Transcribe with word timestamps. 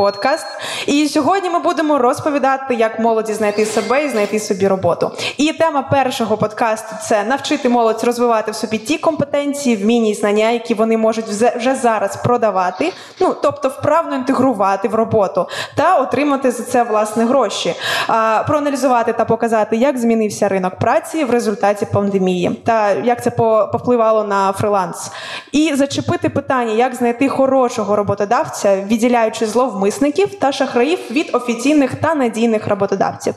подкаст. 0.00 0.46
І 0.90 1.08
сьогодні 1.08 1.50
ми 1.50 1.58
будемо 1.58 1.98
розповідати, 1.98 2.74
як 2.74 2.98
молоді 2.98 3.32
знайти 3.32 3.66
себе 3.66 4.04
і 4.04 4.08
знайти 4.08 4.40
собі 4.40 4.68
роботу. 4.68 5.10
І 5.36 5.52
тема 5.52 5.82
першого 5.82 6.36
подкасту 6.36 6.94
це 7.02 7.24
навчити 7.24 7.68
молодь 7.68 8.04
розвивати 8.04 8.50
в 8.50 8.54
собі 8.54 8.78
ті 8.78 8.98
компетенції, 8.98 9.76
вміння 9.76 10.10
і 10.10 10.14
знання, 10.14 10.50
які 10.50 10.74
вони 10.74 10.96
можуть 10.96 11.24
вже 11.56 11.74
зараз 11.74 12.16
продавати, 12.16 12.92
ну 13.20 13.36
тобто 13.42 13.68
вправно 13.68 14.16
інтегрувати 14.16 14.88
в 14.88 14.94
роботу 14.94 15.48
та 15.76 15.96
отримати 15.96 16.50
за 16.50 16.62
це 16.62 16.82
власне 16.82 17.24
гроші, 17.24 17.74
а, 18.08 18.44
проаналізувати 18.46 19.12
та 19.12 19.24
показати, 19.24 19.76
як 19.76 19.98
змінився 19.98 20.48
ринок 20.48 20.74
праці 20.78 21.24
в 21.24 21.30
результаті 21.30 21.86
пандемії, 21.92 22.60
та 22.64 22.90
як 22.90 23.22
це 23.22 23.30
повпливало 23.72 24.24
на 24.24 24.52
фриланс, 24.52 25.10
і 25.52 25.74
зачепити 25.74 26.28
питання, 26.28 26.72
як 26.72 26.94
знайти 26.94 27.28
хорошого 27.28 27.96
роботодавця, 27.96 28.76
відділяючи 28.86 29.46
зловмисників 29.46 30.34
та 30.34 30.52
шахраїв 30.80 30.98
від 31.10 31.30
офіційних 31.32 31.94
та 31.94 32.14
надійних 32.14 32.68
роботодавців. 32.68 33.34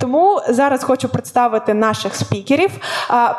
Тому 0.00 0.40
зараз 0.48 0.84
хочу 0.84 1.08
представити 1.08 1.74
наших 1.74 2.14
спікерів. 2.14 2.70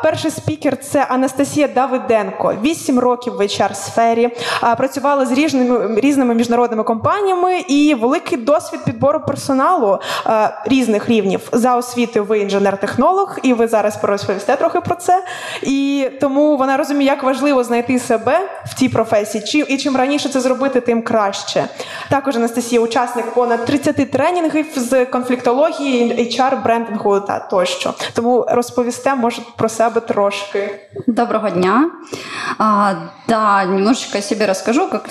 Перший 0.02 0.30
спікер 0.30 0.76
це 0.76 1.06
Анастасія 1.08 1.68
Давиденко, 1.68 2.54
8 2.62 2.98
років 2.98 3.32
в 3.32 3.40
hr 3.40 3.74
сфері, 3.74 4.30
працювала 4.76 5.26
з 5.26 5.32
різними 5.32 6.00
різними 6.00 6.34
міжнародними 6.34 6.82
компаніями 6.82 7.58
і 7.58 7.94
великий 7.94 8.38
досвід 8.38 8.80
підбору 8.84 9.20
персоналу 9.20 9.98
різних 10.64 11.08
рівнів 11.08 11.48
за 11.52 11.76
освітою. 11.76 12.24
Ви 12.24 12.38
інженер-технолог, 12.38 13.38
і 13.42 13.54
ви 13.54 13.68
зараз 13.68 13.98
розповісте 14.02 14.56
трохи 14.56 14.80
про 14.80 14.94
це. 14.94 15.24
І 15.62 16.08
тому 16.20 16.56
вона 16.56 16.76
розуміє, 16.76 17.10
як 17.10 17.22
важливо 17.22 17.64
знайти 17.64 17.98
себе 17.98 18.40
в 18.66 18.74
тій 18.74 18.88
професії, 18.88 19.44
чим 19.44 19.66
і 19.68 19.76
чим 19.76 19.96
раніше 19.96 20.28
це 20.28 20.40
зробити, 20.40 20.80
тим 20.80 21.02
краще. 21.02 21.68
Також 22.10 22.36
Анастасія, 22.36 22.80
учасник 22.80 23.29
понад 23.35 23.65
30 23.65 24.11
тренінгів 24.11 24.65
з 24.75 25.05
конфліктології, 25.05 26.13
HR, 26.13 26.63
брендингу 26.63 27.19
та 27.19 27.39
тощо. 27.39 27.93
Тому 28.13 28.45
розповісте, 28.49 29.15
може, 29.15 29.41
про 29.57 29.69
себе 29.69 30.01
трошки. 30.01 30.79
Доброго 31.07 31.49
дня. 31.49 31.91
А, 32.57 32.93
да, 33.27 33.65
немножечко 33.65 34.17
о 34.17 34.21
себе 34.21 34.45
расскажу, 34.45 34.89
как 34.89 35.09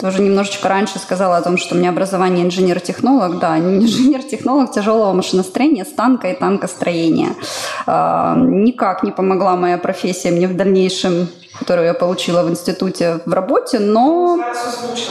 тоже 0.00 0.22
немножечко 0.22 0.68
раньше 0.68 0.98
сказала 0.98 1.36
о 1.36 1.40
том, 1.40 1.58
что 1.58 1.74
у 1.74 1.78
меня 1.78 1.90
образование 1.90 2.44
инженер-технолог. 2.44 3.38
Да, 3.38 3.58
инженер-технолог 3.58 4.70
тяжелого 4.70 5.12
машиностроения, 5.12 5.84
станка 5.84 6.28
и 6.28 6.34
танкостроения. 6.34 7.30
А, 7.86 8.34
никак 8.36 9.02
не 9.02 9.10
помогла 9.10 9.56
моя 9.56 9.78
профессия 9.78 10.30
мне 10.30 10.48
в 10.48 10.56
дальнейшем 10.56 11.28
которую 11.59 11.87
я 11.87 11.93
получила 11.93 12.43
в 12.43 12.49
институте 12.49 13.19
в 13.25 13.33
работе, 13.33 13.79
но... 13.79 14.39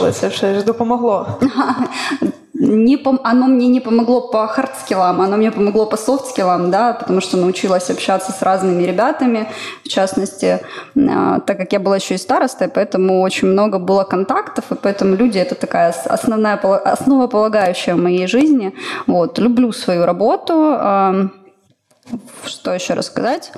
Это 0.01 0.31
же 0.31 0.63
допомогло. 0.63 1.39
Не 2.61 2.99
пом... 2.99 3.21
Оно 3.25 3.47
мне 3.47 3.69
не 3.69 3.81
помогло 3.81 4.21
по 4.29 4.47
hard 4.47 4.72
skill 4.72 5.04
ам, 5.04 5.23
оно 5.23 5.37
мне 5.37 5.51
помогло 5.51 5.87
по 5.87 5.97
soft 5.97 6.22
skill 6.22 6.52
ам, 6.52 6.71
да, 6.71 6.93
потому 6.93 7.23
что 7.23 7.39
научилась 7.39 7.89
общаться 7.91 8.33
с 8.33 8.43
разными 8.43 8.83
ребятами, 8.83 9.49
в 9.83 9.89
частности, 9.89 10.61
а, 10.97 11.41
так 11.41 11.57
как 11.57 11.73
я 11.73 11.81
была 11.81 11.97
еще 11.97 12.17
и 12.17 12.19
старостой, 12.19 12.69
поэтому 12.69 13.23
очень 13.23 13.49
много 13.49 13.79
было 13.79 14.05
контактов, 14.05 14.65
и 14.71 14.75
поэтому 14.75 15.17
люди— 15.17 15.39
это 15.39 15.55
такая 15.55 15.95
основная, 16.05 16.57
основополагающая 16.57 17.95
в 17.95 17.99
моей 17.99 18.27
жизни. 18.27 18.75
Вот, 19.07 19.39
люблю 19.39 19.73
свою 19.73 20.05
работу, 20.05 21.31
что 22.45 22.73
еще 22.75 22.95
рассказать? 22.95 23.53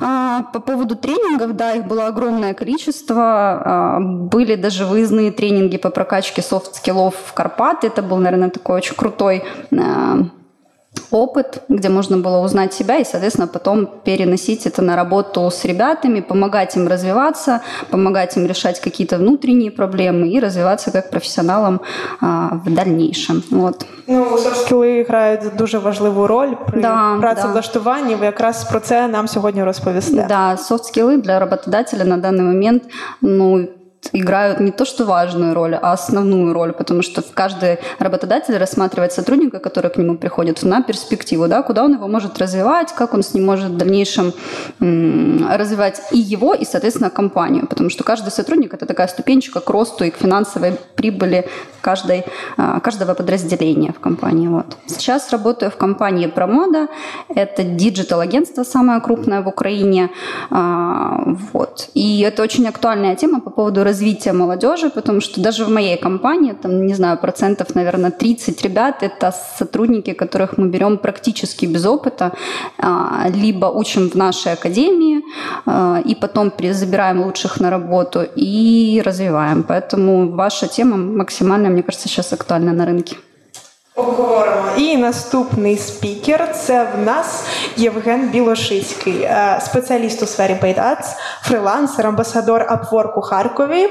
А, 0.00 0.42
по 0.52 0.60
поводу 0.60 0.96
тренингов, 0.96 1.56
да, 1.56 1.72
их 1.74 1.86
было 1.86 2.06
огромное 2.06 2.54
количество. 2.54 3.16
А, 3.16 4.00
были 4.00 4.54
даже 4.56 4.86
выездные 4.86 5.30
тренинги 5.30 5.76
по 5.76 5.90
прокачке 5.90 6.42
софт-скиллов 6.42 7.14
в 7.26 7.32
Карпаты. 7.32 7.88
Это 7.88 8.02
был, 8.02 8.18
наверное, 8.18 8.50
такой 8.50 8.76
очень 8.76 8.94
крутой 8.94 9.44
а, 9.72 10.28
опыт, 11.11 11.63
где 11.69 11.89
можно 11.89 12.17
было 12.17 12.39
узнать 12.43 12.73
себя 12.73 12.97
и, 12.97 13.05
соответственно, 13.05 13.47
потом 13.47 13.89
переносить 14.03 14.65
это 14.65 14.81
на 14.81 14.95
работу 14.95 15.49
с 15.49 15.65
ребятами, 15.65 16.21
помогать 16.21 16.75
им 16.75 16.87
развиваться, 16.87 17.61
помогать 17.89 18.37
им 18.37 18.45
решать 18.45 18.79
какие-то 18.79 19.17
внутренние 19.17 19.71
проблемы 19.71 20.27
и 20.29 20.39
развиваться 20.39 20.91
как 20.91 21.09
профессионалам 21.09 21.81
а, 22.21 22.61
в 22.65 22.73
дальнейшем. 22.73 23.43
Вот. 23.51 23.85
Ну, 24.07 24.37
софт-скіли 24.37 25.03
грають 25.03 25.41
дуже 25.57 25.77
важливу 25.77 26.27
роль 26.27 26.55
при 26.67 26.81
да, 26.81 27.17
працевлаштуванні. 27.19 28.13
Да. 28.13 28.19
Ви 28.19 28.25
якраз 28.25 28.63
про 28.63 28.79
це 28.79 29.07
нам 29.07 29.27
сьогодні 29.27 29.63
розповісте. 29.63 30.25
Да, 30.29 30.57
софт-скилли 30.57 31.17
для 31.17 31.39
работодателя 31.39 32.03
на 32.03 32.17
данный 32.17 32.41
момент, 32.41 32.83
ну, 33.21 33.67
играют 34.12 34.60
не 34.60 34.70
то 34.70 34.84
что 34.84 35.04
важную 35.04 35.54
роль, 35.54 35.74
а 35.74 35.92
основную 35.92 36.52
роль, 36.52 36.72
потому 36.72 37.02
что 37.02 37.22
каждый 37.22 37.78
работодатель 37.98 38.56
рассматривает 38.56 39.12
сотрудника, 39.12 39.58
который 39.58 39.90
к 39.90 39.96
нему 39.96 40.16
приходит, 40.16 40.62
на 40.62 40.82
перспективу, 40.82 41.48
да, 41.48 41.62
куда 41.62 41.84
он 41.84 41.94
его 41.94 42.08
может 42.08 42.38
развивать, 42.38 42.92
как 42.92 43.14
он 43.14 43.22
с 43.22 43.34
ним 43.34 43.46
может 43.46 43.70
в 43.70 43.76
дальнейшем 43.76 44.32
развивать 44.80 46.00
и 46.12 46.18
его, 46.18 46.54
и, 46.54 46.64
соответственно, 46.64 47.10
компанию, 47.10 47.66
потому 47.66 47.90
что 47.90 48.04
каждый 48.04 48.30
сотрудник– 48.30 48.74
это 48.74 48.86
такая 48.86 49.08
ступенчика 49.08 49.60
к 49.60 49.70
росту 49.70 50.04
и 50.04 50.10
к 50.10 50.16
финансовой 50.16 50.78
прибыли 50.96 51.48
каждой, 51.80 52.24
а, 52.56 52.80
каждого 52.80 53.14
подразделения 53.14 53.92
в 53.92 54.00
компании. 54.00 54.48
Вот. 54.48 54.76
Сейчас 54.86 55.30
работаю 55.30 55.70
в 55.70 55.76
компании 55.76 56.26
Promodo, 56.26 56.88
это 57.28 57.62
digital-агентство 57.62 58.64
самое 58.64 59.00
крупное 59.00 59.42
в 59.42 59.48
Украине, 59.48 60.10
а, 60.50 61.22
вот. 61.52 61.88
и 61.94 62.20
это 62.20 62.42
очень 62.42 62.66
актуальная 62.66 63.14
тема 63.16 63.40
по 63.40 63.50
поводу 63.50 63.84
развития 63.84 63.95
молодежи, 64.32 64.90
потому 64.90 65.20
что 65.20 65.40
даже 65.40 65.64
в 65.64 65.70
моей 65.70 65.96
компании, 65.96 66.52
там, 66.52 66.86
не 66.86 66.94
знаю, 66.94 67.18
процентов, 67.18 67.74
наверное, 67.74 68.10
30 68.10 68.62
ребят– 68.62 68.96
это 69.02 69.32
сотрудники, 69.58 70.12
которых 70.12 70.58
мы 70.58 70.68
берем 70.68 70.98
практически 70.98 71.66
без 71.66 71.86
опыта, 71.86 72.32
а, 72.78 73.26
либо 73.28 73.66
учим 73.66 74.08
в 74.10 74.14
нашей 74.14 74.52
академии, 74.52 75.22
а, 75.66 76.00
и 76.04 76.14
потом 76.14 76.52
забираем 76.72 77.22
лучших 77.22 77.60
на 77.60 77.70
работу 77.70 78.20
и 78.36 79.02
развиваем. 79.04 79.62
Поэтому 79.62 80.30
ваша 80.30 80.66
тема 80.68 80.96
максимально, 80.96 81.68
мне 81.68 81.82
кажется, 81.82 82.08
сейчас 82.08 82.32
актуальна 82.32 82.72
на 82.72 82.86
рынке. 82.86 83.16
Обговоримо. 83.96 84.68
І 84.76 84.96
наступний 84.96 85.76
спікер 85.76 86.52
це 86.54 86.88
в 86.96 87.02
нас 87.02 87.44
Євген 87.76 88.28
Білошицький, 88.28 89.22
е, 89.22 89.60
спеціаліст 89.64 90.22
у 90.22 90.26
сфері 90.26 90.56
Бейдац, 90.62 91.16
фрилансер, 91.42 92.06
амбасадор 92.06 92.62
Upwork 92.62 93.18
у 93.18 93.20
Харкові. 93.20 93.88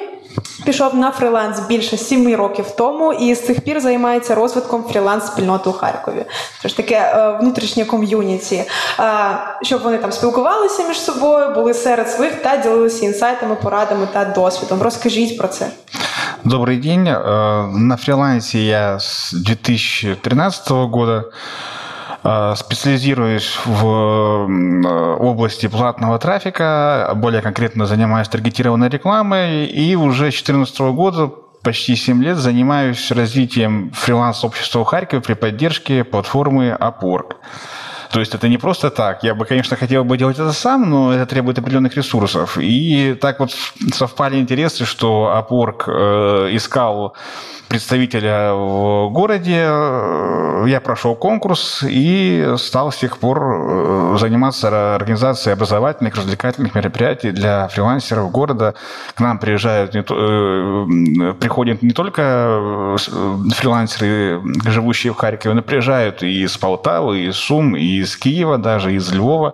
Пішов 0.65 0.95
на 0.95 1.11
фриланс 1.11 1.59
більше 1.59 1.97
сіми 1.97 2.35
років 2.35 2.65
тому 2.77 3.13
і 3.13 3.35
з 3.35 3.45
цих 3.45 3.61
пір 3.61 3.79
займається 3.79 4.35
розвитком 4.35 4.83
фріланс-спільноти 4.83 5.69
у 5.69 5.73
Харкові. 5.73 6.25
Тож 6.61 6.73
таке 6.73 6.95
е, 6.95 7.37
внутрішнє 7.41 7.85
ком'юніті, 7.85 8.55
е, 8.55 8.65
щоб 9.61 9.81
вони 9.81 9.97
там 9.97 10.11
спілкувалися 10.11 10.83
між 10.83 10.99
собою, 10.99 11.49
були 11.49 11.73
серед 11.73 12.11
своїх 12.11 12.35
та 12.35 12.57
ділилися 12.57 13.05
інсайтами, 13.05 13.55
порадами 13.55 14.07
та 14.13 14.25
досвідом. 14.25 14.81
Розкажіть 14.81 15.37
про 15.37 15.47
це. 15.47 15.67
Добрый 16.45 16.77
день. 16.77 17.07
Э, 17.07 17.65
на 17.65 17.97
фрилансе 17.97 18.63
я 18.67 18.99
с 18.99 19.33
2013 19.33 20.69
года 20.89 21.31
э, 22.23 22.53
специализируюсь 22.55 23.57
в 23.65 23.83
э, 23.83 25.15
области 25.21 25.65
платного 25.65 26.19
трафика, 26.19 27.13
более 27.15 27.41
конкретно 27.41 27.87
занимаюсь 27.87 28.27
таргетированной 28.27 28.89
рекламой, 28.89 29.65
и 29.65 29.95
уже 29.95 30.25
с 30.25 30.43
2014 30.43 30.79
года 30.93 31.31
почти 31.63 31.95
7 31.95 32.23
лет 32.23 32.37
занимаюсь 32.37 33.09
развитием 33.09 33.89
фриланс-общества 33.95 34.83
в 34.83 34.87
Харькове 34.87 35.23
при 35.23 35.33
поддержке 35.33 36.03
платформы 36.03 36.77
Upwork. 36.79 37.37
То 38.15 38.21
есть 38.21 38.33
это 38.33 38.47
не 38.47 38.57
просто 38.57 38.91
так. 38.91 39.23
Я 39.23 39.35
бы, 39.35 39.43
конечно, 39.43 39.75
хотел 39.75 40.05
бы 40.05 40.17
делать 40.17 40.39
это 40.39 40.53
сам, 40.53 40.89
но 40.89 41.11
это 41.11 41.25
требует 41.25 41.59
определенных 41.59 41.97
ресурсов. 41.97 42.57
И 42.57 43.13
так 43.19 43.41
вот 43.41 43.51
совпали 43.93 44.39
интересы, 44.39 44.85
что 44.85 45.33
Upwork 45.35 45.83
э, 45.87 46.55
искал 46.55 47.13
представителя 47.67 48.53
в 48.53 49.09
городе. 49.09 49.67
Я 50.65 50.81
прошел 50.83 51.15
конкурс 51.15 51.83
и 51.87 52.53
стал 52.57 52.91
с 52.91 52.97
тех 52.97 53.17
пор 53.17 53.43
э, 53.43 54.17
заниматься 54.19 54.95
организацией 54.95 55.53
образовательных, 55.53 56.15
развлекательных 56.15 56.75
мероприятий 56.75 57.31
для 57.31 57.67
фрилансеров 57.67 58.31
города. 58.31 58.75
К 59.13 59.19
нам 59.19 59.39
приезжают, 59.39 59.95
э, 59.95 61.33
приходят 61.39 61.81
не 61.81 61.91
только 61.91 62.21
э, 62.21 62.97
фрилансеры, 63.53 64.41
живущие 64.65 65.13
в 65.13 65.17
Харькове, 65.17 65.55
но 65.55 65.61
приезжают 65.61 66.23
и 66.23 66.43
из 66.43 66.57
Полтавы, 66.57 67.19
и 67.19 67.27
из 67.27 67.35
Сум, 67.35 67.75
и 67.75 68.04
из 68.05 68.15
Киева, 68.15 68.57
даже 68.57 68.93
из 68.93 69.11
Львова, 69.11 69.53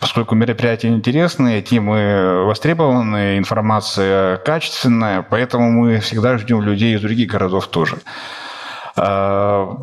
поскольку 0.00 0.34
мероприятия 0.34 0.88
интересные, 0.88 1.62
темы 1.62 2.44
востребованные, 2.44 3.38
информация 3.38 4.38
качественная, 4.38 5.22
поэтому 5.22 5.70
мы 5.70 6.00
всегда 6.00 6.36
ждем 6.38 6.62
людей 6.62 6.96
из 6.96 7.00
других 7.00 7.30
городов 7.30 7.68
тоже. 7.68 7.98
А 8.96 9.76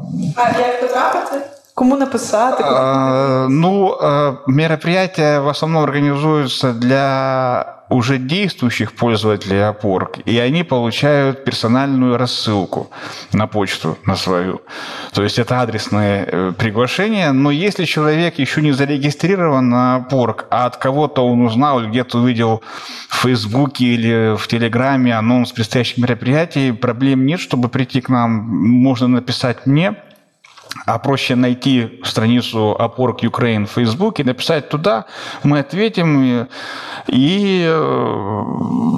як 0.57 0.81
потрапити? 0.81 1.56
Кому 1.77 1.97
написати? 1.97 2.63
А, 2.63 3.47
Ну, 3.49 3.97
а, 4.01 4.37
мероприятия 4.47 5.39
в 5.39 5.47
основном 5.47 5.83
организуются 5.83 6.73
для 6.73 7.77
уже 7.89 8.17
действующих 8.17 8.91
пользователей 8.91 9.69
опорк, 9.69 10.17
и 10.25 10.39
они 10.39 10.63
получают 10.63 11.45
персональную 11.45 12.17
рассылку 12.17 12.89
на 13.33 13.47
почту 13.47 13.97
на 14.05 14.15
свою. 14.15 14.59
То 15.13 15.23
есть 15.23 15.39
это 15.39 15.61
адресное 15.61 16.25
э, 16.25 16.53
приглашение, 16.57 17.31
но 17.31 17.51
если 17.51 17.85
человек 17.85 18.39
еще 18.39 18.61
не 18.61 18.73
зарегистрирован 18.73 19.69
на 19.69 19.95
опорк, 19.95 20.45
а 20.49 20.65
от 20.65 20.77
кого-то 20.77 21.21
он 21.21 21.41
узнал, 21.41 21.81
где-то 21.87 22.17
увидел 22.17 22.61
в 23.09 23.21
Фейсбуке 23.21 23.85
или 23.85 24.35
в 24.35 24.47
Телеграме 24.47 25.17
анонс 25.17 25.51
предстоящих 25.51 25.97
мероприятий, 25.97 26.73
проблем 26.73 27.25
нет, 27.25 27.39
чтобы 27.39 27.69
прийти 27.69 28.01
к 28.01 28.09
нам, 28.09 28.31
можно 28.31 29.07
написать 29.07 29.65
мне, 29.65 29.95
а 30.86 30.98
проще 30.98 31.36
найти 31.36 32.00
страницу 32.04 32.58
Upwork 32.80 33.24
Ukraine 33.30 33.64
в 33.66 33.70
Facebook 33.70 34.20
и 34.20 34.24
написать 34.24 34.68
туда, 34.68 35.04
мы 35.44 35.58
ответим 35.58 36.22
и, 36.24 36.46
и 37.08 37.64
э, 37.68 38.42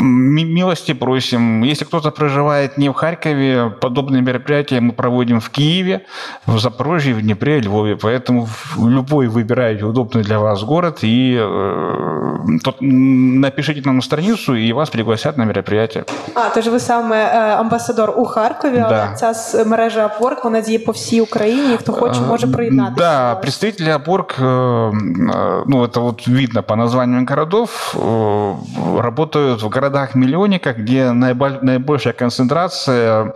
ми- 0.00 0.44
милости 0.44 0.94
просим. 0.94 1.62
Если 1.64 1.84
кто-то 1.84 2.10
проживает 2.10 2.78
не 2.78 2.88
в 2.88 2.92
Харькове, 2.92 3.70
подобные 3.80 4.22
мероприятия 4.22 4.80
мы 4.80 4.92
проводим 4.92 5.40
в 5.40 5.48
Киеве, 5.50 6.00
в 6.46 6.58
Запорожье, 6.58 7.14
в 7.14 7.20
Днепре, 7.22 7.60
Львове. 7.60 7.94
Поэтому 7.96 8.46
в- 8.46 8.88
любой 8.88 9.26
выбирайте 9.26 9.84
удобный 9.84 10.22
для 10.22 10.38
вас 10.38 10.62
город 10.62 10.98
и 11.04 11.36
э, 11.40 12.58
тот- 12.64 12.82
м, 12.82 13.40
напишите 13.40 13.82
нам 13.84 13.96
на 13.96 14.02
страницу, 14.02 14.54
и 14.54 14.72
вас 14.72 14.90
пригласят 14.90 15.38
на 15.38 15.44
мероприятие. 15.44 16.04
А, 16.34 16.48
тож 16.54 16.66
ви 16.68 16.80
саме 16.80 17.16
е, 17.16 17.38
амбасадор 17.56 18.14
у 18.16 18.24
Харкові, 18.24 18.78
але 18.78 18.88
Да. 18.88 19.14
ця 19.16 19.34
с- 19.34 19.64
мережа 19.64 20.06
Upwork, 20.20 20.44
вона 20.44 20.60
діє 20.60 20.78
по 20.78 20.92
всій 20.92 21.20
Україні, 21.20 21.57
і 21.73 21.77
хто 21.77 21.93
хоче, 21.93 22.21
може 22.21 22.47
приєднатися. 22.47 22.95
Э, 22.95 22.97
Да, 22.97 23.35
представители 23.35 23.89
Апорг, 23.91 24.25
э, 24.39 24.91
э, 24.91 25.63
ну 25.67 25.83
это 25.83 25.99
вот 25.99 26.27
видно 26.27 26.63
по 26.63 26.75
названию 26.75 27.25
городов, 27.29 27.95
э, 27.97 29.01
работают 29.01 29.63
в 29.63 29.69
городах-миллионниках, 29.69 30.77
где 30.77 31.11
наиболь- 31.11 31.59
наибольшая 31.63 32.13
концентрация 32.13 33.33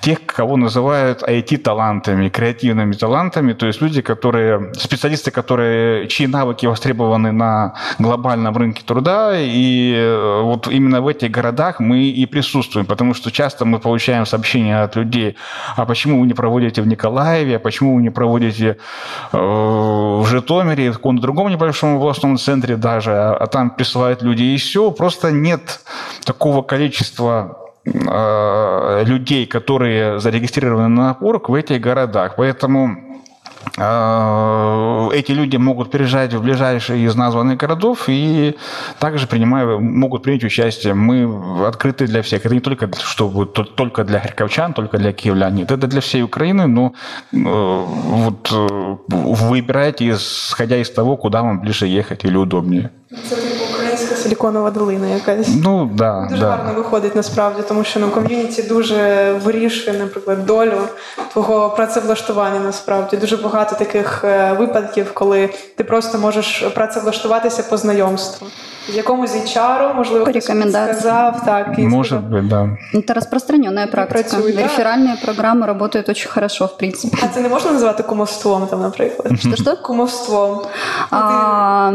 тех, 0.00 0.24
кого 0.26 0.56
называют 0.56 1.22
IT-талантами, 1.22 2.28
креативными 2.28 2.92
талантами, 2.92 3.52
то 3.52 3.66
есть 3.66 3.80
люди, 3.80 4.02
которые, 4.02 4.72
специалисты, 4.74 5.30
которые, 5.30 6.08
чьи 6.08 6.26
навыки 6.26 6.66
востребованы 6.66 7.32
на 7.32 7.74
глобальном 7.98 8.56
рынке 8.56 8.82
труда, 8.84 9.32
и 9.36 9.94
э, 9.96 10.42
вот 10.42 10.68
именно 10.68 11.00
в 11.00 11.08
этих 11.08 11.30
городах 11.30 11.80
мы 11.80 12.04
и 12.04 12.26
присутствуем, 12.26 12.86
потому 12.86 13.14
что 13.14 13.30
часто 13.30 13.64
мы 13.64 13.78
получаем 13.78 14.26
сообщения 14.26 14.82
от 14.82 14.96
людей, 14.96 15.36
а 15.76 15.84
почему 15.84 16.20
вы 16.20 16.26
не 16.26 16.34
проводите 16.34 16.82
в 16.82 16.86
Николаеве, 16.86 17.56
а 17.56 17.58
почему 17.58 17.96
вы 17.96 18.02
не 18.02 18.10
проводите 18.10 18.78
э, 19.32 19.36
в 19.36 20.26
Житомире, 20.26 20.90
в 20.90 20.96
каком-то 20.96 21.22
другом 21.22 21.50
небольшом 21.50 21.96
областном 21.96 22.38
центре 22.38 22.76
даже, 22.76 23.12
а, 23.12 23.46
там 23.46 23.70
присылают 23.70 24.22
люди 24.22 24.42
и 24.42 24.56
все, 24.56 24.90
просто 24.90 25.30
нет 25.30 25.80
такого 26.24 26.62
количества 26.62 27.67
людей, 29.06 29.46
которые 29.46 30.18
зарегистрированы 30.20 30.88
на 30.88 31.10
Upwork 31.20 31.44
в 31.48 31.54
этих 31.54 31.80
городах. 31.80 32.34
Поэтому 32.36 32.96
э, 33.76 35.08
эти 35.14 35.32
люди 35.32 35.56
могут 35.56 35.90
переезжать 35.90 36.34
в 36.34 36.42
ближайшие 36.42 37.04
из 37.04 37.14
названных 37.14 37.56
городов 37.58 38.04
и 38.08 38.56
также 38.98 39.26
принимают, 39.26 39.80
могут 39.80 40.22
принять 40.22 40.44
участие. 40.44 40.94
Мы 40.94 41.66
открыты 41.66 42.06
для 42.06 42.22
всех. 42.22 42.44
Это 42.46 42.54
не 42.54 42.60
только, 42.60 42.86
для- 42.86 43.00
что 43.00 43.28
будет 43.28 43.52
то- 43.52 43.64
только 43.64 44.04
для 44.04 44.20
харьковчан, 44.20 44.72
только 44.72 44.98
для 44.98 45.12
киевлян. 45.12 45.54
Нет, 45.54 45.70
это 45.70 45.86
для 45.86 46.00
всей 46.00 46.22
Украины, 46.22 46.66
но 46.66 46.92
э, 47.32 47.36
вот 47.36 48.50
э, 48.52 48.96
выбирайте, 49.08 50.10
исходя 50.10 50.76
из 50.76 50.90
того, 50.90 51.16
куда 51.16 51.42
вам 51.42 51.60
ближе 51.60 51.86
ехать 51.86 52.24
или 52.24 52.36
удобнее. 52.36 52.90
Силіконова 54.28 54.70
долина 54.70 55.06
якась. 55.06 55.48
Ну, 55.64 55.90
да, 55.94 56.26
Дуже 56.30 56.42
да. 56.42 56.48
гарно 56.48 56.72
виходить 56.76 57.16
насправді, 57.16 57.62
тому 57.68 57.84
що 57.84 58.00
ну, 58.00 58.10
ком'юніті 58.10 58.62
дуже 58.62 59.32
вирішує, 59.44 59.98
наприклад, 59.98 60.46
долю 60.46 60.80
твого 61.32 61.70
працевлаштування. 61.70 62.60
Насправді 62.60 63.16
дуже 63.16 63.36
багато 63.36 63.76
таких 63.76 64.24
е, 64.24 64.52
випадків, 64.58 65.14
коли 65.14 65.50
ти 65.76 65.84
просто 65.84 66.18
можеш 66.18 66.64
працевлаштуватися 66.74 67.62
по 67.62 67.76
знайомству. 67.76 68.46
В 68.89 68.95
якомусь 68.95 69.31
HR, 69.35 69.95
можливо, 69.95 70.25
По 70.25 70.31
хтось 70.31 70.45
тобі 70.45 70.59
рекомендации. 70.59 70.93
сказав, 70.99 71.45
так 71.45 71.67
і 71.77 71.81
Может 71.87 72.19
сказав. 72.19 72.31
быть, 72.43 72.47
да. 72.47 72.77
Это 72.93 73.13
распространенная 73.13 73.87
практика. 73.87 74.19
працюють, 74.19 74.55
да. 74.55 74.61
Реферальные 74.63 75.15
программы 75.25 75.65
работают 75.65 76.09
очень 76.09 76.29
хорошо, 76.31 76.65
в 76.65 76.77
принципе. 76.77 77.17
А 77.23 77.27
це 77.27 77.41
не 77.41 77.49
можна 77.49 77.71
назвати 77.71 78.03
кумовством, 78.03 78.67
там, 78.67 78.81
наприклад. 78.81 79.39
Что-что? 79.39 79.75
Кумовством. 79.75 80.61
А, 81.11 81.91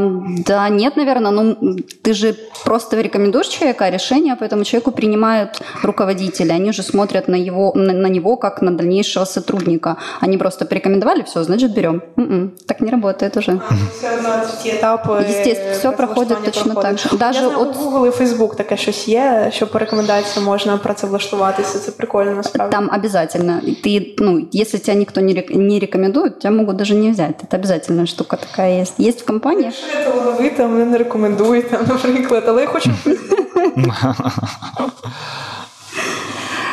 да, 0.47 0.69
нет, 0.71 0.97
наверное. 0.97 1.31
Ну, 1.33 1.57
ты 2.05 2.15
же 2.15 2.35
просто 2.65 3.03
рекомендуешь 3.03 3.49
человека, 3.49 3.85
а 3.85 3.91
решение 3.91 4.37
по 4.37 4.45
этому 4.45 4.65
человеку 4.65 4.91
принимают 4.93 5.63
руководители. 5.83 6.53
Они 6.53 6.73
же 6.73 6.83
смотрят 6.83 7.29
на, 7.29 7.37
его, 7.37 7.73
на, 7.75 7.93
на 7.93 8.09
него 8.09 8.37
как 8.37 8.63
на 8.63 8.71
дальнейшего 8.71 9.25
сотрудника. 9.27 9.97
Они 10.21 10.39
просто 10.39 10.65
порекомендовали, 10.65 11.23
все, 11.23 11.43
значит, 11.45 11.75
берем. 11.75 12.03
М-м, 12.19 12.51
так 12.67 12.81
не 12.81 12.91
работает 12.91 13.37
уже. 13.37 13.61
Все 13.99 14.09
одно 14.17 14.31
ті 14.63 14.69
етапи. 14.71 15.11
Естественно, 15.29 15.73
все 15.73 15.93
проходить 15.93 16.29
працевлаштування 16.29 16.45
точно 16.47 16.63
проходять. 16.75 16.79
так 16.83 16.99
же. 16.99 17.09
Даже 17.17 17.41
Я 17.43 17.49
знаю, 17.49 17.61
от- 17.63 17.77
у 17.77 17.79
Google 17.81 18.07
і 18.07 18.11
Facebook 18.11 18.57
таке 18.57 18.77
щось 18.77 19.09
є, 19.09 19.51
що 19.55 19.67
по 19.67 19.79
рекомендації 19.79 20.45
можна 20.45 20.77
працевлаштуватися. 20.77 21.79
Це 21.79 21.91
прикольно 21.91 22.31
насправді. 22.33 22.73
Там 22.77 22.91
обязательно. 22.99 23.61
Ты, 23.85 24.15
ну, 24.19 24.47
если 24.55 24.79
тебя 24.79 24.99
никто 24.99 25.21
не, 25.21 25.33
рек- 25.33 25.57
не 25.57 25.79
рекомендует, 25.79 26.39
тебя 26.39 26.51
могут 26.55 26.77
даже 26.77 26.95
не 26.95 27.11
взять. 27.11 27.45
Это 27.45 27.57
обязательная 27.57 28.07
штука 28.07 28.37
такая 28.37 28.81
есть. 28.83 29.01
Есть 29.01 29.23
в 29.23 29.27
компаниях. 29.27 29.75
Якщо 29.75 29.99
я 29.99 30.11
талановита, 30.11 30.67
мене 30.69 30.85
не 30.85 30.99
рекомендують, 30.99 31.71
там, 31.71 31.81
наприклад, 31.89 32.45
але 32.49 32.63
я 32.63 32.69
хочу 32.69 32.91
в 32.91 33.09
Facebook. 33.09 33.39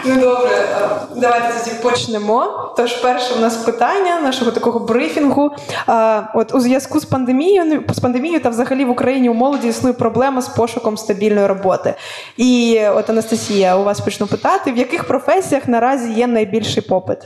Ну 0.05 0.15
добре, 0.15 0.51
е, 0.55 0.89
давайте 1.15 1.47
тоді 1.63 1.75
почнемо. 1.83 2.45
Тож, 2.77 2.93
перше 2.93 3.33
у 3.37 3.41
нас 3.41 3.55
питання 3.55 4.19
нашого 4.21 4.51
такого 4.51 4.79
брифінгу. 4.79 5.51
А, 5.87 6.21
От 6.33 6.55
у 6.55 6.59
зв'язку 6.59 6.99
з 6.99 7.05
пандемією 7.05 7.83
з 7.93 7.99
пандемією 7.99 8.39
та 8.39 8.49
взагалі 8.49 8.85
в 8.85 8.89
Україні 8.89 9.29
у 9.29 9.33
молоді 9.33 9.67
існує 9.67 9.93
проблема 9.93 10.41
з 10.41 10.47
пошуком 10.47 10.97
стабільної 10.97 11.47
роботи. 11.47 11.93
І 12.37 12.79
от 12.95 13.09
Анастасія, 13.09 13.77
у 13.77 13.83
вас 13.83 13.99
почну 13.99 14.27
питати: 14.27 14.71
в 14.71 14.77
яких 14.77 15.03
професіях 15.03 15.67
наразі 15.67 16.11
є 16.13 16.27
найбільший 16.27 16.83
попит? 16.83 17.17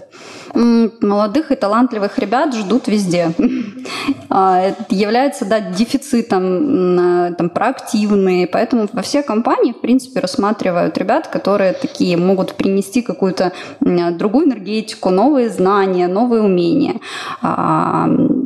М, 0.56 0.92
Молодых 1.02 1.52
и 1.52 1.56
талантливых 1.56 2.20
ребят 2.20 2.54
ждут 2.56 2.88
везде. 2.88 3.30
А, 4.30 4.60
Это 4.60 4.94
является 4.94 5.46
да, 5.46 5.60
дефицитом 5.60 6.44
м, 6.44 7.36
там, 7.36 7.50
проактивные. 7.50 8.48
Поэтому 8.54 8.88
во 8.94 9.02
все 9.02 9.22
компании, 9.24 9.72
в 9.72 9.82
принципе, 9.82 10.20
рассматривают 10.20 10.98
ребят, 10.98 11.30
которые 11.36 11.74
такие 11.82 12.18
могут 12.18 12.54
принести 12.65 13.03
какую-то 13.03 13.53
другую 14.19 14.47
энергетику, 14.47 15.11
новые 15.11 15.51
знания, 15.51 16.09
новые 16.09 16.43
умения. 16.43 16.95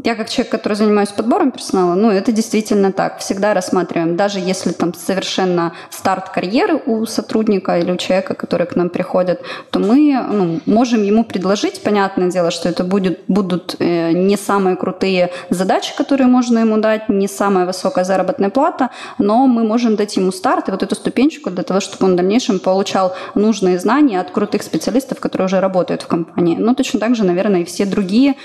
Я 0.04 0.14
как 0.14 0.28
человек, 0.30 0.52
который 0.52 0.74
занимаюсь 0.74 1.08
подбором 1.08 1.50
персонала, 1.50 1.94
ну, 1.94 2.10
это 2.10 2.30
действительно 2.30 2.92
так. 2.92 3.18
Всегда 3.18 3.54
рассматриваем, 3.54 4.16
даже 4.16 4.38
если 4.38 4.72
там 4.72 4.94
совершенно 4.94 5.72
старт 5.90 6.28
карьеры 6.28 6.80
у 6.86 7.06
сотрудника 7.06 7.78
или 7.78 7.90
у 7.90 7.96
человека, 7.96 8.34
который 8.34 8.66
к 8.66 8.76
нам 8.76 8.90
приходит, 8.90 9.40
то 9.70 9.78
мы 9.80 10.20
ну, 10.30 10.60
можем 10.66 11.02
ему 11.02 11.24
предложить, 11.24 11.82
понятное 11.82 12.30
дело, 12.30 12.50
что 12.50 12.68
это 12.68 12.84
будет, 12.84 13.20
будут 13.28 13.76
э, 13.78 14.12
не 14.12 14.36
самые 14.36 14.76
крутые 14.76 15.30
задачи, 15.50 15.96
которые 15.96 16.28
можно 16.28 16.60
ему 16.60 16.78
дать, 16.78 17.08
не 17.08 17.26
самая 17.26 17.66
высокая 17.66 18.04
заработная 18.04 18.50
плата, 18.50 18.90
но 19.18 19.46
мы 19.46 19.64
можем 19.64 19.96
дать 19.96 20.16
ему 20.16 20.32
старт 20.32 20.68
и 20.68 20.70
вот 20.70 20.82
эту 20.82 20.94
ступенчику 20.94 21.50
для 21.50 21.64
того, 21.64 21.80
чтобы 21.80 22.06
он 22.06 22.12
в 22.12 22.16
дальнейшем 22.16 22.60
получал 22.60 23.14
нужные 23.34 23.78
знания 23.78 24.20
от 24.20 24.30
крутых 24.30 24.62
специалистов, 24.62 25.18
которые 25.18 25.46
уже 25.46 25.60
работают 25.60 26.02
в 26.02 26.06
компании. 26.06 26.56
Ну, 26.56 26.74
точно 26.74 27.00
так 27.00 27.16
же, 27.16 27.24
наверное, 27.24 27.62
и 27.62 27.64
все 27.64 27.84
другие 27.84 28.36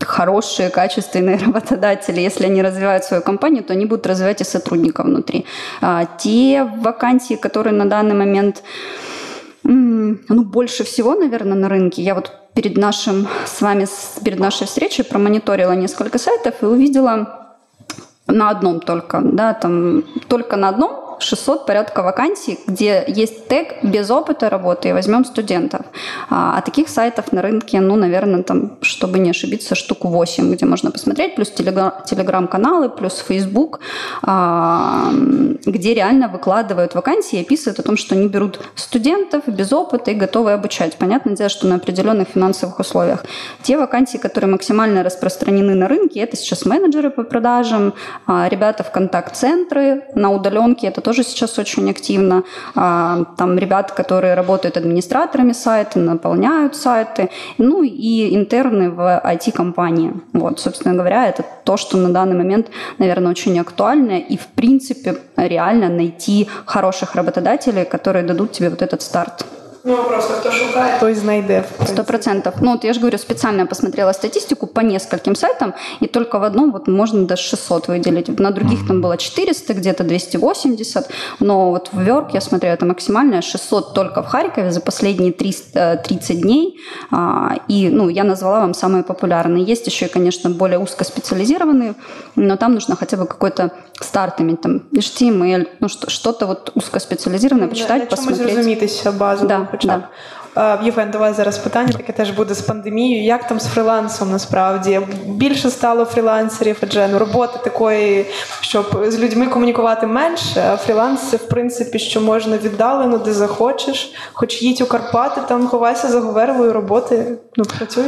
хорошие, 0.00 0.70
качественные 0.70 1.36
работодатели, 1.46 2.20
если 2.20 2.46
они 2.46 2.62
развивают 2.62 3.04
свою 3.04 3.22
компанию, 3.22 3.64
то 3.64 3.72
они 3.72 3.86
будут 3.86 4.06
развивать 4.06 4.40
и 4.40 4.44
сотрудников 4.44 5.06
внутри. 5.06 5.46
А, 5.80 6.04
те 6.04 6.64
вакансии, 6.64 7.34
которые 7.34 7.74
на 7.74 7.86
данный 7.86 8.14
момент 8.14 8.62
ну, 9.64 10.44
больше 10.44 10.84
всего, 10.84 11.14
наверное, 11.14 11.56
на 11.56 11.68
рынке. 11.68 12.02
Я 12.02 12.14
вот 12.14 12.32
перед 12.54 12.76
нашим 12.76 13.26
с 13.46 13.62
вами, 13.62 13.86
перед 14.22 14.38
нашей 14.38 14.66
встречей 14.66 15.04
промониторила 15.04 15.72
несколько 15.72 16.18
сайтов 16.18 16.54
и 16.62 16.66
увидела 16.66 17.48
на 18.26 18.50
одном 18.50 18.80
только, 18.80 19.20
да, 19.20 19.54
там 19.54 20.04
только 20.28 20.56
на 20.56 20.68
одном 20.68 21.03
600 21.24 21.66
порядка 21.66 22.02
вакансий, 22.02 22.58
где 22.66 23.04
есть 23.06 23.48
тег 23.48 23.82
без 23.82 24.10
опыта 24.10 24.50
работы 24.50 24.90
и 24.90 24.92
возьмем 24.92 25.24
студентов. 25.24 25.86
А, 26.30 26.58
а 26.58 26.60
таких 26.60 26.88
сайтов 26.88 27.32
на 27.32 27.42
рынке, 27.42 27.80
ну, 27.80 27.96
наверное, 27.96 28.42
там, 28.42 28.78
чтобы 28.82 29.18
не 29.18 29.30
ошибиться, 29.30 29.74
штук 29.74 30.04
8, 30.04 30.52
где 30.52 30.66
можно 30.66 30.90
посмотреть, 30.90 31.34
плюс 31.34 31.50
телеграм-каналы, 31.50 32.88
плюс 32.90 33.24
Facebook, 33.26 33.80
а, 34.22 35.10
где 35.64 35.94
реально 35.94 36.28
выкладывают 36.28 36.94
вакансии 36.94 37.38
и 37.38 37.42
описывают 37.42 37.78
о 37.78 37.82
том, 37.82 37.96
что 37.96 38.14
они 38.14 38.28
берут 38.28 38.60
студентов 38.74 39.44
без 39.46 39.72
опыта 39.72 40.10
и 40.10 40.14
готовы 40.14 40.52
обучать. 40.52 40.96
Понятное 40.96 41.34
дело, 41.34 41.48
что 41.48 41.66
на 41.66 41.76
определенных 41.76 42.28
финансовых 42.28 42.78
условиях. 42.80 43.24
Те 43.62 43.78
вакансии, 43.78 44.18
которые 44.18 44.50
максимально 44.50 45.02
распространены 45.02 45.74
на 45.74 45.88
рынке, 45.88 46.20
это 46.20 46.36
сейчас 46.36 46.66
менеджеры 46.66 47.10
по 47.10 47.22
продажам, 47.22 47.94
а, 48.26 48.48
ребята 48.48 48.84
в 48.84 48.92
контакт-центры 48.92 50.02
на 50.14 50.30
удаленке, 50.30 50.88
это 50.88 51.00
тоже 51.00 51.13
сейчас 51.22 51.58
очень 51.58 51.90
активно. 51.90 52.42
А, 52.74 53.24
там 53.36 53.58
ребята, 53.58 53.94
которые 53.94 54.34
работают 54.34 54.76
администраторами 54.76 55.52
сайта, 55.52 55.98
наполняют 55.98 56.76
сайты, 56.76 57.30
ну 57.58 57.82
и 57.82 58.34
интерны 58.34 58.90
в 58.90 59.20
IT-компании. 59.24 60.12
Вот, 60.32 60.60
собственно 60.60 60.94
говоря, 60.94 61.28
это 61.28 61.44
то, 61.64 61.76
что 61.76 61.96
на 61.96 62.10
данный 62.10 62.36
момент, 62.36 62.68
наверное, 62.98 63.30
очень 63.30 63.58
актуально 63.60 64.18
и, 64.18 64.36
в 64.36 64.46
принципе, 64.46 65.16
реально 65.36 65.88
найти 65.88 66.48
хороших 66.64 67.14
работодателей, 67.14 67.84
которые 67.84 68.24
дадут 68.24 68.52
тебе 68.52 68.70
вот 68.70 68.82
этот 68.82 69.02
старт. 69.02 69.44
Ну, 69.86 69.96
просто 69.96 70.34
хто 70.34 70.50
шукає, 70.52 71.00
той 71.00 71.14
знайде. 71.14 71.64
Сто 71.86 72.04
процентов. 72.04 72.54
Ну, 72.60 72.72
вот 72.72 72.84
я 72.84 72.92
же 72.92 73.00
говорю, 73.00 73.18
специально 73.18 73.66
посмотрела 73.66 74.12
статистику 74.12 74.66
по 74.66 74.80
нескольким 74.80 75.36
сайтам, 75.36 75.74
и 76.00 76.06
только 76.06 76.38
в 76.38 76.42
одном 76.42 76.72
вот 76.72 76.88
можно 76.88 77.26
даже 77.26 77.42
600 77.42 77.88
выделить. 77.88 78.40
На 78.40 78.50
других 78.50 78.78
mm-hmm. 78.78 78.88
там 78.88 79.02
было 79.02 79.16
400, 79.16 79.74
где-то 79.74 80.04
280, 80.04 81.10
но 81.40 81.70
вот 81.70 81.90
в 81.92 81.98
Work 81.98 82.30
я 82.32 82.40
смотрела, 82.40 82.74
это 82.74 82.86
максимальное 82.86 83.42
600 83.42 83.94
только 83.94 84.22
в 84.22 84.26
Харькове 84.26 84.72
за 84.72 84.80
последние 84.80 85.32
300, 85.32 86.02
30 86.08 86.40
дней. 86.40 86.80
А, 87.10 87.56
и, 87.68 87.90
ну, 87.90 88.08
я 88.08 88.24
назвала 88.24 88.60
вам 88.60 88.74
самые 88.74 89.04
популярные. 89.04 89.64
Есть 89.64 89.86
еще, 89.86 90.08
конечно, 90.08 90.50
более 90.50 90.78
узкоспециализированные, 90.78 91.94
но 92.36 92.56
там 92.56 92.74
нужно 92.74 92.96
хотя 92.96 93.16
бы 93.16 93.26
какой-то 93.26 93.70
старт 94.00 94.40
иметь, 94.40 94.60
там, 94.60 94.82
HTML, 94.92 95.66
ну, 95.80 95.88
что-то 95.88 96.46
вот 96.46 96.72
узкоспециализированное, 96.74 97.68
почитать, 97.68 98.00
Для 98.00 98.06
посмотреть. 98.06 98.52
зрозумітися 98.52 99.12
базу. 99.12 99.46
Да 99.46 99.73
хоча 99.73 99.97
б. 99.97 100.01
Євген, 100.83 101.11
до 101.11 101.19
вас 101.19 101.37
зараз 101.37 101.57
питання, 101.57 101.91
таке 101.91 102.13
теж 102.13 102.31
буде 102.31 102.53
з 102.53 102.61
пандемією. 102.61 103.23
Як 103.23 103.47
там 103.47 103.59
з 103.59 103.67
фрилансом 103.67 104.31
насправді? 104.31 105.01
Більше 105.25 105.69
стало 105.69 106.05
фрілансерів, 106.05 106.77
адже 106.81 107.07
ну, 107.07 107.19
роботи 107.19 107.59
такої, 107.63 108.25
щоб 108.61 109.03
з 109.07 109.19
людьми 109.19 109.47
комунікувати 109.47 110.07
менше, 110.07 110.63
а 110.73 110.77
фріланс 110.77 111.29
це 111.29 111.37
в 111.37 111.47
принципі, 111.47 111.99
що 111.99 112.21
можна 112.21 112.57
віддалено, 112.57 113.17
де 113.17 113.33
захочеш, 113.33 114.13
хоч 114.33 114.61
їдь 114.61 114.81
у 114.81 114.85
Карпати, 114.85 115.41
там 115.47 115.67
ховайся 115.67 116.07
за 116.07 116.19
говерлою 116.19 116.73
роботи. 116.73 117.37
Ну, 117.57 117.63
працюй. 117.77 118.05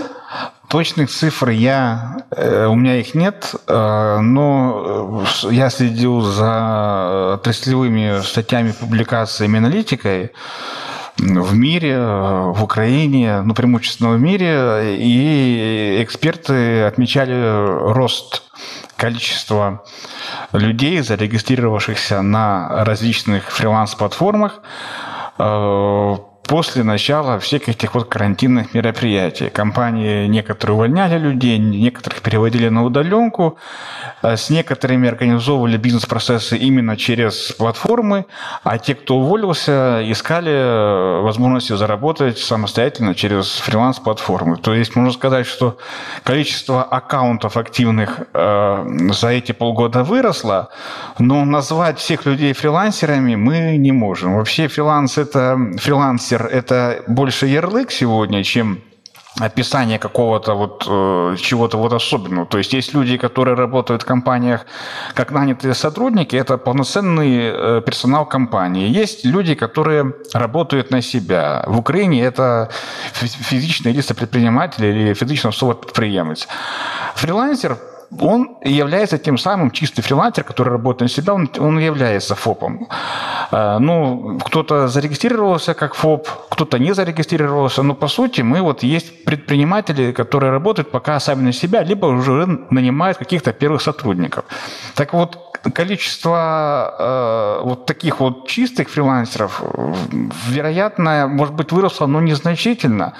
Точных 0.71 1.09
цифр 1.09 1.49
я, 1.49 2.15
э, 2.31 2.65
у 2.65 2.75
меня 2.75 2.95
их 2.95 3.13
нет, 3.13 3.55
э, 3.67 4.19
но 4.21 5.25
э, 5.43 5.53
я 5.53 5.69
следил 5.69 6.21
за 6.21 7.33
отраслевыми 7.33 8.21
статьями, 8.23 8.73
публикациями, 8.79 9.57
аналитикой 9.57 10.29
В 11.18 11.54
мире, 11.54 11.98
в 11.98 12.62
Украине, 12.62 13.42
ну, 13.42 13.54
преимущественно 13.54 14.10
в 14.10 14.20
мире, 14.20 14.96
и 14.98 15.98
эксперты 16.02 16.82
отмечали 16.82 17.92
рост 17.92 18.42
количества 18.96 19.84
людей, 20.52 21.00
зарегистрировавшихся 21.00 22.22
на 22.22 22.84
различных 22.84 23.50
фриланс-платформах, 23.50 24.60
э, 25.38 26.16
после 26.46 26.84
начала 26.84 27.38
всех 27.38 27.68
этих 27.68 27.94
вот 27.94 28.08
карантинных 28.08 28.74
мероприятий. 28.74 29.50
Компании 29.50 30.26
некоторые 30.26 30.74
увольняли 30.74 31.18
людей, 31.18 31.58
некоторых 31.58 32.22
переводили 32.22 32.68
на 32.68 32.84
удаленку, 32.84 33.58
э, 34.22 34.36
с 34.36 34.50
некоторыми 34.50 35.08
организовывали 35.08 35.76
бизнес-процессы 35.76 36.56
именно 36.56 36.96
через 36.96 37.52
платформы, 37.52 38.26
а 38.62 38.78
те, 38.78 38.94
кто 38.94 39.16
уволился, 39.16 40.02
искали 40.04 40.52
э, 40.52 41.20
возможности 41.22 41.76
заработать 41.76 42.38
самостоятельно 42.38 43.14
через 43.14 43.58
фриланс-платформы. 43.58 44.56
То 44.56 44.74
есть 44.74 44.96
можно 44.96 45.12
сказать, 45.12 45.46
что 45.46 45.78
количество 46.22 46.82
аккаунтов 46.84 47.56
активных 47.56 48.20
э, 48.32 49.10
за 49.12 49.28
эти 49.28 49.52
полгода 49.52 50.04
выросло, 50.04 50.68
но 51.18 51.44
назвать 51.44 51.98
всех 51.98 52.26
людей 52.26 52.52
фрилансерами 52.52 53.34
мы 53.34 53.76
не 53.76 53.92
можем. 53.92 54.36
Вообще 54.36 54.68
фриланс 54.68 55.18
это 55.18 55.58
фрилансер 55.78 56.35
мастер– 56.36 56.46
это 56.52 57.02
больше 57.06 57.46
ярлык 57.46 57.90
сегодня, 57.90 58.44
чем 58.44 58.78
описание 59.40 59.98
какого-то 59.98 60.54
вот 60.54 60.86
э, 60.88 61.36
чего-то 61.38 61.78
вот 61.78 61.92
особенного. 61.92 62.46
То 62.46 62.58
есть 62.58 62.74
есть 62.74 62.94
люди, 62.94 63.18
которые 63.18 63.54
работают 63.54 64.02
в 64.02 64.06
компаниях 64.06 64.66
как 65.14 65.32
нанятые 65.32 65.74
сотрудники, 65.74 66.36
это 66.36 66.56
полноценный 66.56 67.50
э, 67.52 67.82
персонал 67.82 68.28
компании. 68.28 68.88
Есть 68.88 69.26
люди, 69.26 69.54
которые 69.54 70.12
работают 70.34 70.90
на 70.90 71.02
себя. 71.02 71.64
В 71.66 71.78
Украине 71.78 72.24
это 72.24 72.68
физичные 73.12 73.94
лица 73.94 74.14
предприниматели 74.14 74.86
или 74.86 75.14
физичная 75.14 75.52
особа 75.52 75.74
предприемец. 75.74 76.48
Фрилансер 77.14 77.76
он 78.20 78.56
является 78.64 79.18
тем 79.18 79.38
самым 79.38 79.70
чистый 79.70 80.02
фрилансер, 80.02 80.44
который 80.44 80.70
работает 80.70 81.00
на 81.00 81.08
себя, 81.08 81.34
он, 81.34 81.50
он 81.58 81.78
является 81.78 82.34
ФОПом. 82.34 82.88
А, 83.50 83.78
ну, 83.78 84.38
кто-то 84.44 84.88
зарегистрировался 84.88 85.74
как 85.74 85.94
ФОП, 85.94 86.28
кто-то 86.50 86.78
не 86.78 86.94
зарегистрировался, 86.94 87.82
но 87.82 87.94
по 87.94 88.08
сути 88.08 88.42
мы 88.42 88.60
вот 88.62 88.82
есть 88.82 89.24
предприниматели, 89.24 90.12
которые 90.12 90.50
работают 90.50 90.90
пока 90.90 91.20
сами 91.20 91.42
на 91.42 91.52
себя, 91.52 91.82
либо 91.82 92.06
уже 92.06 92.46
нанимают 92.70 93.18
каких-то 93.18 93.52
первых 93.52 93.82
сотрудников. 93.82 94.44
Так 94.94 95.12
вот, 95.12 95.38
количество 95.74 96.94
э, 96.98 97.60
вот 97.64 97.86
таких 97.86 98.20
вот 98.20 98.48
чистых 98.48 98.88
фрилансеров, 98.88 99.62
вероятно, 100.48 101.26
может 101.28 101.54
быть, 101.54 101.72
выросло, 101.72 102.06
но 102.06 102.20
незначительно. 102.20 103.14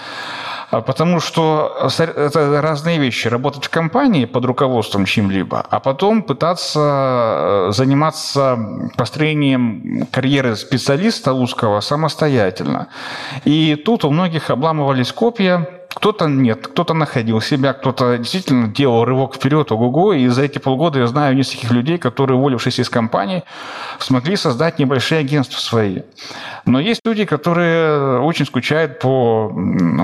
А, 0.71 0.81
потому 0.81 1.21
что 1.21 1.91
это 1.99 2.61
разные 2.61 2.99
вещи. 2.99 3.29
Работать 3.29 3.65
в 3.67 3.71
компании 3.71 4.25
под 4.25 4.45
руководством 4.45 5.05
чем-либо, 5.05 5.61
а 5.61 5.81
потом 5.81 6.23
пытаться 6.23 6.81
э, 6.81 7.73
заниматься 7.73 8.59
построением 8.97 10.07
карьеры 10.11 10.57
специалиста 10.57 11.33
узкого 11.33 11.81
самостоятельно. 11.81 12.89
И 13.45 13.77
тут 13.77 14.05
у 14.05 14.11
многих 14.11 14.51
обламывались 14.51 15.13
копья, 15.13 15.86
кто-то 15.97 16.27
нет, 16.27 16.67
кто-то 16.67 16.93
находил 16.93 17.41
себя, 17.41 17.73
кто-то 17.73 18.19
действительно 18.19 18.69
делал 18.69 19.07
рывок 19.07 19.35
вперед, 19.35 19.73
ого-го, 19.73 20.13
и 20.13 20.29
за 20.29 20.43
эти 20.43 20.59
полгода 20.59 20.99
я 20.99 21.07
знаю 21.07 21.35
нескольких 21.35 21.71
людей, 21.71 21.97
которые, 21.97 22.37
уволившись 22.37 22.79
из 22.79 22.91
компании, 22.91 23.45
смогли 23.99 24.37
создать 24.37 24.79
небольшие 24.79 25.21
агентства 25.21 25.59
свои. 25.59 26.03
Но 26.67 26.81
есть 26.81 27.01
люди, 27.07 27.25
которые 27.25 28.21
очень 28.21 28.45
скучают 28.45 28.99
по 28.99 29.51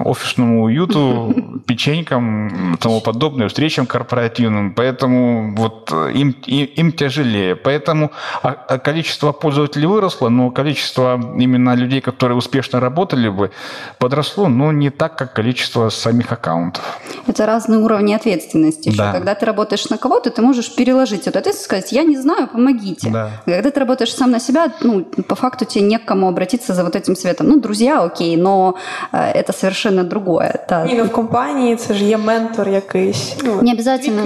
офисному 0.07 0.63
уюту, 0.63 1.35
печенькам, 1.67 2.79
тому 2.81 3.03
подобное, 3.03 3.49
встречам 3.49 3.85
корпоративным, 3.85 4.73
поэтому 4.73 5.55
вот 5.55 5.93
им, 5.93 6.31
им, 6.47 6.65
им 6.65 6.93
тяжелее. 6.93 7.55
Поэтому 7.55 8.13
а, 8.43 8.57
а 8.67 8.79
количество 8.79 9.33
пользователей 9.33 9.87
выросло, 9.87 10.31
но 10.31 10.51
количество 10.51 11.21
именно 11.37 11.75
людей, 11.75 12.01
которые 12.01 12.39
успешно 12.39 12.81
работали 12.81 13.29
бы, 13.29 13.51
подросло, 13.99 14.49
но 14.49 14.73
не 14.73 14.89
так, 14.89 15.19
как 15.19 15.35
количество 15.35 15.82
количество 15.83 16.11
самих 16.11 16.33
аккаунтов. 16.33 16.83
Это 17.27 17.47
разные 17.47 17.79
уровни 17.79 18.15
ответственности. 18.15 18.89
Еще. 18.89 18.99
Да. 18.99 19.13
Когда 19.13 19.35
ты 19.35 19.47
работаешь 19.47 19.91
на 19.91 19.99
кого-то, 19.99 20.31
ты 20.31 20.43
можешь 20.43 20.75
переложить 20.75 21.27
эту 21.29 21.39
ответственность, 21.39 21.65
сказать, 21.65 21.93
я 21.93 22.03
не 22.05 22.19
знаю, 22.19 22.49
помогите. 22.49 23.11
Да. 23.11 23.31
Когда 23.47 23.71
ты 23.71 23.81
работаешь 23.81 24.15
сам 24.15 24.31
на 24.31 24.41
себя, 24.41 24.73
ну, 24.83 25.05
по 25.05 25.35
факту 25.35 25.65
тебе 25.65 25.85
не 25.85 25.99
к 25.99 26.05
кому 26.05 26.29
обратиться 26.29 26.75
за 26.75 26.85
вот 26.85 26.97
этим 26.97 27.17
светом. 27.17 27.49
Ну, 27.49 27.61
друзья, 27.61 28.03
окей, 28.03 28.37
но 28.37 28.75
э, 29.13 29.33
это 29.33 29.53
совершенно 29.53 30.05
другое. 30.05 30.47
Это... 30.47 30.87
Ні, 30.87 30.95
ну, 30.99 31.05
в 31.05 31.13
компании 31.13 31.77
це 31.77 31.95
ж 31.95 32.05
є 32.05 32.19
ментор 32.19 32.69
якийсь. 32.69 33.37
Ну, 33.45 33.63
не 33.63 33.73
обязательно, 33.73 34.23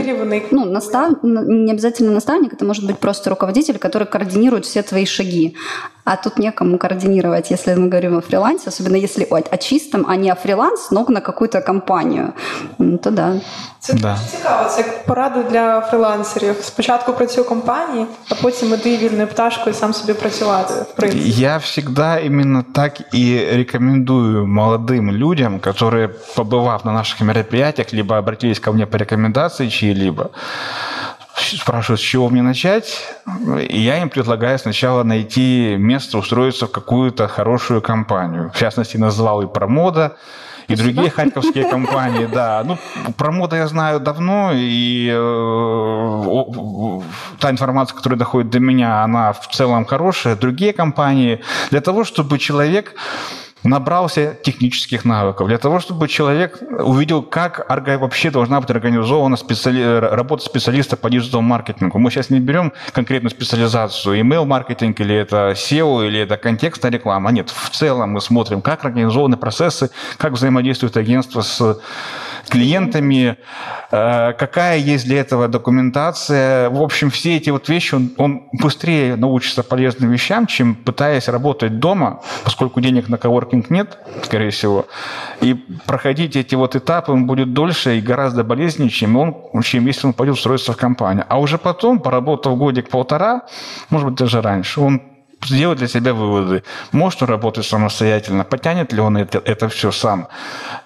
ну, 0.50 0.64
настав... 0.64 1.16
не 1.22 1.72
обязательно 1.72 2.10
наставник, 2.12 2.54
это 2.54 2.64
может 2.64 2.84
быть 2.84 2.96
просто 2.96 3.30
руководитель, 3.30 3.74
который 3.74 4.06
координирует 4.06 4.64
все 4.64 4.82
твои 4.82 5.06
шаги 5.06 5.56
а 6.05 6.15
тут 6.15 6.39
некому 6.39 6.77
координировать, 6.77 7.51
если 7.51 7.75
мы 7.75 7.87
говорим 7.87 8.17
о 8.17 8.21
фрилансе, 8.21 8.69
особенно 8.69 8.95
если 8.95 9.27
о, 9.29 9.35
о 9.37 9.57
чистом, 9.57 10.05
а 10.07 10.15
не 10.15 10.31
о 10.31 10.35
фриланс, 10.35 10.91
но 10.91 11.05
на 11.07 11.21
какую-то 11.21 11.61
компанию, 11.61 12.33
то 12.77 13.11
да. 13.11 13.41
Це 13.79 13.93
да. 13.93 14.13
дуже 14.13 14.37
цікаво. 14.37 14.69
Це 14.69 14.81
як 14.81 15.05
порада 15.05 15.43
для 15.43 15.81
фрилансерів. 15.81 16.55
Спочатку 16.61 17.13
працюю 17.13 17.45
в 17.45 17.49
компанії, 17.49 18.05
а 18.29 18.35
потім 18.35 18.73
іди 18.73 18.97
вільною 18.97 19.27
пташкою 19.27 19.75
сам 19.75 19.93
собі 19.93 20.13
працювати. 20.13 20.73
В 20.73 20.95
принципе. 20.95 21.29
Я 21.29 21.57
всегда 21.57 22.19
именно 22.19 22.63
так 22.73 23.13
и 23.13 23.49
рекомендую 23.53 24.47
молодым 24.47 25.11
людям, 25.11 25.59
которые, 25.59 26.09
побывав 26.35 26.85
на 26.85 26.91
наших 26.91 27.21
мероприятиях, 27.21 27.93
либо 27.93 28.17
обратились 28.17 28.59
ко 28.59 28.71
мне 28.71 28.85
по 28.85 28.97
рекомендации 28.97 29.69
чьи-либо, 29.69 30.29
спрашивают, 31.36 32.00
с 32.00 32.04
чего 32.04 32.28
мне 32.28 32.42
начать, 32.42 33.02
и 33.68 33.78
я 33.78 34.00
им 34.02 34.08
предлагаю 34.08 34.58
сначала 34.58 35.02
найти 35.02 35.76
место, 35.76 36.18
устроиться 36.18 36.66
в 36.66 36.72
какую-то 36.72 37.28
хорошую 37.28 37.82
компанию. 37.82 38.50
В 38.54 38.58
частности, 38.58 38.96
назвал 38.96 39.42
и 39.42 39.46
промода, 39.46 40.16
и 40.68 40.74
другие 40.74 41.10
харьковские 41.10 41.64
компании, 41.70 42.26
да. 42.26 42.62
Ну, 42.64 42.78
про 43.16 43.30
моду 43.30 43.56
я 43.56 43.68
знаю 43.68 44.00
давно, 44.00 44.52
и 44.54 45.10
э, 45.12 47.00
та 47.38 47.50
информация, 47.50 47.96
которая 47.96 48.18
доходит 48.18 48.50
до 48.50 48.60
меня, 48.60 49.02
она 49.02 49.32
в 49.32 49.48
целом 49.48 49.84
хорошая. 49.84 50.36
Другие 50.36 50.72
компании, 50.72 51.40
для 51.70 51.80
того, 51.80 52.04
чтобы 52.04 52.38
человек 52.38 52.94
набрался 53.68 54.36
технических 54.42 55.04
навыков, 55.04 55.48
для 55.48 55.58
того, 55.58 55.80
чтобы 55.80 56.08
человек 56.08 56.58
увидел, 56.60 57.22
как 57.22 57.66
вообще 57.68 58.30
должна 58.30 58.60
быть 58.60 58.70
организована 58.70 59.36
специали... 59.36 59.98
работа 59.98 60.44
специалиста 60.44 60.96
по 60.96 61.10
диджитал-маркетингу. 61.10 61.98
Мы 61.98 62.10
сейчас 62.10 62.30
не 62.30 62.40
берем 62.40 62.72
конкретную 62.92 63.30
специализацию, 63.30 64.20
email-маркетинг 64.20 65.00
или 65.00 65.14
это 65.14 65.52
SEO, 65.52 66.06
или 66.06 66.20
это 66.20 66.36
контекстная 66.36 66.90
реклама. 66.90 67.30
Нет, 67.32 67.50
в 67.50 67.70
целом 67.70 68.12
мы 68.12 68.20
смотрим, 68.20 68.62
как 68.62 68.84
организованы 68.84 69.36
процессы, 69.36 69.90
как 70.18 70.32
взаимодействует 70.32 70.96
агентство 70.96 71.40
с 71.40 71.80
клиентами, 72.48 73.36
э, 73.90 74.32
какая 74.32 74.78
есть 74.78 75.06
для 75.06 75.20
этого 75.20 75.48
документация. 75.48 76.70
В 76.70 76.82
общем, 76.82 77.10
все 77.10 77.36
эти 77.36 77.50
вот 77.50 77.68
вещи, 77.68 77.94
он, 77.94 78.12
он 78.16 78.42
быстрее 78.52 79.16
научится 79.16 79.62
полезным 79.62 80.10
вещам, 80.10 80.46
чем 80.46 80.74
пытаясь 80.74 81.28
работать 81.28 81.78
дома, 81.78 82.20
поскольку 82.44 82.80
денег 82.80 83.08
на 83.08 83.18
коворкинг 83.18 83.70
нет, 83.70 83.98
скорее 84.22 84.50
всего. 84.50 84.86
И 85.40 85.54
проходить 85.86 86.36
эти 86.36 86.54
вот 86.54 86.76
этапы 86.76 87.12
он 87.12 87.26
будет 87.26 87.52
дольше 87.52 87.98
и 87.98 88.00
гораздо 88.00 88.44
болезненнее, 88.44 88.90
чем, 88.90 89.16
он, 89.16 89.62
чем 89.62 89.86
если 89.86 90.06
он 90.06 90.12
пойдет 90.12 90.36
устроиться 90.36 90.72
в 90.72 90.76
компанию. 90.76 91.24
А 91.28 91.38
уже 91.40 91.58
потом, 91.58 91.98
поработав 91.98 92.56
годик-полтора, 92.56 93.42
может 93.90 94.08
быть, 94.08 94.18
даже 94.18 94.42
раньше, 94.42 94.80
он 94.80 95.02
сделать 95.44 95.78
для 95.78 95.88
себя 95.88 96.12
выводы. 96.12 96.62
Может 96.92 97.22
он 97.22 97.28
работать 97.28 97.66
самостоятельно, 97.66 98.44
потянет 98.44 98.92
ли 98.92 99.00
он 99.00 99.16
это, 99.16 99.38
это 99.44 99.68
все 99.68 99.92
сам, 99.92 100.28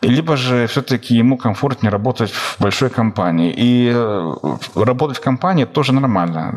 либо 0.02 0.37
же 0.37 0.66
все-таки 0.66 1.14
ему 1.14 1.37
комфортнее 1.37 1.90
работать 1.90 2.30
в 2.30 2.61
большой 2.61 2.90
компании. 2.90 3.54
И 3.57 3.90
э, 3.95 4.35
работать 4.75 5.19
в 5.19 5.21
компании 5.21 5.64
тоже 5.64 5.92
нормально. 5.92 6.54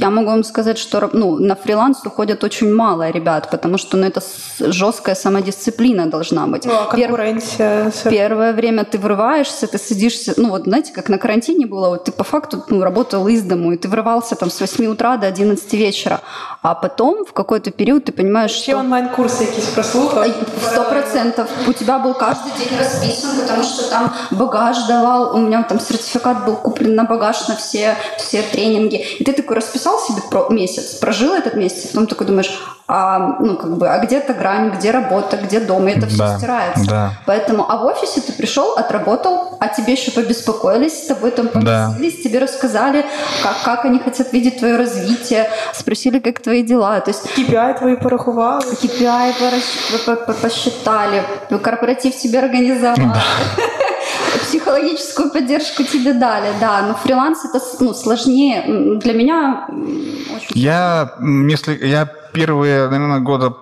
Я 0.00 0.10
могу 0.10 0.30
вам 0.30 0.44
сказать, 0.44 0.78
что 0.78 1.10
ну, 1.12 1.38
на 1.38 1.54
фриланс 1.54 2.04
уходят 2.04 2.44
очень 2.44 2.74
мало 2.74 3.10
ребят, 3.10 3.50
потому 3.50 3.78
что 3.78 3.96
ну, 3.96 4.06
это 4.06 4.20
жесткая 4.58 5.14
самодисциплина 5.14 6.06
должна 6.06 6.46
быть. 6.46 6.66
Ну, 6.66 6.74
а 6.74 6.84
конкуренция. 6.84 7.90
Пер... 7.90 8.12
Первое 8.12 8.52
время 8.52 8.84
ты 8.84 8.98
врываешься, 8.98 9.66
ты 9.66 9.78
садишься, 9.78 10.34
ну 10.36 10.50
вот 10.50 10.64
знаете, 10.64 10.92
как 10.92 11.08
на 11.08 11.18
карантине 11.18 11.66
было, 11.66 11.88
вот 11.88 12.04
ты 12.04 12.12
по 12.12 12.24
факту 12.24 12.64
ну, 12.68 12.82
работал 12.82 13.28
из 13.28 13.42
дому, 13.42 13.72
и 13.72 13.76
ты 13.76 13.88
врывался 13.88 14.36
там 14.36 14.50
с 14.50 14.60
8 14.60 14.86
утра 14.86 15.16
до 15.16 15.26
11 15.26 15.72
вечера, 15.74 16.20
а 16.62 16.74
потом 16.82 17.24
в 17.24 17.32
какой-то 17.32 17.70
период 17.70 18.04
ты 18.04 18.12
понимаешь, 18.12 18.50
Ще 18.50 18.72
что... 18.72 18.80
онлайн-курсы 18.80 19.44
якісь 19.44 19.64
прослухав? 19.64 20.26
Сто 20.72 20.84
процентов. 20.84 21.48
У 21.68 21.72
тебя 21.72 21.98
был 21.98 22.14
каждый 22.14 22.52
день 22.58 22.78
расписан, 22.78 23.30
потому 23.40 23.62
что 23.62 23.90
там 23.90 24.12
багаж 24.30 24.76
давал, 24.88 25.34
у 25.36 25.38
меня 25.38 25.62
там 25.62 25.80
сертификат 25.80 26.44
был 26.44 26.56
куплен 26.56 26.94
на 26.94 27.04
багаж 27.04 27.48
на 27.48 27.56
все, 27.56 27.96
все 28.18 28.42
тренинги. 28.42 28.96
И 29.20 29.24
ты 29.24 29.32
такой 29.32 29.56
расписал 29.56 29.98
себе 29.98 30.22
про 30.30 30.48
месяц, 30.50 30.94
прожил 30.94 31.34
этот 31.34 31.54
месяц, 31.54 31.86
потом 31.86 32.06
такой 32.06 32.26
думаешь, 32.26 32.50
а, 32.92 33.36
ну, 33.38 33.56
как 33.56 33.76
бы, 33.76 33.88
а 33.88 33.98
где-то 34.04 34.34
грань, 34.34 34.70
где 34.70 34.90
работа, 34.90 35.36
где 35.36 35.60
дом, 35.60 35.86
и 35.86 35.92
это 35.92 36.08
все 36.08 36.18
да, 36.18 36.38
стирается. 36.38 36.90
Да. 36.90 37.12
Поэтому, 37.24 37.70
а 37.70 37.76
в 37.76 37.84
офисе 37.84 38.20
ты 38.20 38.32
пришел, 38.32 38.72
отработал, 38.76 39.56
а 39.60 39.68
тебе 39.68 39.92
еще 39.92 40.10
побеспокоились, 40.10 41.04
с 41.04 41.06
тобой 41.06 41.30
там 41.30 41.46
поговорились, 41.46 42.16
да. 42.16 42.22
тебе 42.24 42.40
рассказали, 42.40 43.06
как, 43.44 43.62
как 43.64 43.84
они 43.84 44.00
хотят 44.00 44.32
видеть 44.32 44.58
твое 44.58 44.76
развитие, 44.76 45.48
спросили, 45.72 46.18
как 46.18 46.40
твои 46.40 46.64
дела. 46.70 47.00
То 47.00 47.10
есть 47.10 47.26
KPI 47.36 47.78
твои 47.78 47.96
порахували. 47.96 48.64
KPI 48.82 49.34
посчитали, 50.42 51.22
корпоратив 51.62 52.16
тебе 52.16 52.38
организовали. 52.38 53.02
Психологическую 54.42 55.30
поддержку 55.30 55.82
тебе 55.82 56.12
дали, 56.12 56.52
да. 56.60 56.82
Но 56.82 56.94
фриланс 56.94 57.44
это 57.44 57.60
ну, 57.80 57.94
сложнее. 57.94 58.98
Для 58.98 59.12
меня 59.12 59.66
очень 59.68 60.60
Я, 60.60 61.12
если 61.48 61.86
я 61.86 62.08
первые, 62.32 62.88
наверное, 62.88 63.20
года 63.20 63.52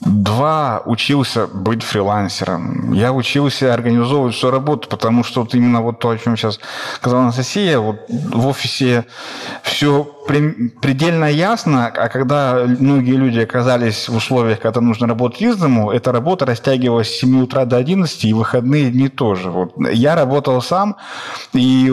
два 0.00 0.82
учился 0.84 1.46
быть 1.46 1.82
фрилансером. 1.82 2.92
Я 2.92 3.12
учился 3.12 3.74
организовывать 3.74 4.34
всю 4.34 4.50
работу, 4.50 4.88
потому 4.88 5.24
что 5.24 5.40
вот 5.40 5.54
именно 5.54 5.82
вот 5.82 5.98
то, 5.98 6.10
о 6.10 6.18
чем 6.18 6.36
сейчас 6.36 6.60
сказала 6.96 7.22
Анастасия, 7.22 7.78
вот 7.78 7.96
в 8.08 8.46
офисе 8.46 9.04
все 9.62 10.06
предельно 10.28 11.24
ясно, 11.24 11.86
а 11.86 12.08
когда 12.08 12.64
многие 12.78 13.16
люди 13.16 13.40
оказались 13.40 14.08
в 14.08 14.16
условиях, 14.16 14.60
когда 14.60 14.80
нужно 14.80 15.08
работать 15.08 15.42
из 15.42 15.56
дому, 15.56 15.90
эта 15.90 16.12
работа 16.12 16.46
растягивалась 16.46 17.08
с 17.08 17.20
7 17.20 17.42
утра 17.42 17.64
до 17.64 17.76
11, 17.76 18.24
и 18.24 18.32
выходные 18.32 18.90
дни 18.90 19.08
тоже. 19.08 19.50
Вот. 19.50 19.72
Я 19.90 20.14
работал 20.14 20.60
сам, 20.62 20.96
и 21.54 21.92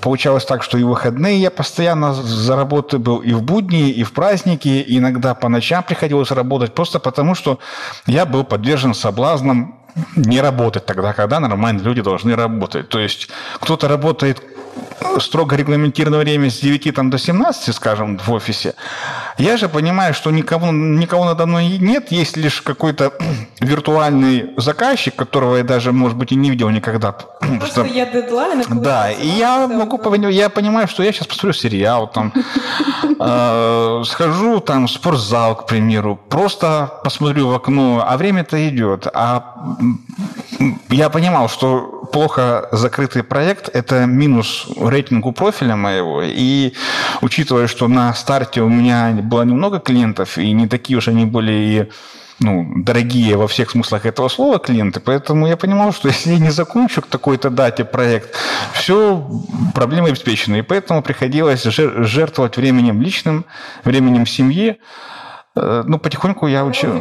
получалось 0.00 0.44
так, 0.44 0.62
что 0.62 0.76
и 0.76 0.82
выходные 0.82 1.40
я 1.40 1.50
постоянно 1.50 2.12
за 2.12 2.56
работой 2.56 2.98
был 2.98 3.18
и 3.18 3.32
в 3.32 3.42
будни, 3.42 3.90
и 3.90 4.02
в 4.02 4.12
праздники, 4.12 4.84
иногда 4.88 5.34
по 5.34 5.48
ночам 5.48 5.82
приходилось 5.82 6.30
работать, 6.30 6.74
просто 6.74 6.98
потому 6.98 7.34
что 7.34 7.58
я 8.06 8.26
был 8.26 8.44
подвержен 8.44 8.94
соблазнам 8.94 9.78
не 10.16 10.40
работать 10.40 10.86
тогда, 10.86 11.12
когда 11.12 11.40
нормальные 11.40 11.84
люди 11.84 12.02
должны 12.02 12.36
работать. 12.36 12.88
То 12.88 12.98
есть 12.98 13.28
кто-то 13.60 13.88
работает 13.88 14.42
строго 15.20 15.56
регламентированное 15.56 16.20
время 16.20 16.50
с 16.50 16.60
9 16.60 16.94
там, 16.94 17.10
до 17.10 17.18
17, 17.18 17.74
скажем, 17.74 18.18
в 18.18 18.32
офисе. 18.32 18.74
Я 19.38 19.56
же 19.56 19.68
понимаю, 19.68 20.14
что 20.14 20.30
никого, 20.30 20.70
никого 20.70 21.24
надо 21.24 21.46
мной 21.46 21.78
нет, 21.78 22.12
есть 22.12 22.36
лишь 22.36 22.62
какой-то 22.62 23.12
виртуальный 23.60 24.50
заказчик, 24.56 25.14
которого 25.16 25.56
я 25.56 25.64
даже, 25.64 25.92
может 25.92 26.16
быть, 26.16 26.32
и 26.32 26.36
не 26.36 26.50
видел 26.50 26.70
никогда. 26.70 27.12
Просто 27.12 27.84
я 27.94 28.06
дедлайн. 28.06 28.62
Да, 28.68 29.10
и 29.10 29.26
я 29.26 29.66
могу 29.66 29.98
я 30.28 30.48
понимаю, 30.48 30.88
что 30.88 31.02
я 31.02 31.12
сейчас 31.12 31.26
посмотрю 31.26 31.52
сериал, 31.52 32.08
там, 32.08 32.32
э, 33.18 34.02
схожу 34.06 34.60
там 34.60 34.86
в 34.86 34.90
спортзал, 34.90 35.56
к 35.56 35.66
примеру, 35.66 36.18
просто 36.28 36.92
посмотрю 37.04 37.48
в 37.48 37.54
окно, 37.54 38.04
а 38.06 38.16
время-то 38.16 38.68
идет. 38.68 39.06
А 39.12 39.76
я 40.90 41.10
понимал, 41.10 41.48
что 41.48 41.97
плохо 42.12 42.68
закрытый 42.72 43.22
проект– 43.22 43.68
это 43.72 44.06
минус 44.06 44.66
рейтингу 44.80 45.32
профиля 45.32 45.76
моего. 45.76 46.22
И 46.24 46.74
учитывая, 47.20 47.66
что 47.66 47.88
на 47.88 48.14
старте 48.14 48.62
у 48.62 48.68
меня 48.68 49.10
было 49.22 49.42
немного 49.42 49.78
клиентов, 49.78 50.38
и 50.38 50.52
не 50.52 50.66
такие 50.68 50.98
уж 50.98 51.08
они 51.08 51.24
были 51.24 51.52
и 51.52 51.90
ну, 52.40 52.72
дорогие 52.76 53.36
во 53.36 53.48
всех 53.48 53.70
смыслах 53.70 54.06
этого 54.06 54.28
слова 54.28 54.58
клиенты, 54.58 55.00
поэтому 55.00 55.48
я 55.48 55.56
понимал, 55.56 55.92
что 55.92 56.08
если 56.14 56.32
я 56.32 56.38
не 56.38 56.50
закончу 56.50 57.02
к 57.02 57.06
такой-то 57.06 57.50
дате 57.50 57.84
проект, 57.84 58.34
все, 58.72 59.28
проблемы 59.74 60.08
обеспечены. 60.08 60.58
И 60.58 60.62
поэтому 60.62 61.02
приходилось 61.02 61.64
жертвовать 61.64 62.56
временем 62.56 63.02
личным, 63.02 63.44
временем 63.84 64.26
семьи, 64.26 64.78
ну, 65.57 65.99
потихоньку 65.99 66.47
я 66.47 66.65
учил. 66.65 66.93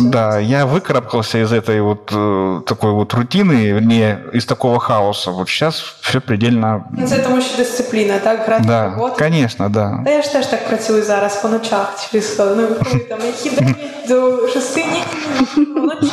Да, 0.00 0.38
я 0.38 0.66
выкарабкался 0.66 1.38
из 1.42 1.52
этой 1.52 1.80
вот 1.80 2.10
э, 2.12 2.60
такой 2.66 2.92
вот 2.92 3.14
рутины, 3.14 3.72
вернее, 3.72 4.24
из 4.34 4.44
такого 4.44 4.78
хаоса. 4.78 5.30
Вот 5.30 5.48
сейчас 5.48 5.80
все 6.00 6.20
предельно... 6.20 6.84
Ну, 6.98 7.06
це 7.06 7.18
тому 7.18 7.40
що 7.40 7.56
дисципліна, 7.56 8.18
так? 8.18 8.46
Графік 8.46 8.66
да, 8.66 8.84
роботи. 8.84 9.24
Конечно, 9.24 9.68
да. 9.68 10.00
Та 10.04 10.10
я 10.10 10.22
ж 10.22 10.32
теж 10.32 10.46
так 10.46 10.68
працюю 10.68 11.02
зараз 11.02 11.42
по 11.42 11.48
ночах 11.48 11.94
через 12.10 12.38
ну, 12.38 12.68
коли 12.84 12.98
там 12.98 13.18
які 13.26 13.56
дні 13.56 13.74
до 14.08 14.48
шести 14.48 14.84
ні, 14.84 15.04
вночі. 15.76 16.12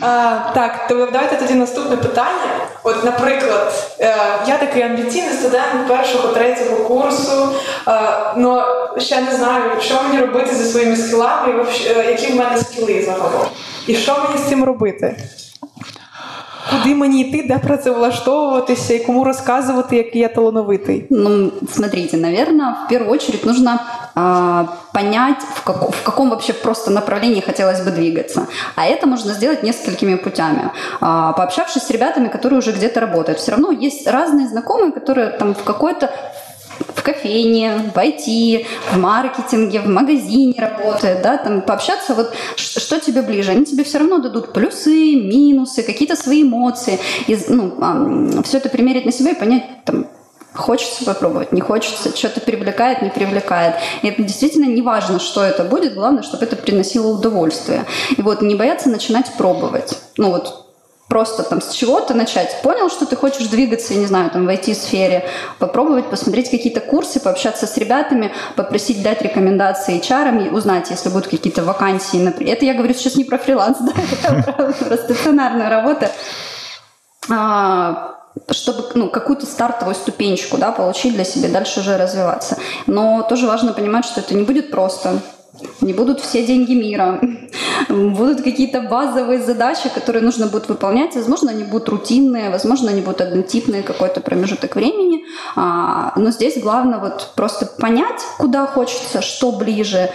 А, 0.00 0.38
Так, 0.54 0.88
то 0.88 0.94
давайте 0.94 1.36
тоді 1.36 1.54
наступне 1.54 1.96
питання. 1.96 2.50
От, 2.82 3.04
наприклад, 3.04 3.94
е, 4.00 4.14
я 4.46 4.58
такий 4.58 4.82
амбіційний 4.82 5.32
студент 5.32 5.88
першого, 5.88 6.28
третього 6.28 6.76
курсу, 6.76 7.48
але 7.84 8.64
ще 8.98 9.20
не 9.20 9.32
знаю, 9.36 9.62
що 9.80 10.02
мені 10.02 10.20
робити 10.20 10.54
зі 10.54 10.64
своїми 10.64 10.96
скілами, 10.96 11.66
е, 11.86 12.10
які 12.10 12.32
в 12.32 12.36
мене 12.36 12.56
скіли 12.58 13.02
загалом. 13.02 13.46
І 13.86 13.94
що 13.94 14.16
мені 14.24 14.38
з 14.38 14.48
цим 14.48 14.64
робити? 14.64 15.16
Куди 16.70 16.94
мені 16.94 17.20
йти, 17.20 17.44
де 17.48 17.58
працевлаштовуватися 17.58 18.94
і 18.94 18.98
кому 18.98 19.24
розказувати, 19.24 19.96
який 19.96 20.20
я 20.20 20.28
талановитий? 20.28 21.06
Ну, 21.10 21.52
смотрите, 21.72 22.16
наверное, 22.16 22.74
в 22.84 22.88
первую 22.88 23.12
очередь 23.12 23.46
нужно 23.46 23.80
а, 24.14 24.64
понять, 24.92 25.42
в, 25.54 25.64
как, 25.64 25.90
в 25.90 26.02
каком 26.02 26.30
вообще 26.30 26.52
просто 26.52 26.90
направлении 26.90 27.40
хотелось 27.40 27.80
бы 27.80 27.90
двигаться. 27.90 28.46
А 28.76 28.86
это 28.86 29.06
можно 29.06 29.32
сделать 29.32 29.62
несколькими 29.62 30.16
путями. 30.16 30.70
А, 31.00 31.32
пообщавшись 31.32 31.82
с 31.82 31.90
ребятами, 31.90 32.28
которые 32.28 32.58
уже 32.58 32.72
где-то 32.72 33.00
работают. 33.00 33.38
Все 33.38 33.52
равно 33.52 33.70
есть 33.70 34.06
разные 34.06 34.48
знакомые, 34.48 34.92
которые 34.92 35.30
там 35.30 35.54
в 35.54 35.62
какой-то 35.64 36.10
в 36.94 37.02
кофейне, 37.02 37.90
в 37.94 37.96
IT, 37.96 38.66
в 38.92 38.98
маркетинге, 38.98 39.80
в 39.80 39.88
магазине 39.88 40.54
работает, 40.58 41.22
да, 41.22 41.38
там 41.38 41.62
пообщаться, 41.62 42.14
вот 42.14 42.32
что 42.56 43.00
тебе 43.00 43.22
ближе, 43.22 43.52
они 43.52 43.64
тебе 43.64 43.84
все 43.84 43.98
равно 43.98 44.18
дадут 44.18 44.52
плюсы, 44.52 45.14
минусы, 45.14 45.82
какие-то 45.82 46.16
свои 46.16 46.42
эмоции, 46.42 46.98
и, 47.26 47.38
ну, 47.48 48.42
все 48.42 48.58
это 48.58 48.68
примерить 48.68 49.04
на 49.04 49.12
себя 49.12 49.30
и 49.32 49.38
понять, 49.38 49.64
там, 49.84 50.06
Хочется 50.54 51.04
попробовать, 51.04 51.52
не 51.52 51.60
хочется, 51.60 52.16
что-то 52.16 52.40
привлекает, 52.40 53.00
не 53.00 53.10
привлекает. 53.10 53.76
И 54.02 54.08
это 54.08 54.24
действительно 54.24 54.64
не 54.64 54.82
важно, 54.82 55.20
что 55.20 55.44
это 55.44 55.62
будет, 55.62 55.94
главное, 55.94 56.24
чтобы 56.24 56.46
это 56.46 56.56
приносило 56.56 57.06
удовольствие. 57.16 57.84
И 58.16 58.22
вот 58.22 58.42
не 58.42 58.56
бояться 58.56 58.88
начинать 58.88 59.30
пробовать. 59.36 59.96
Ну 60.16 60.30
вот 60.30 60.67
просто 61.08 61.42
там 61.42 61.60
с 61.60 61.72
чего-то 61.72 62.14
начать. 62.14 62.60
Понял, 62.62 62.90
что 62.90 63.06
ты 63.06 63.16
хочешь 63.16 63.48
двигаться, 63.48 63.94
я 63.94 64.00
не 64.00 64.06
знаю, 64.06 64.30
там 64.30 64.46
в 64.46 64.48
IT-сфере, 64.48 65.28
попробовать 65.58 66.10
посмотреть 66.10 66.50
какие-то 66.50 66.80
курсы, 66.80 67.18
пообщаться 67.18 67.66
с 67.66 67.76
ребятами, 67.76 68.32
попросить 68.56 69.02
дать 69.02 69.22
рекомендации 69.22 69.98
HR, 70.00 70.50
узнать, 70.52 70.90
если 70.90 71.08
будут 71.08 71.28
какие-то 71.28 71.64
вакансии. 71.64 72.28
Это 72.50 72.64
я 72.64 72.74
говорю 72.74 72.94
сейчас 72.94 73.16
не 73.16 73.24
про 73.24 73.38
фриланс, 73.38 73.78
да, 73.80 73.92
это 73.92 74.72
про 74.84 74.96
стационарную 74.96 75.70
работу 75.70 76.06
а, 77.30 78.14
чтобы 78.50 78.84
ну, 78.94 79.10
какую-то 79.10 79.46
стартовую 79.46 79.94
ступенечку 79.94 80.56
да, 80.58 80.72
получить 80.72 81.14
для 81.14 81.24
себя, 81.24 81.48
дальше 81.48 81.80
уже 81.80 81.96
развиваться. 81.96 82.56
Но 82.86 83.22
тоже 83.22 83.46
важно 83.46 83.72
понимать, 83.72 84.04
что 84.04 84.20
это 84.20 84.34
не 84.34 84.44
будет 84.44 84.70
просто 84.70 85.20
не 85.80 85.92
будут 85.92 86.20
все 86.20 86.44
деньги 86.46 86.72
мира, 86.72 87.20
будут 87.88 88.42
какие-то 88.42 88.82
базовые 88.82 89.40
задачи, 89.40 89.88
которые 89.88 90.22
нужно 90.22 90.46
будет 90.46 90.68
выполнять. 90.68 91.14
Возможно, 91.16 91.50
они 91.50 91.64
будут 91.64 91.88
рутинные, 91.88 92.50
возможно, 92.50 92.90
они 92.90 93.00
будут 93.00 93.20
однотипные 93.20 93.82
какой-то 93.82 94.20
промежуток 94.20 94.76
времени. 94.76 95.24
А, 95.56 96.12
но 96.16 96.30
здесь 96.30 96.60
главное 96.60 96.98
вот 96.98 97.32
просто 97.34 97.66
понять, 97.66 98.22
куда 98.38 98.66
хочется, 98.66 99.22
что 99.22 99.52
ближе, 99.52 100.10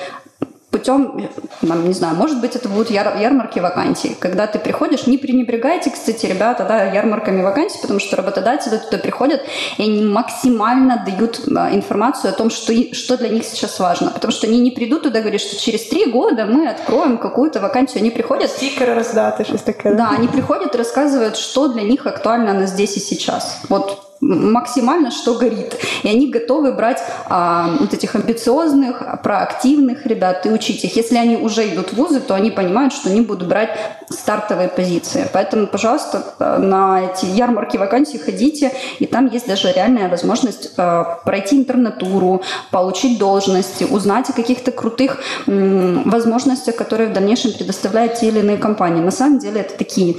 путем, 0.74 1.30
там, 1.62 1.88
не 1.88 1.94
знаю, 1.94 2.16
может 2.16 2.42
быть, 2.42 2.56
это 2.56 2.68
будут 2.68 2.90
яр- 2.90 3.16
ярмарки 3.18 3.60
вакансий. 3.60 4.18
Когда 4.20 4.48
ты 4.48 4.58
приходишь, 4.58 5.06
не 5.06 5.20
пренебрегайте, 5.20 5.92
кстати, 5.92 6.26
ребята, 6.26 6.66
да, 6.68 6.84
ярмарками 6.84 7.44
вакансий, 7.44 7.78
потому 7.82 8.00
что 8.00 8.16
работодатели 8.16 8.78
туда 8.78 8.98
приходят, 8.98 9.42
и 9.78 9.84
они 9.84 10.04
максимально 10.04 11.04
дают 11.06 11.42
а, 11.56 11.74
информацию 11.74 12.34
о 12.34 12.36
том, 12.36 12.50
что, 12.50 12.74
что 12.94 13.18
для 13.18 13.30
них 13.30 13.46
сейчас 13.46 13.80
важно. 13.80 14.10
Потому 14.10 14.32
что 14.32 14.48
они 14.48 14.60
не 14.60 14.72
придут 14.72 15.04
туда 15.04 15.20
и 15.20 15.22
говорят, 15.22 15.42
что 15.42 15.56
через 15.58 15.88
три 15.88 16.06
года 16.06 16.46
мы 16.46 16.68
откроем 16.68 17.20
какую-то 17.20 17.60
вакансию. 17.60 18.02
Они 18.02 18.10
приходят... 18.10 18.50
Стикеры 18.50 18.96
раздаты, 18.96 19.44
что-то 19.44 19.66
такое. 19.66 19.96
Да, 19.96 20.10
они 20.18 20.28
приходят 20.28 20.74
и 20.74 20.78
рассказывают, 20.78 21.38
что 21.38 21.68
для 21.68 21.84
них 21.84 22.08
актуально 22.08 22.54
на 22.54 22.66
здесь 22.66 22.98
и 22.98 23.00
сейчас. 23.00 23.60
Вот 23.70 24.13
максимально, 24.24 25.12
что 25.12 25.36
горит. 25.36 25.76
И 26.04 26.08
они 26.08 26.28
готовы 26.28 26.72
брать 26.72 27.04
а, 27.28 27.76
вот 27.80 27.94
этих 27.94 28.16
амбициозных, 28.16 29.04
проактивных 29.24 30.06
ребят 30.06 30.46
и 30.46 30.50
учить 30.50 30.84
их. 30.84 30.96
Если 30.96 31.18
они 31.18 31.38
уже 31.38 31.68
идут 31.68 31.92
в 31.92 31.94
вузы, 31.94 32.20
то 32.20 32.34
они 32.34 32.52
понимают, 32.52 32.94
что 32.94 33.10
они 33.10 33.22
будут 33.22 33.48
брать 33.48 33.78
стартовые 34.10 34.70
позиции. 34.70 35.28
Поэтому, 35.34 35.68
пожалуйста, 35.68 36.36
на 36.40 37.02
эти 37.02 37.26
ярмарки 37.26 37.78
вакансий 37.78 38.18
ходите, 38.18 38.72
и 39.00 39.06
там 39.06 39.28
есть 39.28 39.48
даже 39.48 39.72
реальная 39.72 40.10
возможность 40.10 40.72
а, 40.78 41.20
пройти 41.26 41.58
интернатуру, 41.58 42.42
получить 42.72 43.20
должности, 43.20 43.84
узнать 43.84 44.30
о 44.30 44.34
каких-то 44.34 44.72
крутых 44.72 45.22
м, 45.48 46.10
возможностях, 46.10 46.76
которые 46.76 47.10
в 47.10 47.14
дальнейшем 47.14 47.54
предоставляют 47.54 48.16
те 48.16 48.28
или 48.28 48.40
иные 48.40 48.58
компании. 48.58 49.02
На 49.02 49.12
самом 49.12 49.40
деле 49.40 49.62
это 49.62 49.78
такие 49.78 50.16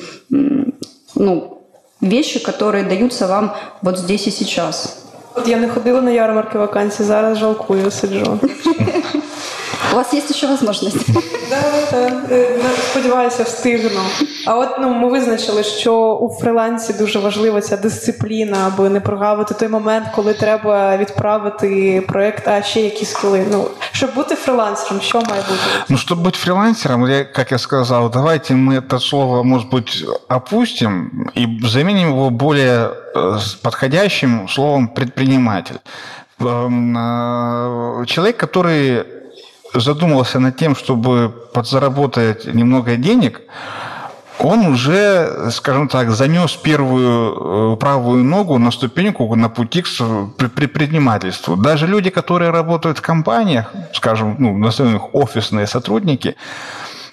ну, 1.14 1.53
вещи, 2.00 2.38
которые 2.38 2.84
даются 2.84 3.26
вам 3.26 3.54
вот 3.82 3.98
здесь 3.98 4.26
и 4.26 4.30
сейчас. 4.30 4.98
От 5.34 5.48
я 5.48 5.58
не 5.58 5.68
ходила 5.68 6.00
на 6.00 6.10
ярмарки 6.10 6.58
вакансій, 6.58 7.04
зараз 7.04 7.38
жалкую, 7.38 7.90
сиджу. 7.90 8.38
У 9.93 9.95
вас 9.95 10.13
є 10.13 10.21
ще 10.21 10.47
можливість. 10.47 11.11
Да, 11.49 11.61
Сподіваюся, 12.91 13.43
встигну. 13.43 14.01
А 14.45 14.57
от 14.57 14.69
ну 14.81 14.93
ми 14.93 15.09
визначили, 15.09 15.63
що 15.63 16.13
у 16.13 16.41
фрилансі 16.41 16.93
дуже 16.93 17.19
важлива 17.19 17.61
ця 17.61 17.77
дисципліна, 17.77 18.57
аби 18.67 18.89
не 18.89 18.99
прогавити 18.99 19.53
той 19.53 19.67
момент, 19.67 20.07
коли 20.15 20.33
треба 20.33 20.97
відправити 20.97 22.03
проект, 22.07 22.47
а 22.47 22.61
ще 22.61 22.81
які 22.81 23.05
скіли. 23.05 23.45
Ну 23.51 23.67
щоб 23.91 24.15
бути 24.15 24.35
фрилансером, 24.35 25.01
що 25.01 25.21
має 25.21 25.41
бути? 25.41 25.61
Ну, 25.89 25.97
чтобы 25.97 26.21
быть 26.21 26.35
фрилансером, 26.35 27.09
я, 27.09 27.23
как 27.23 27.51
я 27.51 27.57
сказал, 27.57 28.09
давайте 28.09 28.53
мы 28.53 28.75
это 28.75 28.99
слово, 28.99 29.43
может 29.43 29.69
быть, 29.69 30.05
опустим 30.27 31.11
и 31.35 31.59
заменим 31.63 32.09
его 32.09 32.29
более 32.29 32.89
э, 33.15 33.37
подходящим 33.61 34.47
словом 34.49 34.87
предприниматель. 34.87 35.75
Эм, 36.39 36.97
э, 36.97 38.05
человек, 38.05 38.37
который 38.37 39.03
задумался 39.74 40.40
над 40.40 40.56
тем, 40.56 40.76
чтобы 40.76 41.32
подзаработать 41.52 42.46
немного 42.46 42.96
денег, 42.96 43.42
он 44.38 44.66
уже, 44.66 45.50
скажем 45.50 45.88
так, 45.88 46.10
занес 46.10 46.52
первую 46.52 47.74
э, 47.74 47.76
правую 47.76 48.24
ногу 48.24 48.58
на 48.58 48.70
ступеньку 48.70 49.34
на 49.36 49.48
пути 49.48 49.82
к 49.82 49.88
предпринимательству. 50.36 51.56
Даже 51.56 51.86
люди, 51.86 52.10
которые 52.10 52.50
работают 52.50 52.98
в 52.98 53.02
компаниях, 53.02 53.72
скажем, 53.92 54.36
ну, 54.38 54.58
назовем 54.58 54.96
их 54.96 55.14
офисные 55.14 55.66
сотрудники, 55.66 56.36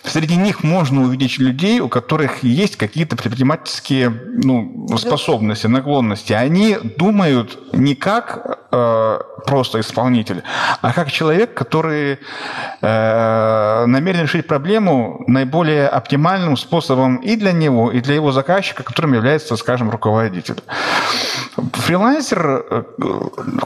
Среди 0.03 0.35
них 0.35 0.63
можно 0.63 1.01
увидеть 1.03 1.37
людей, 1.37 1.79
у 1.79 1.87
которых 1.87 2.43
есть 2.43 2.75
какие-то 2.75 3.15
предпринимательские 3.15 4.09
ну, 4.09 4.87
способности, 4.97 5.67
наклонности. 5.67 6.33
Они 6.33 6.77
думают 6.97 7.59
не 7.73 7.93
как 7.93 8.59
э, 8.71 9.19
просто 9.45 9.79
исполнитель, 9.79 10.41
а 10.81 10.91
как 10.93 11.11
человек, 11.11 11.53
который 11.53 12.17
э, 12.81 13.85
намерен 13.85 14.23
решить 14.23 14.47
проблему 14.47 15.23
наиболее 15.27 15.87
оптимальным 15.87 16.57
способом 16.57 17.17
и 17.17 17.35
для 17.35 17.51
него, 17.51 17.91
и 17.91 18.01
для 18.01 18.15
его 18.15 18.31
заказчика, 18.31 18.83
которым 18.83 19.13
является, 19.13 19.55
скажем, 19.55 19.91
руководитель. 19.91 20.61
Фрилансер, 21.73 22.65
э, 22.69 22.83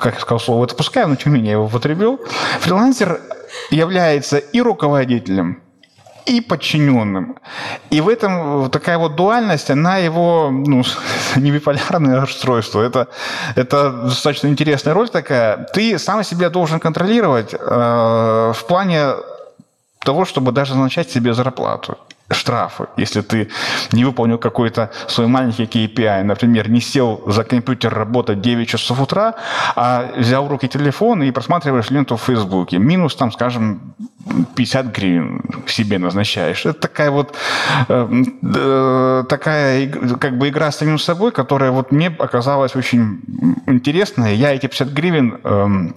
как 0.02 0.15
я 0.15 0.19
сказал 0.19 0.39
слово, 0.39 0.65
это 0.65 0.76
пускай, 0.76 1.06
но 1.06 1.15
тем 1.15 1.32
не 1.32 1.38
менее 1.38 1.52
я 1.52 1.58
его 1.58 1.65
употребил, 1.65 2.19
фрилансер 2.60 3.21
является 3.71 4.38
и 4.38 4.62
руководителем, 4.62 5.62
и 6.25 6.41
подчиненным. 6.41 7.35
И 7.91 8.01
в 8.01 8.09
этом 8.09 8.69
такая 8.69 8.97
вот 8.97 9.15
дуальность, 9.15 9.69
она 9.69 9.97
его, 9.97 10.49
ну, 10.51 10.83
не 11.35 11.51
биполярное 11.51 12.21
расстройство, 12.21 12.81
это, 12.81 13.07
это 13.55 13.91
достаточно 13.91 14.47
интересная 14.47 14.93
роль 14.93 15.09
такая. 15.09 15.57
Ты 15.73 15.99
сам 15.99 16.23
себя 16.23 16.49
должен 16.49 16.79
контролировать 16.79 17.53
э, 17.53 17.57
в 18.55 18.65
плане 18.67 19.13
того, 19.99 20.25
чтобы 20.25 20.51
даже 20.51 20.73
назначать 20.73 21.09
себе 21.11 21.33
зарплату 21.33 21.97
штрафы, 22.31 22.88
если 22.97 23.21
ты 23.21 23.49
не 23.91 24.03
выполнил 24.05 24.38
какой-то 24.38 24.89
свой 25.07 25.27
маленький 25.27 25.65
KPI, 25.65 26.23
например, 26.23 26.69
не 26.69 26.81
сел 26.81 27.21
за 27.27 27.43
компьютер 27.43 27.93
работать 27.93 28.41
9 28.41 28.67
часов 28.67 28.99
утра, 29.01 29.35
а 29.75 30.11
взял 30.17 30.45
в 30.45 30.49
руки 30.49 30.67
телефон 30.67 31.23
и 31.23 31.31
просматриваешь 31.31 31.91
ленту 31.91 32.15
в 32.15 32.21
Фейсбуке. 32.21 32.79
Минус, 32.79 33.15
там, 33.15 33.31
скажем, 33.31 33.93
50 34.55 34.85
гривен 34.88 35.41
себе 35.67 35.99
назначаешь. 35.99 36.65
Это 36.65 36.79
такая 36.79 37.11
вот 37.11 37.35
э, 37.88 38.23
э, 38.41 39.23
такая 39.29 39.89
как 40.19 40.38
бы 40.38 40.49
игра 40.49 40.71
с 40.71 40.77
самим 40.77 40.97
собой, 40.97 41.31
которая 41.31 41.71
вот 41.71 41.91
мне 41.91 42.07
оказалась 42.07 42.75
очень 42.75 43.21
интересная. 43.67 44.33
Я 44.33 44.53
эти 44.53 44.65
50 44.65 44.88
гривен 44.89 45.39
э, 45.43 45.91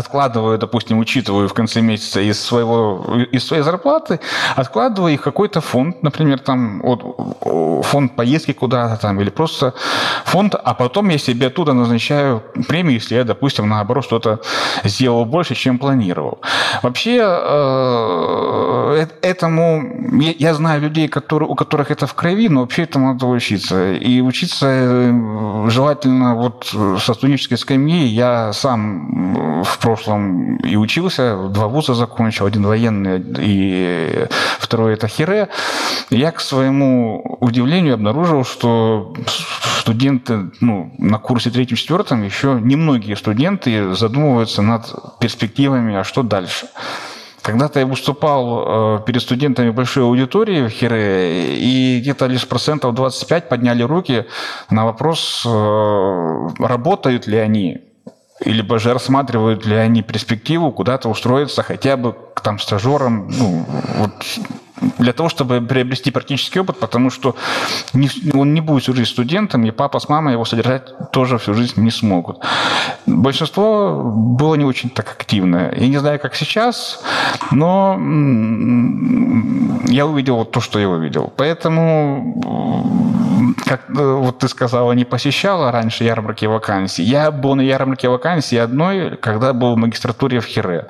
откладываю, 0.00 0.58
допустим, 0.58 0.98
учитываю 0.98 1.48
в 1.48 1.54
конце 1.54 1.80
месяца 1.80 2.20
из, 2.20 2.40
своего, 2.40 3.04
из 3.32 3.46
своей 3.46 3.62
зарплаты, 3.62 4.20
откладываю 4.56 5.14
их 5.14 5.22
какой-то 5.22 5.60
фонд, 5.60 6.02
например, 6.02 6.38
там, 6.38 6.80
вот, 6.82 7.84
фонд 7.86 8.16
поездки 8.16 8.52
куда-то 8.52 9.00
там, 9.00 9.20
или 9.20 9.30
просто 9.30 9.74
фонд, 10.24 10.54
а 10.54 10.74
потом 10.74 11.08
я 11.08 11.18
себе 11.18 11.46
оттуда 11.46 11.72
назначаю 11.72 12.42
премию, 12.68 12.94
если 12.94 13.16
я, 13.16 13.24
допустим, 13.24 13.68
наоборот, 13.68 14.04
что-то 14.04 14.40
сделал 14.84 15.24
больше, 15.24 15.54
чем 15.54 15.78
планировал. 15.78 16.40
Вообще, 16.82 17.18
э, 17.20 17.86
э, 18.96 19.06
этому, 19.22 19.82
я 20.38 20.54
знаю 20.54 20.80
людей, 20.80 21.08
которые, 21.08 21.48
у 21.48 21.54
которых 21.54 21.90
это 21.90 22.06
в 22.06 22.14
крови, 22.14 22.48
но 22.48 22.60
вообще 22.60 22.82
этому 22.82 23.12
надо 23.12 23.26
учиться. 23.26 23.92
И 23.92 24.20
учиться 24.20 24.66
э, 24.68 25.68
желательно 25.68 26.34
вот 26.34 26.74
со 26.98 27.14
студенческой 27.14 27.56
скамьи. 27.56 28.06
Я 28.06 28.52
сам 28.52 29.62
в 29.62 29.78
прошлом 29.90 30.56
и 30.58 30.76
учился, 30.76 31.48
два 31.48 31.66
вуза 31.66 31.94
закончил, 31.94 32.46
один 32.46 32.62
военный 32.62 33.20
и 33.38 34.26
второй 34.60 34.94
это 34.94 35.08
Хире. 35.08 35.48
Я, 36.10 36.30
к 36.30 36.40
своему 36.40 37.38
удивлению, 37.40 37.94
обнаружил, 37.94 38.44
что 38.44 39.12
студенты 39.80 40.50
ну, 40.60 40.94
на 40.98 41.18
курсе 41.18 41.50
третьем-четвертом, 41.50 42.22
еще 42.22 42.60
немногие 42.62 43.16
студенты 43.16 43.94
задумываются 43.94 44.62
над 44.62 45.18
перспективами, 45.18 45.96
а 45.96 46.04
что 46.04 46.22
дальше. 46.22 46.68
Когда-то 47.42 47.80
я 47.80 47.86
выступал 47.86 48.44
э, 48.44 49.00
перед 49.06 49.22
студентами 49.22 49.70
большой 49.70 50.04
аудитории 50.04 50.68
в 50.68 50.68
Хире, 50.68 51.56
и 51.56 51.98
где-то 52.00 52.26
лишь 52.26 52.46
процентов 52.46 52.94
25 52.94 53.48
подняли 53.48 53.82
руки 53.82 54.26
на 54.70 54.84
вопрос, 54.84 55.42
э, 55.46 56.48
работают 56.58 57.26
ли 57.26 57.38
они 57.38 57.89
либо 58.44 58.78
же 58.78 58.92
рассматривают 58.92 59.66
ли 59.66 59.76
они 59.76 60.02
перспективу 60.02 60.72
куда-то 60.72 61.08
устроиться 61.08 61.62
хотя 61.62 61.96
бы 61.96 62.14
к 62.34 62.40
там 62.40 62.58
стажерам, 62.58 63.28
ну, 63.28 63.66
вот 63.98 64.12
для 64.98 65.12
того, 65.12 65.28
чтобы 65.28 65.60
приобрести 65.60 66.10
практический 66.10 66.60
опыт, 66.60 66.78
потому 66.78 67.10
что 67.10 67.36
не, 67.92 68.08
он 68.32 68.54
не 68.54 68.60
будет 68.60 68.82
всю 68.82 68.94
жизнь 68.94 69.10
студентом, 69.10 69.64
и 69.64 69.70
папа 69.70 69.98
с 69.98 70.08
мамой 70.08 70.32
его 70.32 70.44
содержать 70.44 71.10
тоже 71.12 71.38
всю 71.38 71.54
жизнь 71.54 71.80
не 71.80 71.90
смогут. 71.90 72.38
Большинство 73.06 74.00
было 74.02 74.54
не 74.54 74.64
очень 74.64 74.90
так 74.90 75.12
активно. 75.12 75.72
Я 75.76 75.88
не 75.88 75.98
знаю, 75.98 76.18
как 76.18 76.34
сейчас, 76.34 77.02
но 77.50 77.94
я 79.86 80.06
увидел 80.06 80.36
вот 80.36 80.50
то, 80.50 80.60
что 80.60 80.78
я 80.78 80.88
увидел. 80.88 81.32
Поэтому, 81.36 83.09
как 83.66 83.80
э, 83.88 83.92
вот 83.92 84.38
ты 84.38 84.48
сказала, 84.48 84.92
не 84.92 85.04
посещала 85.04 85.72
раньше 85.72 86.04
ярмарки 86.04 86.46
вакансий. 86.46 87.02
Я 87.02 87.30
был 87.30 87.54
на 87.54 87.62
ярмарке 87.62 88.08
вакансий 88.08 88.56
одной, 88.56 89.16
когда 89.16 89.52
был 89.52 89.74
в 89.74 89.78
магистратуре 89.78 90.40
в 90.40 90.46
Хире. 90.46 90.86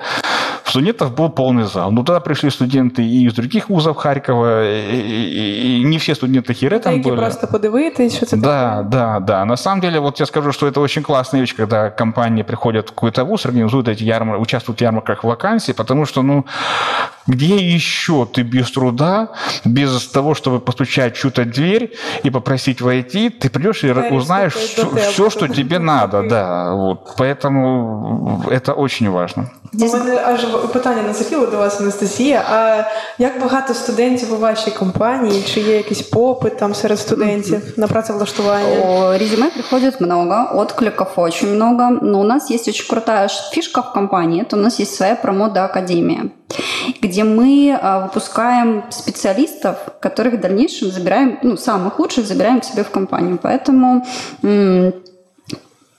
Студентов 0.71 1.13
был 1.15 1.29
полный 1.29 1.63
зал. 1.63 1.91
Ну, 1.91 2.03
туда 2.03 2.19
пришли 2.19 2.49
студенты 2.49 3.03
и 3.03 3.25
из 3.27 3.33
других 3.33 3.69
вузов 3.69 3.97
Харькова, 3.97 4.63
и, 4.63 5.01
и, 5.01 5.81
и 5.81 5.83
не 5.83 5.97
все 5.97 6.15
студенты 6.15 6.53
Хире 6.53 6.79
там 6.79 7.01
были. 7.01 7.17
просто 7.17 7.47
подивитись, 7.47 8.19
це 8.27 8.37
Да, 8.37 8.77
таке. 8.77 8.89
да, 8.89 9.19
да. 9.19 9.45
На 9.45 9.57
самом 9.57 9.81
деле, 9.81 9.99
вот 9.99 10.19
я 10.19 10.25
скажу, 10.25 10.51
что 10.51 10.67
это 10.67 10.79
очень 10.79 11.03
классная 11.03 11.41
вещь, 11.41 11.55
когда 11.57 11.89
компании 11.89 12.43
приходят 12.43 12.89
в 12.89 12.93
какой-то 12.93 13.25
вуз, 13.25 13.45
организуют 13.45 13.87
эти 13.87 14.03
ярмарки, 14.03 14.41
участвуют 14.41 14.79
в 14.79 14.81
ярмарках 14.81 15.23
вакансий, 15.23 15.73
потому 15.73 16.05
что, 16.05 16.21
ну, 16.21 16.45
где 17.27 17.55
еще 17.75 18.25
ты 18.25 18.43
без 18.43 18.71
труда, 18.71 19.27
без 19.65 20.07
того, 20.07 20.33
чтобы 20.33 20.59
постучать 20.59 21.15
чью-то 21.15 21.43
дверь 21.45 21.91
и 22.23 22.29
попросить 22.29 22.81
войти, 22.81 23.29
ты 23.29 23.49
придешь 23.49 23.83
и 23.83 23.93
Двери 23.93 24.15
узнаешь 24.15 24.53
все, 24.53 24.85
тебя, 24.85 25.29
что 25.29 25.47
тебе 25.47 25.79
надо, 25.79 26.23
да. 26.29 26.73
Вот. 26.73 27.15
Поэтому 27.17 28.43
это 28.51 28.73
очень 28.73 29.09
важно. 29.09 29.49
У 29.74 29.78
мене 29.78 30.20
аж 30.26 30.44
питання 30.72 31.02
назріло 31.02 31.46
до 31.46 31.56
вас, 31.56 31.80
Анастасія. 31.80 32.44
А 32.50 32.84
як 33.18 33.40
багато 33.40 33.74
студентів 33.74 34.32
у 34.32 34.36
вашій 34.36 34.70
компанії? 34.70 35.42
Чи 35.42 35.60
є 35.60 35.76
якийсь 35.76 36.02
попит 36.02 36.56
там 36.56 36.74
серед 36.74 36.98
студентів 36.98 37.62
на 37.76 37.86
працевлаштування? 37.86 38.84
О, 38.86 39.18
Резюме 39.18 39.50
приходит 39.50 40.00
много, 40.00 40.50
откликов 40.60 41.08
очень 41.16 41.54
много, 41.54 41.90
но 42.02 42.20
у 42.20 42.24
нас 42.24 42.50
есть 42.50 42.68
очень 42.68 42.86
крутая 42.88 43.28
ш- 43.28 43.50
фишка 43.52 43.80
в 43.80 43.92
компании, 43.92 44.42
это 44.42 44.56
у 44.56 44.60
нас 44.60 44.80
есть 44.80 44.94
своя 44.94 45.14
промода 45.16 45.64
академия, 45.64 46.22
где 47.02 47.24
мы 47.24 47.78
а, 47.82 47.98
выпускаем 47.98 48.82
специалистов, 48.90 49.76
которых 50.00 50.34
в 50.34 50.40
дальнейшем 50.40 50.90
забираем, 50.90 51.38
ну, 51.42 51.56
самых 51.56 51.98
лучших 51.98 52.26
забираем 52.26 52.60
к 52.60 52.64
себе 52.64 52.82
в 52.82 52.90
компанию. 52.90 53.38
Поэтому 53.42 54.02
м, 54.44 54.92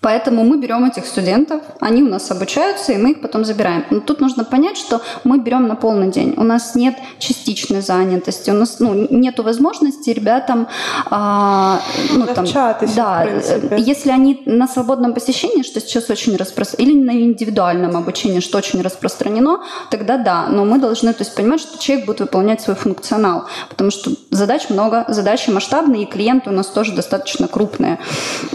Поэтому 0.03 0.43
мы 0.43 0.59
берем 0.59 0.85
этих 0.85 1.07
студентов, 1.07 1.63
они 1.81 2.03
у 2.03 2.09
нас 2.09 2.31
обучаются, 2.31 2.93
и 2.93 2.97
мы 2.97 3.13
их 3.13 3.21
потом 3.21 3.45
забираем. 3.45 3.85
Но 3.91 4.01
тут 4.01 4.21
нужно 4.21 4.45
понять, 4.45 4.77
что 4.77 5.01
мы 5.23 5.39
берем 5.39 5.69
на 5.69 5.77
полный 5.77 6.11
день. 6.11 6.35
У 6.37 6.43
нас 6.43 6.75
нет 6.75 6.97
частичной 7.19 7.83
занятости, 7.83 8.51
у 8.51 8.55
нас 8.55 8.81
ну, 8.81 9.07
нет 9.11 9.39
возможности 9.39 10.11
ребятам 10.11 10.67
а, 11.07 11.81
ну, 12.11 12.27
там, 12.27 12.45
Навчатися, 12.45 12.95
да, 12.97 13.77
если 13.77 14.11
они 14.11 14.43
на 14.45 14.67
свободном 14.67 15.15
посещении, 15.15 15.63
что 15.63 15.81
сейчас 15.81 16.11
очень 16.11 16.37
распространено, 16.37 16.83
или 16.83 16.99
на 16.99 17.13
индивидуальном 17.13 17.97
обучении, 17.97 18.41
что 18.41 18.59
очень 18.59 18.83
распространено, 18.83 19.61
тогда 19.91 20.19
да. 20.19 20.47
Но 20.49 20.65
мы 20.65 20.79
должны 20.79 21.13
то 21.13 21.23
есть, 21.23 21.35
понимать, 21.37 21.61
что 21.61 21.79
человек 21.79 22.07
будет 22.07 22.21
выполнять 22.21 22.61
свой 22.61 22.75
функционал, 22.75 23.45
потому 23.69 23.93
что 23.93 24.11
задач 24.31 24.69
много, 24.69 25.05
задачи 25.09 25.51
масштабные, 25.51 26.03
и 26.03 26.07
клиенты 26.07 26.51
у 26.51 26.53
нас 26.53 26.67
тоже 26.67 26.93
достаточно 26.93 27.47
крупные. 27.47 28.01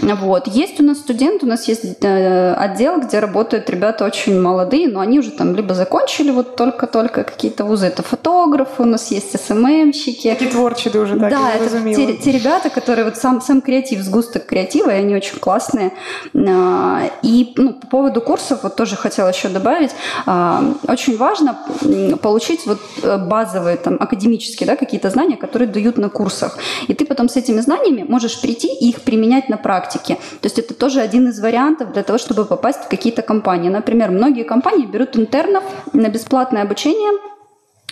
Вот. 0.02 0.46
Есть 0.48 0.78
у 0.80 0.82
нас 0.82 0.98
студенты, 0.98 1.37
у 1.37 1.45
нас 1.45 1.67
есть 1.67 1.83
э, 2.01 2.53
отдел, 2.53 2.99
где 2.99 3.19
работают 3.19 3.69
ребята 3.69 4.05
очень 4.05 4.41
молодые, 4.41 4.87
но 4.87 4.99
они 4.99 5.19
уже 5.19 5.31
там 5.31 5.55
либо 5.55 5.73
закончили 5.73 6.31
вот 6.31 6.55
только-только 6.55 7.23
какие-то 7.23 7.65
вузы, 7.65 7.87
это 7.87 8.03
фотографы, 8.03 8.83
у 8.83 8.85
нас 8.85 9.11
есть 9.11 9.39
СММщики, 9.45 10.29
Такі 10.29 10.45
творчі 10.45 10.89
дуже, 10.89 11.19
так, 11.19 11.29
да, 11.29 11.39
я 11.39 11.55
это 11.55 11.69
зрозуміла. 11.69 12.05
те, 12.05 12.13
те 12.13 12.31
ребята, 12.31 12.69
которые 12.69 13.03
вот 13.03 13.17
сам, 13.17 13.41
сам 13.41 13.61
креатив, 13.61 14.01
сгусток 14.01 14.45
креатива, 14.45 14.91
и 14.91 14.99
они 14.99 15.15
очень 15.15 15.39
классные. 15.39 15.91
А, 16.35 16.99
И 17.23 17.53
ну, 17.57 17.73
по 17.73 17.87
поводу 17.87 18.21
курсов, 18.21 18.59
вот 18.63 18.75
тоже 18.75 18.95
хотела 18.95 19.29
еще 19.29 19.49
добавить, 19.49 19.91
а, 20.25 20.61
очень 20.87 21.17
важно 21.17 21.55
м, 21.85 22.17
получить 22.17 22.65
вот 22.65 22.79
э, 23.03 23.17
базовые 23.17 23.77
там 23.77 23.97
академические 23.99 24.67
да, 24.67 24.75
какие-то 24.75 25.09
знания, 25.09 25.37
которые 25.37 25.67
дают 25.71 25.97
на 25.97 26.09
курсах. 26.09 26.57
И 26.89 26.93
ты 26.93 27.05
потом 27.05 27.29
с 27.29 27.37
этими 27.37 27.61
знаниями 27.61 28.05
можешь 28.09 28.41
прийти 28.41 28.67
и 28.67 28.89
их 28.89 29.01
применять 29.01 29.49
на 29.49 29.57
практике. 29.57 30.15
То 30.41 30.47
есть 30.47 30.59
это 30.59 30.73
тоже 30.73 31.01
один 31.01 31.26
из 31.28 31.40
вариантов 31.40 31.92
для 31.92 32.02
того, 32.02 32.18
чтобы 32.18 32.44
попасть 32.44 32.84
в 32.84 32.88
какие-то 32.88 33.22
компании. 33.22 33.68
Например, 33.68 34.10
многие 34.10 34.44
компании 34.44 34.86
берут 34.86 35.16
интернов 35.16 35.64
на 35.92 36.08
бесплатное 36.08 36.62
обучение, 36.62 37.12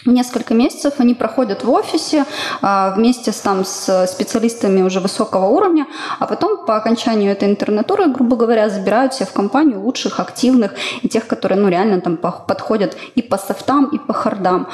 несколько 0.06 0.56
месяцев 0.56 0.93
они 0.99 1.13
проходят 1.13 1.63
в 1.63 1.69
офисе 1.71 2.25
а, 2.62 2.89
вместе 2.97 3.32
с, 3.32 3.36
там, 3.39 3.63
с 3.65 4.08
специалистами 4.08 4.82
уже 4.82 4.99
высокого 4.99 5.45
уровня, 5.45 5.86
а 6.19 6.25
потом 6.25 6.65
по 6.65 6.75
окончанию 6.75 7.32
этой 7.32 7.47
интернатуры, 7.49 8.08
грубо 8.08 8.36
говоря, 8.36 8.69
забирают 8.69 9.13
себе 9.13 9.27
в 9.27 9.34
компанию 9.34 9.80
лучших, 9.80 10.19
активных 10.19 10.71
и 11.04 11.08
тех, 11.08 11.27
которые 11.27 11.60
ну, 11.62 11.69
реально 11.69 12.01
там 12.01 12.17
по- 12.17 12.32
подходят 12.47 12.97
и 13.15 13.21
по 13.21 13.38
софтам, 13.38 13.86
и 13.93 13.99
по 13.99 14.13
хардам. 14.13 14.65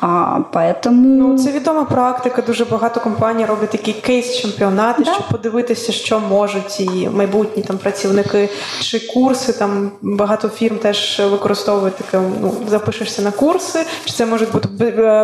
А, 0.00 0.40
поэтому... 0.52 0.92
Ну, 1.18 1.38
це 1.38 1.52
відома 1.52 1.84
практика. 1.84 2.42
Дуже 2.42 2.64
багато 2.64 3.00
компаній 3.00 3.44
роблять 3.46 3.70
такі 3.70 3.92
кейс-чемпіонати, 3.92 5.04
Да. 5.04 5.12
щоб 5.14 5.28
подивитися, 5.28 5.92
що 5.92 6.20
можуть 6.20 6.80
і 6.80 7.08
майбутні 7.14 7.62
там 7.62 7.78
працівники, 7.78 8.48
чи 8.80 9.00
курси. 9.14 9.52
Там 9.52 9.90
багато 10.02 10.48
фірм 10.48 10.76
теж 10.76 11.20
використовують 11.30 11.96
таке. 11.96 12.20
Ну 12.40 12.54
запишешся 12.68 13.22
на 13.22 13.30
курси, 13.30 13.84
чи 14.04 14.12
це 14.12 14.26
можуть 14.26 14.52
бути 14.52 14.68
бе- 14.68 14.71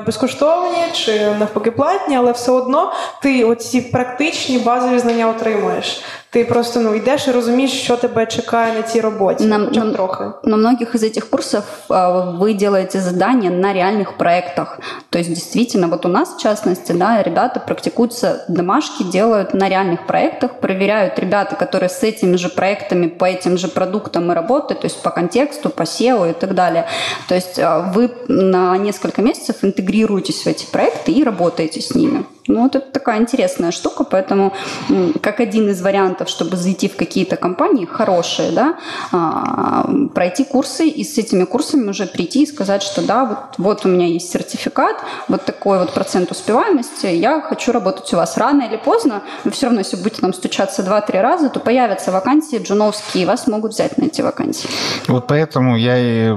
безкоштовні, 0.07 0.85
чи 0.92 1.30
навпаки 1.38 1.70
платні, 1.70 2.16
але 2.16 2.33
все 2.33 2.52
одно 2.52 2.92
ти 3.22 3.44
оці 3.44 3.80
практичні 3.80 4.59
базові 4.59 4.98
знання 4.98 5.28
отримуєш. 5.28 6.02
Ти 6.30 6.44
просто 6.44 6.80
ну 6.80 6.94
йдеш 6.94 7.28
і 7.28 7.30
розумієш, 7.30 7.72
що 7.72 7.96
тебе 7.96 8.26
чекає 8.26 8.74
на 8.74 8.83
цій 8.83 9.00
роботі. 9.00 9.44
Нам- 9.44 9.66
хоча 9.68 9.80
б 9.80 9.85
нам- 9.85 9.94
трохи. 9.94 10.24
На 10.44 10.57
многих 10.57 10.94
из 10.94 11.02
этих 11.02 11.30
курсов 11.30 11.62
а, 11.88 12.20
вы 12.40 12.54
делаете 12.54 13.00
задания 13.00 13.50
на 13.50 13.72
реальных 13.74 14.16
проектах. 14.16 14.80
То 15.11 15.18
есть 15.18 15.28
действительно, 15.30 15.88
вот 15.88 16.07
у 16.07 16.09
нас 16.09 16.35
в 16.38 16.42
частности, 16.42 16.92
да, 16.92 17.22
ребята 17.22 17.61
практикуются, 17.61 18.44
домашки 18.48 19.02
делают 19.02 19.54
на 19.54 19.68
реальных 19.68 20.07
проектах, 20.07 20.50
проверяют 20.61 21.18
ребята, 21.18 21.57
которые 21.57 21.88
с 21.88 22.02
этими 22.02 22.37
же 22.37 22.48
проектами 22.48 23.07
по 23.09 23.24
этим 23.24 23.59
же 23.59 23.68
продуктам 23.68 24.30
и 24.33 24.35
работают, 24.35 24.80
то 24.80 24.87
есть 24.87 25.02
по 25.02 25.11
контексту, 25.11 25.70
по 25.70 25.83
SEO 25.83 26.30
и 26.30 26.33
так 26.33 26.54
далее. 26.54 26.87
То 27.28 27.35
есть 27.35 27.59
а, 27.59 27.92
вы 27.94 28.11
на 28.28 28.76
несколько 28.78 29.22
месяцев 29.22 29.57
интегрируетесь 29.62 30.42
в 30.44 30.46
эти 30.46 30.66
проекты 30.66 31.12
и 31.12 31.24
работаете 31.24 31.80
с 31.80 31.94
ними. 31.94 32.24
Ну, 32.46 32.62
вот 32.62 32.76
это 32.76 32.90
такая 32.92 33.18
интересная 33.20 33.70
штука, 33.70 34.04
поэтому 34.04 34.52
м, 34.90 35.14
как 35.22 35.40
один 35.40 35.70
из 35.70 35.80
вариантов, 36.19 36.29
чтобы 36.29 36.58
зайти 36.58 36.88
в 36.88 36.95
какие-то 36.95 37.36
компании 37.36 37.86
хорошие, 37.86 38.51
да, 38.51 38.75
а, 39.12 39.89
пройти 40.13 40.43
курсы 40.43 40.88
и 40.88 41.03
с 41.03 41.17
этими 41.17 41.45
курсами 41.45 41.89
уже 41.89 42.05
прийти 42.05 42.43
и 42.43 42.45
сказать, 42.45 42.84
что 42.84 43.01
да, 43.01 43.25
вот, 43.25 43.38
вот 43.58 43.86
у 43.86 43.89
меня 43.89 44.08
есть 44.08 44.32
сертификат, 44.32 44.95
вот 45.27 45.45
такой 45.45 45.79
вот 45.79 45.93
процент 45.93 46.32
успеваемости, 46.32 47.08
я 47.08 47.41
хочу 47.41 47.71
работать 47.71 48.13
у 48.13 48.17
вас. 48.17 48.38
Рано 48.38 48.63
или 48.63 48.77
поздно, 48.77 49.21
вы 49.45 49.51
все 49.51 49.67
равно, 49.67 49.79
если 49.82 49.97
будете 49.97 50.21
там 50.21 50.34
стучаться 50.34 50.82
2-3 50.82 51.21
раза, 51.21 51.49
то 51.49 51.60
появятся 51.60 52.12
вакансии 52.12 52.60
джуновские, 52.62 53.23
и 53.23 53.25
вас 53.25 53.47
могут 53.47 53.71
взять 53.71 53.97
на 53.97 54.05
эти 54.05 54.21
вакансии. 54.21 54.69
Вот 55.08 55.27
поэтому 55.27 55.77
я 55.77 55.97
и 55.97 56.36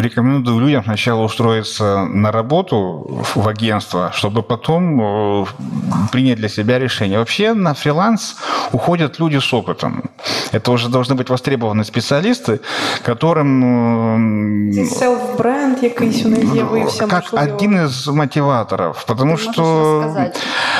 рекомендую 0.00 0.60
людям 0.60 0.84
сначала 0.84 1.22
устроиться 1.22 2.04
на 2.04 2.32
работу 2.32 3.24
в 3.34 3.48
агентство, 3.48 4.10
чтобы 4.12 4.42
потом 4.42 5.00
э, 5.00 5.46
принять 6.12 6.38
для 6.38 6.48
себя 6.48 6.78
решение. 6.78 7.18
Вообще 7.18 7.54
на 7.54 7.74
фриланс 7.74 8.36
уходят 8.72 9.17
люди 9.18 9.38
с 9.38 9.52
опытом. 9.52 10.10
Это 10.52 10.70
уже 10.72 10.88
должны 10.88 11.14
быть 11.14 11.28
востребованные 11.30 11.84
специалисты, 11.84 12.60
которым... 13.04 14.72
Селф-бренд 14.72 15.82
якийсь 15.82 16.24
у 16.24 16.28
них 16.28 16.44
з'явився. 16.52 17.06
Как 17.06 17.32
можливо. 17.32 17.54
один 17.54 17.84
из 17.84 18.06
мотиваторов, 18.06 19.04
потому 19.06 19.36
Ты 19.36 19.42
что 19.42 20.32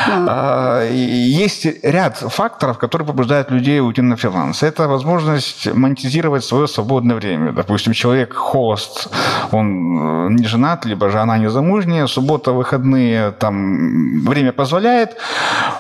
а, 0.07 0.89
есть 0.91 1.67
ряд 1.83 2.19
факторов, 2.19 2.79
которые 2.79 3.07
побуждают 3.07 3.51
людей 3.51 3.81
уйти 3.81 4.03
на 4.03 4.17
фриланс. 4.17 4.63
Это 4.63 4.89
возможность 4.89 5.67
монетизировать 5.73 6.45
свое 6.45 6.67
свободное 6.67 7.17
время. 7.17 7.53
Допустим, 7.53 7.93
человек 7.93 8.35
холост, 8.35 9.09
он 9.51 10.29
э, 10.29 10.33
не 10.33 10.45
женат, 10.45 10.85
либо 10.85 11.11
же 11.11 11.21
она 11.21 11.39
не 11.39 11.51
замужняя, 11.51 12.07
суббота, 12.07 12.53
выходные, 12.53 13.33
там 13.33 14.21
время 14.27 14.53
позволяет, 14.53 15.17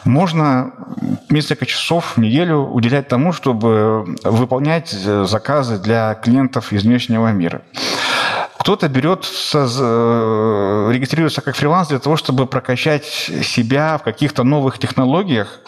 можно 0.05 0.73
несколько 1.31 1.67
часов 1.67 2.17
в 2.17 2.21
неделю 2.21 2.48
уделять 2.57 3.09
тому, 3.09 3.33
чтобы 3.33 4.17
выполнять 4.25 4.95
э, 4.95 5.25
заказы 5.25 5.79
для 5.79 6.15
клиентов 6.15 6.73
из 6.73 6.83
внешнего 6.85 7.29
мира. 7.33 7.63
Кто-то 8.59 8.89
берет, 8.89 9.25
со- 9.25 10.91
регистрируется 10.93 11.41
как 11.41 11.57
фриланс 11.57 11.89
для 11.89 11.99
того, 11.99 12.17
чтобы 12.17 12.47
прокачать 12.47 13.05
себя 13.07 13.97
в 13.99 14.03
каких-то 14.03 14.45
новых 14.45 14.79
технологиях. 14.79 15.61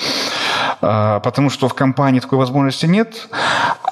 А, 0.80 1.20
потому 1.20 1.50
что 1.50 1.68
в 1.68 1.74
компании 1.74 2.20
такой 2.20 2.38
возможности 2.38 2.86
нет, 2.86 3.28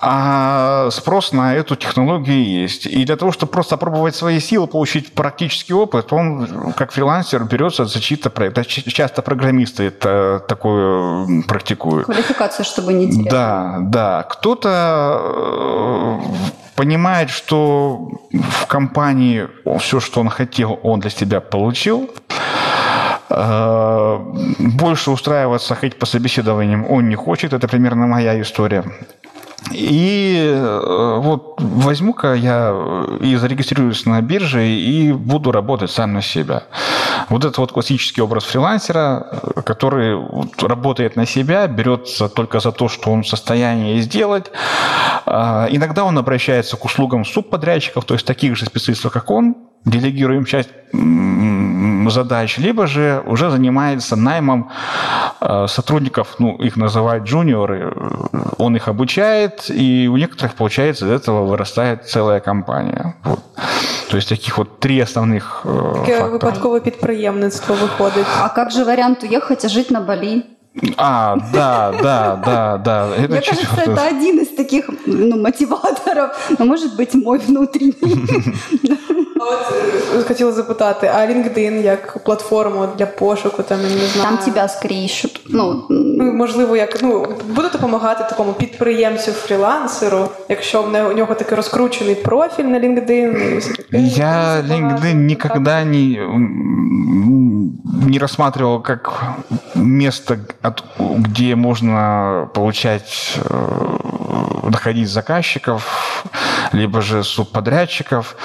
а 0.01 0.91
спрос 0.91 1.33
на 1.33 1.55
эту 1.55 1.77
технологию 1.77 2.45
есть. 2.45 2.87
И 2.87 3.05
для 3.05 3.17
того, 3.17 3.33
чтобы 3.33 3.53
просто 3.53 3.75
опробовать 3.75 4.15
свои 4.15 4.41
силы, 4.41 4.67
получить 4.67 5.13
практический 5.13 5.75
опыт, 5.75 6.13
он 6.13 6.73
как 6.77 6.93
фрилансер 6.93 7.45
берется 7.45 7.85
за 7.85 8.01
чьи-то 8.01 8.31
проекты. 8.31 8.65
Часто 8.65 9.23
программисты 9.23 9.85
это 9.85 10.45
такое 10.49 11.43
практикуют. 11.47 12.07
Квалификация, 12.07 12.65
чтобы 12.65 12.93
не 12.93 13.11
терять. 13.11 13.31
Да, 13.31 13.79
да. 13.81 14.23
Кто-то 14.29 15.21
э, 15.23 16.19
понимает, 16.77 17.31
что 17.31 18.09
в 18.33 18.67
компании 18.67 19.49
все, 19.79 20.01
что 20.01 20.21
он 20.21 20.29
хотел, 20.29 20.79
он 20.83 21.01
для 21.01 21.11
себя 21.11 21.41
получил. 21.41 22.11
Э, 23.31 24.19
больше 24.59 25.11
устраиваться, 25.11 25.75
ходить 25.75 25.99
по 25.99 26.07
собеседованиям 26.07 26.87
он 26.91 27.09
не 27.09 27.15
хочет. 27.15 27.53
Это 27.53 27.69
примерно 27.69 28.07
моя 28.07 28.41
история. 28.41 28.85
И 29.73 30.39
э, 30.51 31.19
вот 31.21 31.57
возьму-ка 31.59 32.35
я 32.35 32.75
и 33.21 33.37
зарегистрируюсь 33.37 34.07
на 34.07 34.23
бирже 34.23 34.67
и 34.67 35.13
буду 35.13 35.53
работать 35.53 35.91
сам 35.91 36.15
на 36.15 36.23
себя. 36.23 36.63
Вот 37.29 37.45
это 37.45 37.61
вот 37.61 37.73
классический 37.73 38.23
образ 38.23 38.45
фрилансера, 38.45 39.27
который 39.67 40.19
работает 40.63 41.17
на 41.17 41.27
себя, 41.27 41.67
берется 41.67 42.29
только 42.29 42.61
за 42.61 42.73
то, 42.73 42.89
что 42.89 43.11
он 43.11 43.25
в 43.25 43.29
состоянии 43.29 44.01
сделать. 44.01 44.51
Иногда 45.27 46.05
он 46.05 46.17
обращается 46.17 46.77
к 46.79 46.85
услугам 46.87 47.27
субподрядчиков, 47.27 48.05
то 48.07 48.15
есть 48.15 48.25
таких 48.25 48.57
же 48.57 48.65
специалистов, 48.65 49.13
как 49.13 49.31
он, 49.31 49.57
делегируем 49.85 50.45
часть 50.47 50.71
задач, 52.11 52.59
либо 52.59 52.87
же 52.87 53.23
уже 53.27 53.51
занимается 53.51 54.17
наймом 54.17 54.71
э, 55.41 55.67
сотрудников, 55.69 56.37
ну, 56.39 56.57
их 56.57 56.77
называют 56.77 57.25
джуниоры, 57.25 57.93
он 58.59 58.77
их 58.77 58.89
обучает, 58.89 59.71
и 59.71 60.09
у 60.09 60.17
некоторых, 60.17 60.55
получается, 60.55 61.07
из 61.07 61.11
этого 61.11 61.47
вырастает 61.47 62.09
целая 62.09 62.41
компания. 62.41 63.15
Вот. 63.25 63.41
То 64.11 64.17
есть 64.17 64.29
таких 64.29 64.59
вот 64.59 64.81
три 64.81 65.01
основных 65.01 65.63
э, 65.65 65.95
Таке 66.01 66.29
випадкове 66.33 66.81
підприємництво 66.81 67.75
виходить. 67.75 68.27
А 68.43 68.49
как 68.49 68.71
же 68.71 68.85
вариант 68.85 69.23
уехать 69.23 69.65
и 69.65 69.69
жить 69.69 69.91
на 69.91 70.01
Бали? 70.01 70.43
А, 70.97 71.37
да, 71.53 71.93
да, 72.03 72.37
да, 72.45 72.79
да. 72.79 73.09
Это 73.17 73.33
Мне 73.33 73.41
кажется, 73.41 73.83
это 73.87 74.07
один 74.07 74.39
из 74.39 74.49
таких 74.49 74.91
ну, 75.07 75.37
мотиваторов, 75.43 76.51
но 76.59 76.65
может 76.65 76.97
быть 76.97 77.15
мой 77.15 77.39
внутренний. 77.39 78.49
От 80.18 80.28
хотіла 80.28 80.52
запитати, 80.52 81.12
а 81.16 81.18
LinkedIn 81.18 81.82
як 81.82 82.24
платформу 82.24 82.88
для 82.98 83.06
пошуку, 83.06 83.64
там 83.64 83.80
я 83.82 83.90
не 83.90 84.08
знаю. 84.08 84.30
Там 84.30 84.38
тебя 84.38 84.68
скорее 84.68 85.06
ищут. 85.06 85.42
Ну, 85.50 85.86
ну 85.90 86.34
можливо, 86.34 86.78
як 86.78 87.02
ну 87.02 87.28
буде 87.56 87.70
допомагати 87.70 88.24
такому 88.30 88.54
підприємцю 88.54 89.32
фрілансеру, 89.32 90.30
якщо 90.50 90.82
в 90.82 91.08
у 91.10 91.14
нього 91.14 91.36
такий 91.36 91.58
розкручений 91.58 92.16
профіль 92.16 92.64
на 92.64 92.80
LinkedIn. 92.80 93.62
Я 93.92 94.62
LinkedIn 94.62 95.14
никогда 95.14 95.84
не 95.84 96.20
не 98.06 98.20
рассматривал 98.20 98.82
как 98.82 99.24
место, 99.76 100.40
где 101.00 101.56
можно 101.56 102.50
получать, 102.54 103.38
э, 103.38 104.70
находить 104.70 105.10
заказчиков, 105.10 106.26
либо 106.74 107.02
же 107.02 107.24
субподрядчиков. 107.24 108.36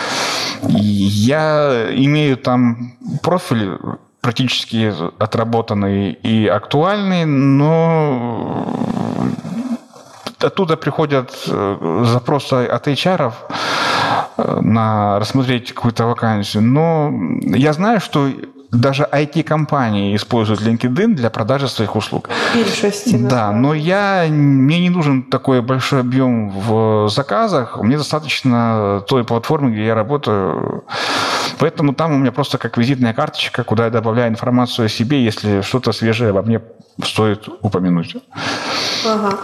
Я 0.84 1.88
имею 1.91 2.38
там 2.38 2.93
профиль 3.22 3.78
практически 4.22 4.93
отработанный 5.19 6.12
и 6.12 6.48
актуальный, 6.48 7.26
но 7.26 8.65
оттуда 10.39 10.78
приходят 10.78 11.34
э, 11.48 12.04
запросы 12.06 12.65
от 12.65 12.88
HR 12.88 13.34
э, 14.38 14.60
на 14.62 15.19
рассмотреть 15.19 15.74
какую-то 15.74 16.06
вакансию. 16.06 16.63
Но 16.63 17.12
я 17.41 17.74
знаю, 17.74 18.00
что 18.00 18.30
даже 18.73 19.07
IT-компании 19.12 20.15
используют 20.15 20.62
LinkedIn 20.62 21.13
для 21.13 21.29
продажи 21.29 21.67
своих 21.67 21.95
услуг. 21.95 22.29
Большости, 22.53 23.15
да, 23.15 23.51
но 23.51 23.73
я, 23.73 24.25
мне 24.29 24.79
не 24.79 24.89
нужен 24.89 25.23
такой 25.23 25.62
большой 25.62 26.01
объем 26.01 26.49
в 26.49 27.09
заказах. 27.09 27.77
Мне 27.81 27.97
достаточно 27.97 29.03
той 29.07 29.23
платформы, 29.23 29.71
где 29.71 29.86
я 29.86 29.95
работаю. 29.95 30.83
Поэтому 31.59 31.93
там 31.93 32.13
у 32.13 32.17
меня 32.17 32.31
просто 32.31 32.57
как 32.57 32.77
визитная 32.77 33.13
карточка, 33.13 33.63
куда 33.63 33.86
я 33.86 33.91
добавляю 33.91 34.29
информацию 34.29 34.86
о 34.86 34.89
себе, 34.89 35.23
если 35.23 35.62
что-то 35.62 35.91
свежее 35.91 36.31
обо 36.31 36.41
мне 36.41 36.62
стоит 37.03 37.47
упомянуть. 37.62 38.15
Ага. 39.05 39.38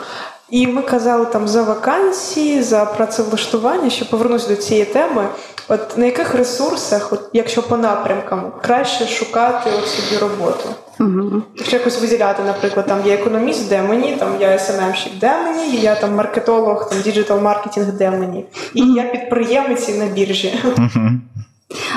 І 0.51 0.67
ми 0.67 0.81
казали 0.81 1.25
там 1.25 1.47
за 1.47 1.63
вакансії, 1.63 2.63
за 2.63 2.85
працевлаштування, 2.85 3.89
що 3.89 4.09
повернуся 4.09 4.47
до 4.49 4.55
цієї 4.55 4.85
теми. 4.85 5.27
От 5.67 5.97
на 5.97 6.05
яких 6.05 6.35
ресурсах, 6.35 7.13
от 7.13 7.29
якщо 7.33 7.63
по 7.63 7.77
напрямкам, 7.77 8.51
краще 8.61 9.07
шукати 9.07 9.69
от 9.79 9.87
собі 9.87 10.21
роботу? 10.21 10.69
Угу. 10.99 11.41
Якщо 11.55 11.77
якось 11.77 12.01
виділяти, 12.01 12.43
наприклад, 12.43 12.85
там 12.87 12.99
є 13.05 13.13
економіст, 13.13 13.69
де 13.69 13.81
мені, 13.81 14.15
там 14.15 14.29
я 14.39 14.59
СММщик, 14.59 15.13
де 15.19 15.41
мені, 15.43 15.75
я 15.75 15.95
там 15.95 16.15
маркетолог, 16.15 16.89
там 16.89 17.01
діджитал 17.01 17.41
маркетинг, 17.41 17.91
де 17.91 18.11
мені, 18.11 18.45
і 18.73 18.93
я 18.93 19.03
підприємець 19.03 19.97
на 19.97 20.05
біржі. 20.05 20.59
Угу. 20.77 21.09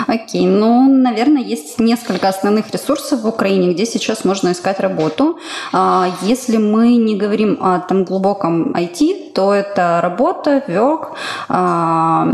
Окей, 0.07 0.47
ну, 0.47 0.87
наверное, 0.87 1.43
есть 1.43 1.79
несколько 1.81 2.29
основных 2.29 2.71
ресурсов 2.71 3.23
в 3.23 3.27
Украине, 3.27 3.73
где 3.73 3.87
сейчас 3.87 4.25
можно 4.25 4.53
искать 4.53 4.81
работу. 4.81 5.39
А, 5.73 6.11
если 6.23 6.59
мы 6.59 6.97
не 6.97 7.17
говорим 7.17 7.59
о 7.61 7.79
там 7.81 8.05
глубоком 8.05 8.75
IT, 8.75 9.33
то 9.33 9.55
это 9.55 10.01
работа, 10.03 10.63
work, 10.69 11.15
а, 11.49 12.27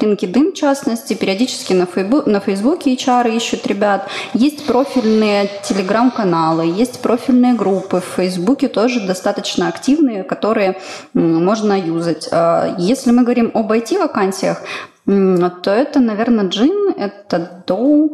LinkedIn, 0.00 0.52
в 0.52 0.54
частности, 0.54 1.14
периодически 1.14 1.72
на, 1.72 1.86
Фейбу, 1.86 2.22
на 2.26 2.40
Фейсбуке 2.40 2.94
HR 2.94 3.36
ищут 3.36 3.66
ребят. 3.66 4.08
Есть 4.34 4.66
профильные 4.66 5.50
телеграм-каналы, 5.64 6.64
есть 6.64 7.00
профильные 7.00 7.54
группы 7.54 8.00
в 8.00 8.16
Фейсбуке 8.16 8.68
тоже 8.68 9.00
достаточно 9.00 9.66
активные, 9.66 10.22
которые 10.22 10.80
можно 11.12 11.78
юзать. 11.78 12.28
А, 12.30 12.76
если 12.78 13.10
мы 13.10 13.24
говорим 13.24 13.50
об 13.52 13.72
IT-вакансиях, 13.72 14.62
то 15.06 15.70
это, 15.70 15.98
наверное, 16.00 16.44
Джин, 16.48 16.94
это 16.96 17.62
Dow, 17.66 18.10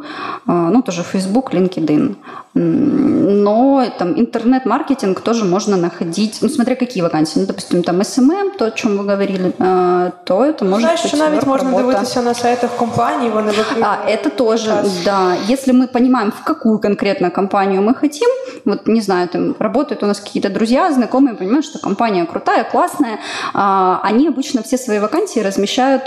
а, 0.46 0.70
ну, 0.70 0.82
тоже 0.82 1.02
Facebook, 1.02 1.52
LinkedIn. 1.52 2.14
Но 2.54 3.84
там 3.98 4.18
интернет-маркетинг 4.18 5.20
тоже 5.20 5.44
можно 5.44 5.76
находить, 5.76 6.38
ну, 6.42 6.48
смотря 6.48 6.74
какие 6.76 7.02
вакансии. 7.02 7.40
Ну, 7.40 7.46
допустим, 7.46 7.82
там 7.82 8.00
SMM, 8.00 8.56
то, 8.58 8.66
о 8.66 8.70
чем 8.70 8.96
вы 8.96 9.04
говорили, 9.04 9.52
а, 9.58 10.10
то 10.24 10.44
это 10.44 10.64
может 10.64 10.80
Знаешь, 10.80 11.04
быть 11.04 11.08
що 11.08 11.16
навіть 11.16 11.46
можна 11.46 11.70
работа. 11.70 11.86
дивитися 11.86 12.22
на 12.22 12.34
сайтах 12.34 12.70
компаній, 12.76 13.28
вони 13.28 13.52
А, 13.80 14.10
это 14.10 14.30
тоже, 14.36 14.84
да. 15.04 15.36
Если 15.48 15.74
мы 15.74 15.86
понимаем, 15.92 16.30
в 16.30 16.44
какую 16.44 16.78
конкретно 16.78 17.30
компанию 17.30 17.82
мы 17.82 17.94
хотим, 17.94 18.28
вот, 18.64 18.86
не 18.86 19.00
знаю, 19.00 19.28
там 19.28 19.54
работают 19.58 20.02
у 20.02 20.06
нас 20.06 20.20
какие-то 20.20 20.48
друзья, 20.48 20.92
знакомые, 20.92 21.34
понимают, 21.34 21.64
что 21.64 21.78
компания 21.78 22.24
крутая, 22.26 22.64
классная, 22.64 23.18
а, 23.54 24.00
они 24.02 24.28
обычно 24.28 24.62
все 24.62 24.78
свои 24.78 24.98
вакансии 24.98 25.40
размещают 25.40 26.02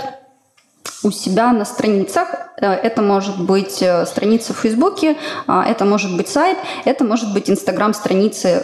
у 1.05 1.11
себя 1.11 1.53
на 1.53 1.65
страницах. 1.65 2.27
Э, 2.61 2.71
это 2.71 3.01
может 3.01 3.39
быть 3.39 3.81
э, 3.81 4.05
страница 4.05 4.53
в 4.53 4.57
Фейсбуке, 4.57 5.15
а, 5.47 5.65
это 5.65 5.85
может 5.85 6.15
быть 6.17 6.27
сайт, 6.29 6.57
это 6.85 7.03
может 7.03 7.33
быть 7.33 7.49
інстаграм-страниці 7.49 8.59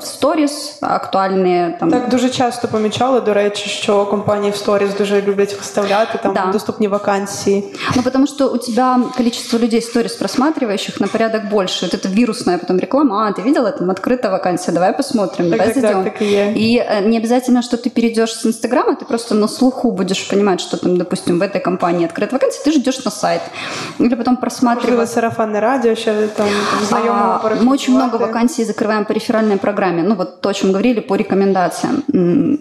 сторіс, 0.00 0.78
э, 0.82 0.86
актуальні. 0.94 1.76
Там. 1.80 1.90
Так 1.90 2.08
дуже 2.08 2.30
часто 2.30 2.68
помічали, 2.68 3.20
до 3.20 3.34
речі, 3.34 3.70
що 3.70 4.06
компанії 4.06 4.52
в 4.52 4.56
сторіс 4.56 4.90
дуже 4.98 5.22
люблять 5.22 5.54
виставляти 5.58 6.18
там 6.22 6.34
да. 6.34 6.46
доступні 6.52 6.88
вакансии. 6.88 7.64
Ну, 7.96 8.02
потому 8.02 8.26
что 8.26 8.48
у 8.48 8.58
тебя 8.58 9.00
количество 9.16 9.58
людей 9.58 9.80
сторис 9.80 10.12
просматривающих 10.12 11.00
на 11.00 11.06
порядок 11.06 11.42
больше. 11.50 11.86
Вот 11.86 11.94
это 11.94 12.08
вирусная 12.08 12.58
потом 12.58 12.78
реклама. 12.78 13.28
А, 13.28 13.32
ты 13.32 13.42
видела, 13.42 13.70
там 13.70 13.90
открыта 13.90 14.30
вакансия, 14.30 14.72
давай 14.72 14.92
посмотрим, 14.92 15.50
так, 15.50 15.58
давай 15.58 15.74
так, 15.74 15.82
зайдем. 15.82 16.04
Так, 16.04 16.12
так 16.12 16.22
и, 16.22 16.54
и 16.56 17.08
не 17.08 17.18
обязательно, 17.18 17.62
что 17.62 17.76
ты 17.76 17.90
перейдешь 17.90 18.32
с 18.32 18.46
Инстаграма, 18.46 18.96
ты 18.96 19.04
просто 19.04 19.34
на 19.34 19.48
слуху 19.48 19.90
будешь 19.90 20.28
понимать, 20.28 20.60
что 20.60 20.76
там, 20.76 20.96
допустим, 20.96 21.27
в 21.28 21.42
этой 21.42 21.60
компании 21.60 22.06
открыта 22.06 22.34
вакансия, 22.34 22.60
ты 22.64 22.72
ждешь 22.72 23.04
на 23.04 23.10
сайт. 23.10 23.42
Или 23.98 24.14
потом 24.14 24.36
просматриваешь. 24.36 25.08
сарафанное 25.08 25.60
радио, 25.60 25.94
сейчас 25.94 26.30
там 26.36 26.48
а, 26.90 27.40
Мы 27.60 27.72
очень 27.72 27.94
много 27.94 28.16
вакансий 28.16 28.64
закрываем 28.64 29.04
по 29.04 29.12
реферальной 29.12 29.56
программе. 29.56 30.02
Ну, 30.02 30.14
вот 30.14 30.40
то, 30.40 30.48
о 30.48 30.54
чем 30.54 30.72
говорили, 30.72 31.00
по 31.00 31.16
рекомендациям. 31.16 32.04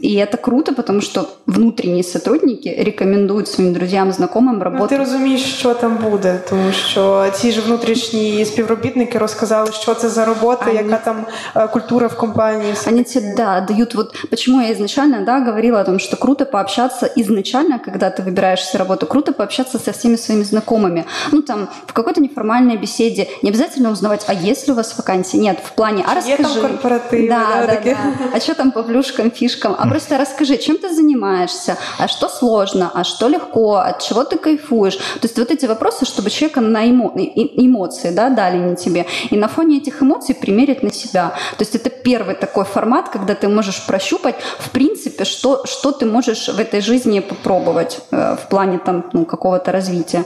И 0.02 0.16
это 0.16 0.38
круто, 0.38 0.74
потому 0.74 1.02
что 1.02 1.30
внутренние 1.46 2.04
сотрудники 2.04 2.70
рекомендуют 2.70 3.48
своим 3.48 3.74
друзьям, 3.74 4.12
знакомым 4.12 4.62
работать. 4.62 4.82
Ну, 4.82 4.88
ти 4.88 4.98
розумієш, 4.98 5.42
що 5.42 5.74
там 5.74 5.98
буде, 5.98 6.40
тому 6.50 6.72
що 6.72 7.26
ті 7.36 7.52
ж 7.52 7.62
внутрішні 7.62 8.46
співробітники 8.46 9.18
розказали, 9.18 9.72
що 9.72 9.94
це 9.94 10.10
за 10.10 10.26
робота, 10.26 10.66
Они... 10.70 10.76
яка 10.76 10.98
там 10.98 11.26
культура 11.72 12.08
в 12.08 12.18
компании. 12.18 12.74
Они 12.88 13.04
тебе, 13.04 13.34
да, 13.38 13.62
дают 13.62 13.96
вот... 13.96 14.16
Почему 14.30 14.62
я 14.62 14.72
изначально, 14.72 15.22
да, 15.26 15.40
говорила 15.40 15.82
о 15.82 15.84
том, 15.84 16.00
что 16.00 16.18
круто 16.18 16.46
пообщаться 16.46 17.10
изначально, 17.18 17.80
когда 17.80 18.10
ты 18.10 18.24
выбираешься 18.59 18.79
работу, 18.79 19.07
круто 19.07 19.33
пообщаться 19.33 19.79
со 19.79 19.93
всеми 19.93 20.17
своими 20.17 20.43
знакомыми. 20.43 21.05
Ну, 21.33 21.43
там, 21.43 21.69
в 21.87 21.93
какой-то 21.93 22.21
неформальной 22.21 22.77
беседе. 22.77 23.29
Не 23.43 23.51
обязательно 23.51 23.91
узнавать, 23.91 24.25
а 24.27 24.35
есть 24.35 24.67
ли 24.67 24.73
у 24.73 24.77
вас 24.77 24.97
вакансии? 24.99 25.37
Нет, 25.37 25.59
в 25.65 25.73
плане, 25.73 26.05
а 26.07 26.15
расскажи. 26.15 26.43
Есть 26.43 26.55
там 26.55 26.71
корпоративы, 26.71 27.29
да, 27.29 27.47
да, 27.49 27.67
да, 27.67 27.75
такие. 27.75 27.95
да. 27.95 28.37
А 28.37 28.41
что 28.41 28.55
там 28.55 28.73
по 28.73 28.83
плюшкам, 28.83 29.31
фишкам? 29.31 29.75
А 29.79 29.87
просто 29.89 30.19
расскажи, 30.19 30.57
чем 30.57 30.77
ты 30.77 30.95
занимаешься? 30.95 31.77
А 31.99 32.09
что 32.09 32.29
сложно? 32.29 32.91
А 32.95 33.05
что 33.05 33.29
легко? 33.29 33.77
От 33.77 34.03
чего 34.03 34.25
ты 34.25 34.39
кайфуешь? 34.39 34.97
То 34.97 35.25
есть 35.25 35.39
вот 35.39 35.51
эти 35.51 35.67
вопросы, 35.67 36.05
чтобы 36.05 36.31
человека 36.31 36.61
на 36.61 36.89
эмо... 36.89 37.13
эмоции 37.17 38.11
да, 38.11 38.29
дали 38.29 38.59
не 38.59 38.77
тебе. 38.77 39.07
И 39.31 39.37
на 39.37 39.49
фоне 39.49 39.79
этих 39.79 40.03
эмоций 40.03 40.35
примерить 40.35 40.83
на 40.83 40.93
себя. 40.93 41.35
То 41.57 41.65
есть 41.65 41.75
это 41.75 41.91
первый 41.91 42.35
такой 42.35 42.65
формат, 42.65 43.09
когда 43.09 43.35
ты 43.35 43.49
можешь 43.49 43.87
прощупать, 43.87 44.37
в 44.59 44.71
принципе, 44.71 45.25
что, 45.25 45.65
что 45.65 45.93
ты 45.93 46.07
можешь 46.07 46.49
в 46.49 46.59
этой 46.59 46.81
жизни 46.81 47.21
попробовать 47.21 48.01
э, 48.11 48.37
в 48.37 48.48
плане 48.50 48.80
там, 48.86 49.04
ну, 49.14 49.26
какого-то 49.26 49.72
развития. 49.72 50.24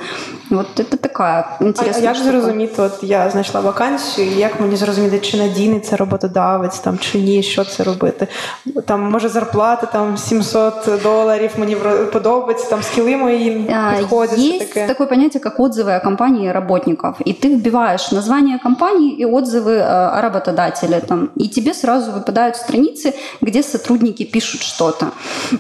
Вот 0.49 0.80
это 0.80 0.97
такая 0.97 1.39
А, 1.59 1.63
а 1.63 1.63
интересная 1.67 2.03
як 2.03 2.15
штука. 2.15 2.32
зрозуміти, 2.32 2.82
от 2.82 3.03
я 3.03 3.30
знайшла 3.30 3.61
вакансію, 3.61 4.28
і 4.32 4.36
як 4.39 4.59
мені 4.59 4.75
зрозуміти, 4.75 5.19
чи 5.19 5.38
надійний 5.38 5.80
це 5.80 5.95
роботодавець, 5.95 6.80
там 6.80 6.97
чи 6.99 7.17
ні, 7.19 7.43
що 7.43 7.65
це 7.65 7.84
робити? 7.84 8.28
Там 8.86 9.01
може 9.11 9.30
зарплата 9.30 9.86
там 9.86 10.17
700 10.17 10.73
доларів, 11.03 11.51
мені 11.57 11.75
вро- 11.75 12.05
подобається, 12.05 12.69
там 12.69 12.84
скіли 12.84 13.17
мої 13.17 13.71
А, 13.73 13.97
підходять. 13.97 14.38
все 14.38 14.47
Есть 14.47 14.59
таке. 14.73 14.88
такое 14.88 15.07
понятие, 15.07 15.41
как 15.41 15.59
отзывы 15.59 15.97
о 15.97 15.99
компании 16.03 16.47
и 16.47 16.51
работников. 16.51 17.15
И 17.28 17.32
ты 17.34 17.47
вбиваешь 17.55 18.11
название 18.11 18.59
компании 18.63 19.11
и 19.21 19.25
отзывы 19.25 19.71
э, 19.71 20.17
о 20.17 20.21
работодателе. 20.21 20.99
Там, 20.99 21.30
и 21.36 21.47
тебе 21.47 21.73
сразу 21.73 22.11
выпадают 22.11 22.55
страницы, 22.55 23.13
где 23.41 23.63
сотрудники 23.63 24.23
пишут 24.25 24.61
что-то. 24.61 25.05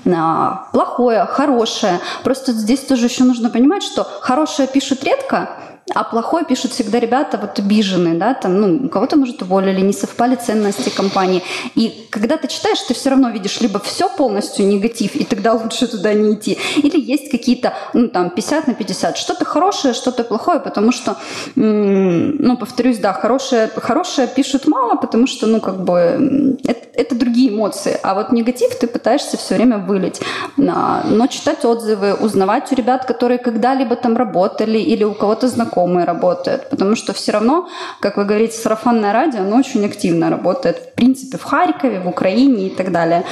А, 0.05 0.53
Плохое, 0.71 1.25
хорошее. 1.25 1.99
Просто 2.23 2.50
здесь 2.54 2.80
тоже 2.80 3.06
еще 3.06 3.24
нужно 3.24 3.50
понимать, 3.50 3.82
что 3.82 4.04
хорошее 4.04 4.68
пишут 4.68 5.04
редко, 5.04 5.48
а 5.94 6.04
плохое 6.04 6.44
пишут 6.44 6.72
всегда 6.72 7.00
ребята 7.00 7.38
вот 7.38 7.58
обиженные, 7.58 8.14
да, 8.14 8.34
там, 8.34 8.60
ну, 8.60 8.86
у 8.86 8.88
кого-то, 8.88 9.16
может, 9.16 9.42
уволили, 9.42 9.80
не 9.80 9.92
совпали 9.92 10.36
ценности 10.36 10.88
компании. 10.90 11.42
И 11.74 12.06
когда 12.10 12.36
ты 12.36 12.48
читаешь, 12.48 12.78
ты 12.80 12.94
все 12.94 13.10
равно 13.10 13.30
видишь 13.30 13.60
либо 13.60 13.78
все 13.80 14.08
полностью 14.08 14.66
негатив, 14.66 15.16
и 15.16 15.24
тогда 15.24 15.54
лучше 15.54 15.86
туда 15.88 16.14
не 16.14 16.34
идти, 16.34 16.58
или 16.76 17.00
есть 17.00 17.30
какие-то, 17.30 17.74
ну, 17.94 18.08
там, 18.08 18.30
50 18.30 18.68
на 18.68 18.74
50, 18.74 19.18
что-то 19.18 19.44
хорошее, 19.44 19.92
что-то 19.92 20.24
плохое, 20.24 20.60
потому 20.60 20.92
что, 20.92 21.16
ну, 21.56 22.56
повторюсь, 22.56 22.98
да, 22.98 23.12
хорошее, 23.12 23.68
хорошее 23.74 24.28
пишут 24.28 24.66
мало, 24.68 24.94
потому 24.94 25.26
что, 25.26 25.46
ну, 25.46 25.60
как 25.60 25.84
бы, 25.84 26.56
это, 26.64 26.80
это 26.94 27.14
другие 27.14 27.50
эмоции, 27.50 27.98
а 28.02 28.14
вот 28.14 28.32
негатив 28.32 28.74
ты 28.74 28.86
пытаешься 28.86 29.36
все 29.36 29.54
время 29.54 29.78
вылить. 29.78 30.20
Но 30.56 31.26
читать 31.28 31.64
отзывы, 31.64 32.14
узнавать 32.14 32.70
у 32.72 32.74
ребят, 32.74 33.04
которые 33.04 33.38
когда-либо 33.38 33.96
там 33.96 34.16
работали 34.16 34.78
или 34.78 35.04
у 35.04 35.14
кого-то 35.14 35.48
знакомые 35.48 36.04
работают, 36.04 36.68
потому 36.70 36.96
что 36.96 37.12
все 37.12 37.32
равно, 37.32 37.68
как 38.00 38.16
вы 38.16 38.24
говорите, 38.24 38.56
сарафанное 38.56 39.12
радио, 39.12 39.40
оно 39.40 39.56
очень 39.56 39.84
активно 39.84 40.30
работает, 40.30 40.76
в 40.78 40.94
принципе, 40.94 41.38
в 41.38 41.44
Харькове, 41.44 42.00
в 42.00 42.08
Украине 42.08 42.66
и 42.66 42.70
так 42.70 42.92
далее. 42.92 43.24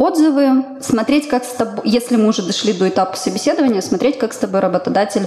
Отзывы, 0.00 0.64
смотреть, 0.80 1.28
как 1.28 1.44
с 1.44 1.52
тобой, 1.52 1.82
если 1.84 2.16
мы 2.16 2.28
уже 2.28 2.42
дошли 2.42 2.72
до 2.72 2.88
этапа 2.88 3.18
собеседования, 3.18 3.82
смотреть, 3.82 4.18
как 4.18 4.32
с 4.32 4.38
тобой 4.38 4.60
работодатель 4.60 5.26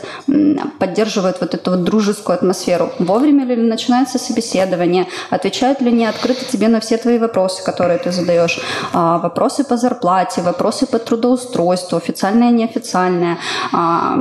поддерживает 0.79 1.37
вот 1.41 1.53
эту 1.53 1.71
вот 1.71 1.83
дружескую 1.83 2.33
атмосферу. 2.33 2.91
Вовремя 2.97 3.45
ли 3.45 3.55
начинается 3.55 4.17
собеседование, 4.17 5.05
отвечают 5.29 5.79
ли 5.81 5.89
они 5.89 6.07
открыто 6.07 6.43
тебе 6.45 6.69
на 6.69 6.79
все 6.79 6.97
твои 6.97 7.19
вопросы, 7.19 7.63
которые 7.63 7.99
ты 7.99 8.11
задаешь, 8.11 8.59
А, 8.93 9.19
вопросы 9.19 9.63
по 9.63 9.77
зарплате, 9.77 10.41
вопросы 10.41 10.87
по 10.87 10.97
трудоустройству, 10.97 11.97
официальное, 11.97 12.49
неофициальное, 12.49 13.37
А, 13.73 14.17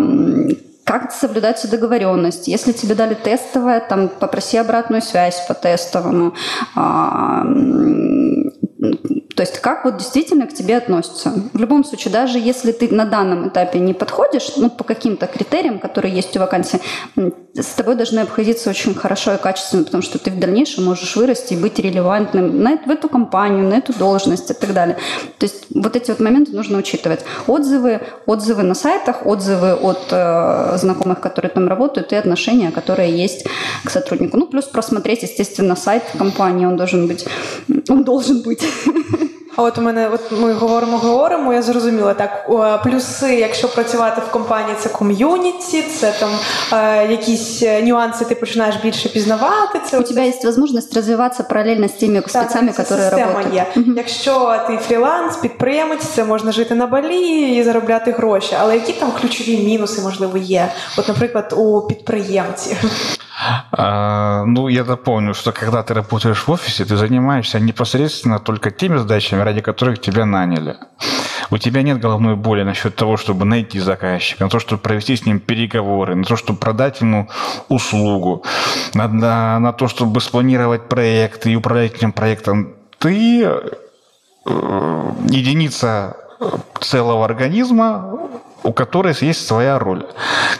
как 0.84 1.12
соблюдается 1.12 1.70
договоренность. 1.70 2.48
Если 2.48 2.72
тебе 2.72 2.94
дали 2.94 3.14
тестовое, 3.14 3.80
там 3.80 4.08
попроси 4.08 4.58
обратную 4.58 5.00
связь 5.00 5.46
по 5.48 5.54
тестовому. 5.54 6.34
А, 6.76 7.44
то 9.34 9.42
есть 9.42 9.58
как 9.60 9.84
вот 9.84 9.96
действительно 9.96 10.46
к 10.46 10.54
тебе 10.54 10.76
относятся. 10.76 11.32
В 11.52 11.58
любом 11.58 11.84
случае, 11.84 12.12
даже 12.12 12.38
если 12.38 12.72
ты 12.72 12.92
на 12.94 13.04
данном 13.04 13.48
этапе 13.48 13.78
не 13.78 13.94
подходишь, 13.94 14.52
ну, 14.56 14.70
по 14.70 14.84
каким-то 14.84 15.26
критериям, 15.26 15.78
которые 15.78 16.14
есть 16.14 16.36
у 16.36 16.40
вакансии, 16.40 16.80
с 17.54 17.74
тобой 17.74 17.96
должны 17.96 18.20
обходиться 18.20 18.70
очень 18.70 18.94
хорошо 18.94 19.34
и 19.34 19.38
качественно, 19.38 19.84
потому 19.84 20.02
что 20.02 20.18
ты 20.18 20.30
в 20.30 20.38
дальнейшем 20.38 20.84
можешь 20.84 21.16
вырасти 21.16 21.54
и 21.54 21.56
быть 21.56 21.78
релевантным 21.78 22.62
на, 22.62 22.74
эт- 22.74 22.86
в 22.86 22.90
эту 22.90 23.08
компанию, 23.08 23.68
на 23.68 23.74
эту 23.74 23.92
должность 23.92 24.50
и 24.50 24.54
так 24.54 24.72
далее. 24.72 24.96
То 25.38 25.44
есть 25.44 25.66
вот 25.70 25.96
эти 25.96 26.10
вот 26.10 26.20
моменты 26.20 26.52
нужно 26.52 26.78
учитывать. 26.78 27.20
Отзывы, 27.46 28.00
отзывы 28.26 28.62
на 28.62 28.74
сайтах, 28.74 29.26
отзывы 29.26 29.74
от 29.74 30.08
э, 30.10 30.76
знакомых, 30.78 31.20
которые 31.20 31.50
там 31.50 31.68
работают, 31.68 32.12
и 32.12 32.16
отношения, 32.16 32.70
которые 32.70 33.16
есть 33.16 33.46
к 33.84 33.90
сотруднику. 33.90 34.36
Ну, 34.36 34.46
плюс 34.46 34.64
просмотреть, 34.64 35.22
естественно, 35.22 35.76
сайт 35.76 36.02
компании, 36.16 36.66
он 36.66 36.76
должен 36.76 37.06
быть, 37.06 37.26
он 37.88 38.04
должен 38.04 38.42
быть. 38.42 38.62
А 39.56 39.62
от 39.62 39.78
у 39.78 39.80
мене, 39.80 40.08
от 40.08 40.20
ми 40.32 40.52
говоримо, 40.52 40.98
говоримо. 40.98 41.52
Я 41.52 41.62
зрозуміла 41.62 42.14
так. 42.14 42.48
Плюси, 42.84 43.34
якщо 43.34 43.68
працювати 43.68 44.22
в 44.28 44.32
компанії, 44.32 44.76
це 44.80 44.88
ком'юніті, 44.88 45.82
це 45.82 46.12
там 46.20 46.30
е, 46.72 47.06
якісь 47.10 47.62
е, 47.62 47.82
нюанси, 47.82 48.24
ти 48.24 48.34
починаєш 48.34 48.76
більше 48.76 49.08
пізнавати. 49.08 49.80
Це 49.90 49.98
У 49.98 50.02
тебя 50.02 50.22
есть 50.22 50.44
возможность 50.44 50.94
развиваться 50.94 51.42
параллельно 51.42 51.84
с 51.86 51.92
теми 51.92 52.22
спецами, 52.28 52.72
система 52.72 53.10
работают. 53.10 53.54
є. 53.54 53.66
Якщо 53.96 54.60
ти 54.66 54.76
фріланс, 54.76 55.36
підприємець, 55.36 56.04
це 56.04 56.24
можна 56.24 56.52
жити 56.52 56.74
на 56.74 56.86
балі 56.86 57.56
і 57.56 57.62
заробляти 57.62 58.12
гроші. 58.12 58.56
Але 58.60 58.74
які 58.74 58.92
там 58.92 59.12
ключові 59.20 59.56
мінуси, 59.58 60.02
можливо, 60.02 60.38
є? 60.38 60.68
От, 60.98 61.08
наприклад, 61.08 61.54
у 61.56 61.80
підприємців. 61.80 62.76
А, 63.72 64.44
Ну, 64.44 64.68
я 64.68 64.84
дополню, 64.84 65.34
что 65.34 65.52
когда 65.52 65.82
ты 65.82 65.94
работаешь 65.94 66.46
в 66.46 66.50
офисе, 66.50 66.84
ты 66.84 66.96
занимаешься 66.96 67.60
непосредственно 67.60 68.38
только 68.38 68.70
теми 68.70 68.96
задачами, 68.98 69.42
ради 69.42 69.60
которых 69.60 70.00
тебя 70.00 70.26
наняли. 70.26 70.76
У 71.50 71.58
тебя 71.58 71.82
нет 71.82 72.00
головной 72.00 72.36
боли 72.36 72.62
насчет 72.62 72.96
того, 72.96 73.16
чтобы 73.16 73.44
найти 73.44 73.80
заказчика, 73.80 74.44
на 74.44 74.50
то, 74.50 74.58
чтобы 74.58 74.80
провести 74.80 75.16
с 75.16 75.26
ним 75.26 75.40
переговоры, 75.40 76.14
на 76.14 76.24
то, 76.24 76.36
чтобы 76.36 76.58
продать 76.58 77.00
ему 77.00 77.28
услугу, 77.68 78.44
на, 78.94 79.08
на, 79.08 79.58
на 79.58 79.72
то, 79.72 79.88
чтобы 79.88 80.20
спланировать 80.20 80.88
проект 80.88 81.46
и 81.46 81.56
управлять 81.56 81.94
этим 81.94 82.12
проектом. 82.12 82.74
Ты 82.98 83.44
э, 83.44 85.12
единица 85.28 86.16
целого 86.80 87.24
организма, 87.24 88.18
у 88.62 88.72
которой 88.72 89.14
есть 89.20 89.46
своя 89.46 89.78
роль. 89.78 90.06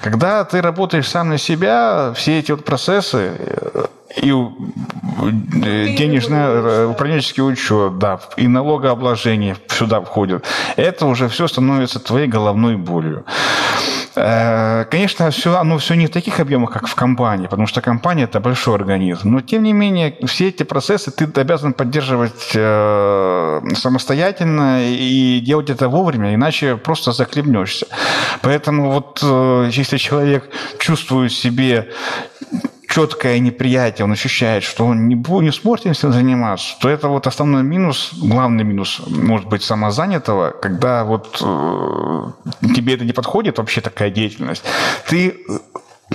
Когда 0.01 0.45
ты 0.45 0.61
работаешь 0.61 1.09
сам 1.09 1.31
на 1.31 1.39
себя, 1.39 2.13
все 2.15 2.39
эти 2.39 2.53
вот 2.53 2.65
процессы 2.65 3.33
э, 3.39 3.85
и 4.21 4.31
э, 4.31 5.95
денежный 5.97 6.39
э, 6.39 6.87
управленческий 6.87 7.43
учет, 7.43 7.99
да, 7.99 8.21
и 8.37 8.49
налогообложение 8.49 9.57
сюда 9.69 10.01
входит, 10.01 10.45
это 10.77 11.07
уже 11.07 11.29
все 11.29 11.47
становится 11.49 12.01
твоей 12.01 12.27
головной 12.27 12.77
болью. 12.77 13.25
Э, 14.15 14.85
Конечно, 14.91 15.31
все, 15.31 15.57
оно 15.57 15.79
все 15.79 15.95
не 15.95 16.07
в 16.07 16.11
таких 16.11 16.41
объемах, 16.41 16.73
как 16.73 16.87
в 16.87 16.95
компании, 16.95 17.47
потому 17.47 17.67
что 17.67 17.81
компания 17.81 18.25
это 18.25 18.41
большой 18.41 18.75
организм. 18.75 19.31
Но 19.31 19.41
тем 19.41 19.63
не 19.63 19.73
менее, 19.73 20.17
все 20.27 20.49
эти 20.49 20.65
процессы 20.65 21.11
ты 21.11 21.41
обязан 21.41 21.73
поддерживать 21.73 22.53
э, 22.55 23.61
самостоятельно 23.75 24.83
и 24.85 25.41
делать 25.41 25.71
это 25.71 25.89
вовремя, 25.89 26.35
иначе 26.35 26.77
просто 26.77 27.13
захлебнешься. 27.13 27.87
Поэтому 28.43 28.93
вот 28.93 29.21
э, 29.23 29.71
если 29.73 29.97
человек 29.97 30.51
чувствует 30.79 31.33
себе 31.33 31.89
четкое 32.93 33.39
неприятие, 33.39 34.05
он 34.05 34.13
ощущает, 34.13 34.63
что 34.63 34.85
он 34.85 35.09
не, 35.09 35.15
не 35.15 35.53
сможет 35.53 35.87
этим 35.87 36.13
заниматься, 36.13 36.77
то 36.81 36.91
это 36.91 37.09
вот 37.09 37.27
основной 37.27 37.63
минус, 37.63 38.11
главный 38.13 38.65
минус, 38.65 39.01
может 39.07 39.49
быть, 39.49 39.63
самозанятого, 39.63 40.51
когда 40.51 41.05
вот 41.05 41.39
э, 41.41 42.31
тебе 42.75 42.95
это 42.95 43.05
не 43.05 43.13
подходит, 43.13 43.59
вообще 43.59 43.81
такая 43.81 44.11
деятельность, 44.11 44.65
ты 45.09 45.43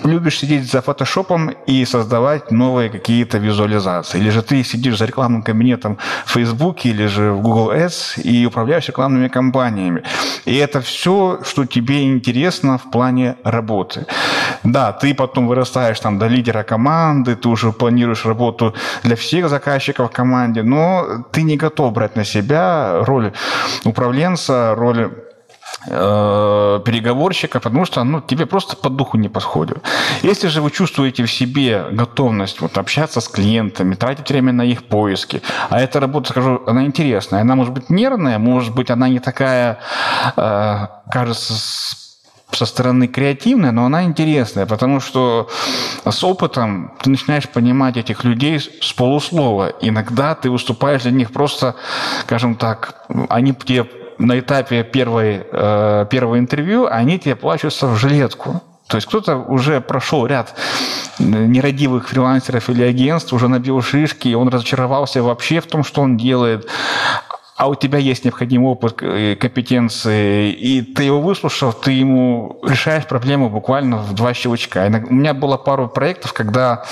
любишь 0.04 0.40
сидеть 0.40 0.72
за 0.72 0.82
фотошопом 0.82 1.50
и 1.68 1.86
создавать 1.86 2.52
новые 2.52 2.90
какие-то 2.90 3.38
визуализации. 3.38 4.20
Или 4.20 4.30
же 4.30 4.42
ты 4.42 4.64
сидишь 4.64 4.98
за 4.98 5.06
рекламным 5.06 5.44
кабинетом 5.44 5.98
в 6.26 6.32
Фейсбуке 6.32 6.90
или 6.90 7.08
же 7.08 7.32
в 7.32 7.42
Google 7.42 7.72
Ads 7.72 8.22
и 8.22 8.46
управляешь 8.46 8.88
рекламными 8.88 9.28
кампаниями. 9.28 10.04
И 10.46 10.56
это 10.56 10.82
все, 10.82 11.40
что 11.44 11.66
тебе 11.66 12.04
интересно 12.04 12.78
в 12.78 12.92
плане 12.92 13.36
работы. 13.44 14.06
Да, 14.64 14.92
ты 14.92 15.14
потом 15.14 15.48
вырастаешь 15.48 16.00
там 16.00 16.20
до 16.20 16.28
лидера 16.28 16.64
команды, 16.64 17.36
ты 17.36 17.50
уже 17.50 17.72
планируешь 17.72 18.26
работу 18.26 18.74
для 19.04 19.16
всех 19.16 19.50
заказчиков 19.50 20.10
в 20.10 20.14
команде, 20.14 20.64
но 20.64 21.26
ты 21.32 21.44
не 21.44 21.58
готов 21.58 21.94
брать 21.94 22.16
на 22.16 22.26
себя 22.26 23.04
роль 23.06 23.32
управленца, 23.86 24.74
роль 24.76 25.12
переговорщика, 25.86 27.60
потому 27.60 27.86
что 27.86 28.04
ну, 28.04 28.22
тебе 28.22 28.46
просто 28.46 28.76
по 28.76 28.90
духу 28.90 29.18
не 29.18 29.30
подходит. 29.30 29.78
Если 30.24 30.48
же 30.48 30.62
вы 30.62 30.72
чувствуете 30.72 31.24
в 31.24 31.32
себе 31.32 31.86
готовность 31.92 32.62
вот, 32.62 32.78
общаться 32.78 33.22
с 33.22 33.28
клиентами, 33.28 33.96
тратить 33.96 34.30
время 34.30 34.54
на 34.54 34.64
их 34.64 34.84
поиски, 34.84 35.42
а 35.70 35.80
эта 35.80 36.00
работа, 36.00 36.30
скажу, 36.30 36.62
она 36.68 36.84
интересная, 36.86 37.42
она 37.42 37.56
может 37.56 37.74
быть 37.74 37.90
нервная, 37.90 38.40
может 38.40 38.76
быть, 38.76 38.90
она 38.90 39.08
не 39.08 39.20
такая, 39.20 39.80
э, 40.36 40.88
кажется, 41.12 41.54
со 42.52 42.66
стороны 42.66 43.08
креативная, 43.08 43.72
но 43.72 43.86
она 43.86 44.04
интересная, 44.04 44.66
потому 44.66 45.00
что 45.00 45.50
с 46.06 46.24
опытом 46.24 46.94
ты 47.02 47.10
начинаешь 47.10 47.48
понимать 47.48 47.98
этих 47.98 48.24
людей 48.24 48.60
с 48.60 48.94
полуслова. 48.94 49.74
Иногда 49.82 50.34
ты 50.34 50.50
выступаешь 50.50 51.04
для 51.04 51.12
них 51.12 51.32
просто, 51.32 51.76
скажем 52.22 52.56
так, 52.56 53.06
они 53.30 53.54
тебе 53.54 53.86
на 54.18 54.40
этапе 54.40 54.84
первой, 54.84 55.46
э, 55.52 56.06
первого 56.10 56.40
интервью, 56.40 56.88
они 56.90 57.20
тебе 57.20 57.36
плачутся 57.36 57.88
в 57.88 57.96
жилетку. 57.98 58.62
То 58.88 58.96
есть 58.98 59.08
кто-то 59.08 59.36
уже 59.36 59.82
прошел 59.82 60.26
ряд 60.26 60.56
нерадивых 61.20 62.08
фрилансеров 62.08 62.70
или 62.70 62.84
агентств, 62.84 63.34
уже 63.34 63.48
набил 63.48 63.82
шишки, 63.82 64.30
и 64.30 64.36
он 64.36 64.48
разочаровался 64.48 65.22
вообще 65.22 65.60
в 65.60 65.68
том, 65.68 65.84
что 65.84 66.02
он 66.02 66.16
делает 66.16 66.70
а 67.58 67.68
у 67.68 67.76
тебя 67.76 67.98
есть 67.98 68.24
необходимый 68.24 68.70
опыт, 68.70 69.02
э, 69.02 69.36
компетенции, 69.36 70.52
и 70.52 70.84
ты 70.84 71.04
его 71.04 71.20
выслушал, 71.20 71.74
ты 71.74 71.92
ему 71.92 72.60
решаешь 72.64 73.08
проблему 73.08 73.50
буквально 73.50 73.98
в 73.98 74.14
два 74.14 74.36
щелчка. 74.36 74.86
У 75.10 75.14
меня 75.14 75.34
было 75.34 75.58
пару 75.58 75.90
проектов, 75.90 76.34
когда 76.34 76.84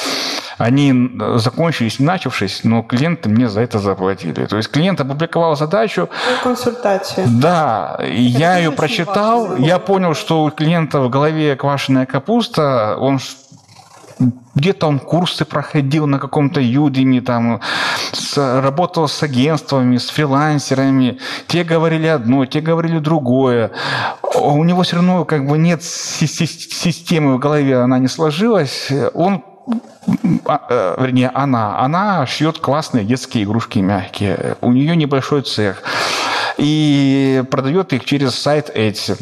они 0.57 1.11
закончились, 1.35 1.99
начавшись, 1.99 2.63
но 2.63 2.81
клиенты 2.81 3.29
мне 3.29 3.47
за 3.47 3.61
это 3.61 3.77
заплатили. 3.77 4.45
То 4.45 4.57
есть 4.57 4.71
клиент 4.71 4.99
опубликовал 4.99 5.55
задачу. 5.55 6.09
Ну, 6.31 6.43
консультацию. 6.43 7.27
Да, 7.29 7.99
и 8.01 8.21
я 8.21 8.57
ее 8.57 8.71
прочитал, 8.71 9.57
я 9.57 9.77
понял, 9.77 10.15
что 10.15 10.45
у 10.45 10.49
клиента 10.49 10.99
в 11.01 11.09
голове 11.09 11.55
квашеная 11.55 12.07
капуста, 12.07 12.97
он 12.99 13.19
где-то 14.55 14.87
он 14.87 14.99
курсы 14.99 15.45
проходил 15.45 16.07
на 16.07 16.19
каком-то 16.19 16.61
Udemy, 16.61 17.21
там, 17.21 17.59
с, 18.13 18.37
работал 18.61 19.07
с 19.07 19.21
агентствами, 19.23 19.97
с 19.97 20.09
фрилансерами. 20.09 21.19
Те 21.47 21.63
говорили 21.63 22.07
одно, 22.07 22.45
те 22.45 22.61
говорили 22.61 22.99
другое. 22.99 23.71
У 24.35 24.63
него 24.63 24.83
все 24.83 24.97
равно 24.97 25.25
как 25.25 25.47
бы 25.47 25.57
нет 25.57 25.83
системы 25.83 27.35
в 27.35 27.39
голове, 27.39 27.77
она 27.77 27.99
не 27.99 28.07
сложилась. 28.07 28.89
Он 29.13 29.43
а, 30.45 30.65
э, 30.69 30.95
вернее, 31.01 31.31
она, 31.33 31.79
она 31.79 32.25
шьет 32.27 32.59
классные 32.59 33.03
детские 33.03 33.43
игрушки 33.43 33.79
мягкие. 33.79 34.57
У 34.61 34.71
нее 34.71 34.95
небольшой 34.95 35.41
цех. 35.41 35.81
И 36.57 37.43
продает 37.49 37.91
их 37.91 38.05
через 38.05 38.35
сайт 38.35 38.69
Etsy. 38.75 39.19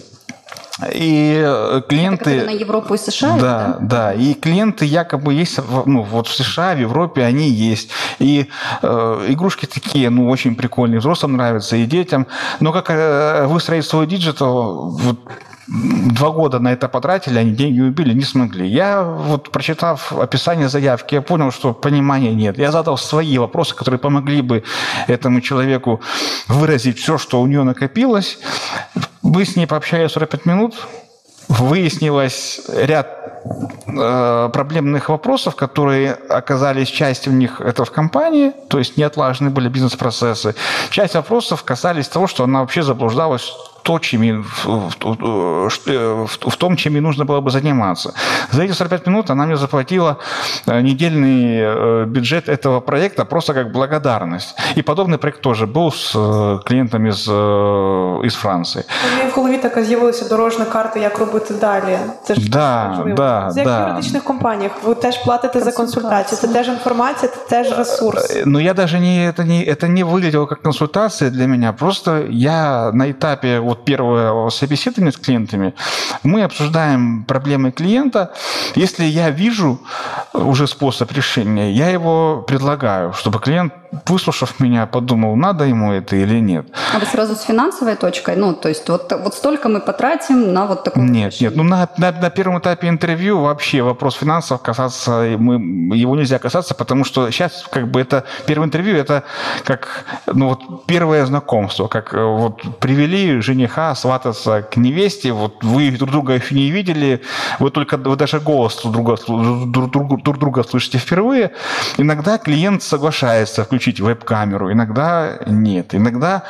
И 0.91 1.41
э, 1.43 1.81
клиенты... 1.87 2.37
Это 2.37 2.45
на 2.45 2.51
Европу 2.51 2.93
и 2.93 2.97
США? 2.97 3.37
Да, 3.37 3.39
да, 3.39 3.77
да. 3.79 4.13
И 4.13 4.33
клиенты 4.33 4.85
якобы 4.85 5.33
есть, 5.33 5.59
ну, 5.85 6.03
вот 6.03 6.27
в 6.27 6.35
США, 6.35 6.75
в 6.75 6.79
Европе 6.79 7.23
они 7.23 7.49
есть. 7.49 7.89
И 8.19 8.49
э, 8.81 9.25
игрушки 9.29 9.65
такие, 9.65 10.09
ну, 10.09 10.29
очень 10.29 10.55
прикольные. 10.55 10.99
Взрослым 10.99 11.33
нравятся 11.33 11.75
и 11.75 11.85
детям. 11.85 12.27
Но 12.59 12.71
как 12.71 12.89
э, 12.89 13.45
выстроить 13.47 13.85
свой 13.85 14.07
digital, 14.07 14.89
вот 14.89 15.19
два 15.67 16.31
года 16.31 16.59
на 16.59 16.73
это 16.73 16.87
потратили, 16.89 17.39
они 17.39 17.51
деньги 17.51 17.81
убили, 17.81 18.13
не 18.13 18.23
смогли. 18.23 18.67
Я 18.67 19.03
вот, 19.03 19.51
прочитав 19.51 20.11
описание 20.11 20.69
заявки, 20.69 21.15
я 21.15 21.21
понял, 21.21 21.51
что 21.51 21.73
понимания 21.73 22.33
нет. 22.33 22.57
Я 22.57 22.71
задал 22.71 22.97
свои 22.97 23.37
вопросы, 23.37 23.75
которые 23.75 23.99
помогли 23.99 24.41
бы 24.41 24.63
этому 25.07 25.41
человеку 25.41 26.01
выразить 26.47 26.99
все, 26.99 27.17
что 27.17 27.41
у 27.41 27.47
нее 27.47 27.63
накопилось. 27.63 28.39
Мы 29.23 29.45
с 29.45 29.55
ней 29.55 29.65
пообщались 29.65 30.11
45 30.11 30.45
минут, 30.45 30.75
выяснилось 31.47 32.61
ряд 32.67 33.07
э, 33.87 34.49
проблемных 34.51 35.07
вопросов, 35.09 35.55
которые 35.55 36.13
оказались 36.13 36.89
частью 36.89 37.31
в 37.31 37.35
них 37.35 37.61
это 37.61 37.85
в 37.85 37.91
компании, 37.91 38.51
то 38.67 38.79
есть 38.79 38.97
не 38.97 39.03
отлажены 39.03 39.49
были 39.49 39.69
бизнес-процессы. 39.69 40.55
Часть 40.89 41.15
вопросов 41.15 41.63
касались 41.63 42.09
того, 42.09 42.27
что 42.27 42.43
она 42.43 42.59
вообще 42.59 42.83
заблуждалась 42.83 43.53
то, 43.88 43.98
чем, 43.98 44.42
в, 44.42 44.66
в, 45.00 46.50
в 46.50 46.56
том, 46.56 46.76
чем 46.76 46.92
ей 46.92 47.00
нужно 47.00 47.24
было 47.24 47.40
бы 47.40 47.50
заниматься. 47.50 48.12
За 48.52 48.62
эти 48.62 48.72
45 48.72 49.06
минут 49.06 49.30
она 49.30 49.46
мне 49.46 49.56
заплатила 49.56 50.18
э, 50.66 50.82
недельный 50.82 51.58
э, 51.60 52.04
бюджет 52.04 52.48
этого 52.50 52.80
проекта 52.80 53.24
просто 53.24 53.54
как 53.54 53.72
благодарность. 53.72 54.54
И 54.76 54.82
подобный 54.82 55.16
проект 55.16 55.40
тоже 55.40 55.66
был 55.66 55.90
с 55.90 56.12
э, 56.14 56.58
клиентами 56.66 57.08
из, 57.08 57.28
из 58.26 58.34
Франції. 58.34 58.84
У 58.84 59.16
мене 59.18 59.30
в 59.30 59.34
голові 59.34 59.58
така 59.58 59.84
з'явилася 59.84 60.28
дорожна 60.28 60.64
карта, 60.64 61.00
як 61.00 61.18
робити 61.18 61.54
далі. 61.54 61.98
Це 62.24 62.34
ж 62.34 62.50
да, 62.50 62.88
важливо. 62.88 63.16
Да, 63.16 63.50
З 63.50 63.56
як 63.56 63.66
да. 63.66 63.84
в 63.84 63.88
юридичних 63.88 64.24
компаніях 64.24 64.72
ви 64.84 64.94
теж 64.94 65.24
платите 65.24 65.60
за 65.60 65.72
консультацію. 65.72 66.38
Це 66.38 66.48
теж 66.48 66.68
інформація, 66.68 67.32
це 67.32 67.48
теж 67.48 67.78
ресурс. 67.78 68.36
Но 68.46 68.60
я 68.60 68.74
даже 68.74 69.00
не 69.00 69.32
это 69.32 69.44
не 69.44 69.64
это 69.64 69.88
не 69.88 70.04
выглядело 70.04 70.46
как 70.46 70.62
консультация 70.62 71.30
для 71.30 71.46
меня. 71.46 71.72
Просто 71.72 72.18
я 72.30 72.92
на 72.92 73.10
этапе 73.10 73.60
вот 73.60 73.71
первого 73.75 74.49
собеседования 74.49 75.11
с 75.11 75.17
клиентами, 75.17 75.73
мы 76.23 76.43
обсуждаем 76.43 77.23
проблемы 77.25 77.71
клиента. 77.71 78.33
Если 78.75 79.05
я 79.05 79.29
вижу 79.29 79.79
уже 80.33 80.67
способ 80.67 81.11
решения, 81.11 81.71
я 81.71 81.89
его 81.89 82.43
предлагаю, 82.47 83.13
чтобы 83.13 83.39
клиент 83.39 83.73
выслушав 84.07 84.59
меня, 84.59 84.85
подумал, 84.85 85.35
надо 85.35 85.65
ему 85.65 85.91
это 85.91 86.15
или 86.15 86.39
нет. 86.39 86.67
А 86.93 86.99
вы 86.99 87.05
сразу 87.05 87.35
с 87.35 87.41
финансовой 87.41 87.95
точкой? 87.95 88.35
Ну, 88.35 88.53
то 88.53 88.69
есть 88.69 88.89
вот, 88.89 89.11
вот 89.11 89.33
столько 89.35 89.69
мы 89.69 89.79
потратим 89.79 90.53
на 90.53 90.65
вот 90.65 90.83
такое 90.83 91.03
Нет, 91.03 91.33
решение. 91.33 91.49
нет. 91.49 91.57
Ну, 91.57 91.63
на, 91.63 91.89
на, 91.97 92.11
на 92.11 92.29
первом 92.29 92.59
этапе 92.59 92.87
интервью 92.89 93.41
вообще 93.41 93.81
вопрос 93.81 94.15
финансов 94.15 94.61
касаться, 94.61 95.35
мы, 95.37 95.95
его 95.95 96.15
нельзя 96.15 96.39
касаться, 96.39 96.73
потому 96.75 97.05
что 97.05 97.29
сейчас 97.31 97.65
как 97.69 97.89
бы 97.89 98.01
это 98.01 98.23
первое 98.45 98.67
интервью, 98.67 98.95
это 98.97 99.23
как 99.63 100.05
ну, 100.25 100.49
вот 100.49 100.85
первое 100.85 101.25
знакомство, 101.25 101.87
как 101.87 102.13
э, 102.13 102.23
вот 102.23 102.61
привели 102.79 103.41
жениха 103.41 103.95
свататься 103.95 104.61
к 104.61 104.77
невесте, 104.77 105.31
вот 105.31 105.63
вы 105.63 105.91
друг 105.91 106.11
друга 106.11 106.33
еще 106.33 106.55
не 106.55 106.71
видели, 106.71 107.21
вы 107.59 107.69
только 107.69 107.97
вы 107.97 108.15
даже 108.15 108.39
голос 108.39 108.81
друг 108.81 108.93
друга, 108.93 109.17
друг, 109.65 109.91
друг, 109.91 110.23
друг 110.23 110.37
друга 110.39 110.63
слышите 110.63 110.97
впервые. 110.97 111.51
Иногда 111.97 112.37
клиент 112.37 112.83
соглашается 112.83 113.63
включить 113.63 113.82
включить 113.83 113.99
веб-камеру, 113.99 114.71
иногда 114.71 115.39
нет. 115.45 115.93
Иногда 115.93 116.43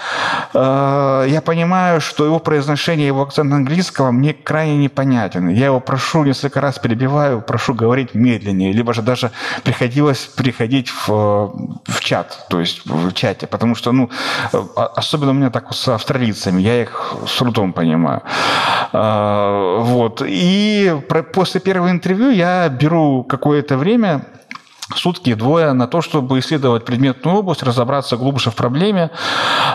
э, 0.53 1.25
я 1.29 1.41
понимаю, 1.41 1.99
что 1.99 2.25
его 2.25 2.39
произношение, 2.39 3.07
его 3.07 3.23
акцент 3.23 3.51
английского 3.53 4.11
мне 4.11 4.33
крайне 4.33 4.77
непонятен. 4.77 5.49
Я 5.49 5.65
его 5.65 5.79
прошу, 5.79 6.23
несколько 6.23 6.61
раз 6.61 6.77
перебиваю, 6.77 7.41
прошу 7.41 7.73
говорить 7.73 8.13
медленнее, 8.13 8.71
либо 8.71 8.93
же 8.93 9.01
даже 9.01 9.31
приходилось 9.63 10.19
приходить 10.19 10.89
в, 10.89 11.07
в 11.85 11.99
чат, 12.01 12.45
то 12.49 12.59
есть 12.59 12.85
в 12.85 13.11
чате, 13.13 13.47
потому 13.47 13.75
что, 13.75 13.91
ну, 13.91 14.09
особенно 14.75 15.31
у 15.31 15.33
меня 15.33 15.49
так 15.49 15.73
с 15.73 15.87
австралийцами, 15.87 16.61
я 16.61 16.81
их 16.81 17.15
с 17.27 17.37
трудом 17.37 17.73
понимаю. 17.73 18.21
Э, 18.93 19.77
вот. 19.79 20.21
И 20.23 20.95
после 21.33 21.61
первого 21.61 21.89
интервью 21.89 22.29
я 22.29 22.69
беру 22.69 23.23
какое-то 23.23 23.77
время 23.77 24.21
сутки 24.97 25.33
двое 25.33 25.73
на 25.73 25.87
то, 25.87 26.01
чтобы 26.01 26.39
исследовать 26.39 26.85
предметную 26.85 27.37
область, 27.37 27.63
разобраться 27.63 28.17
глубже 28.17 28.51
в 28.51 28.55
проблеме. 28.55 29.09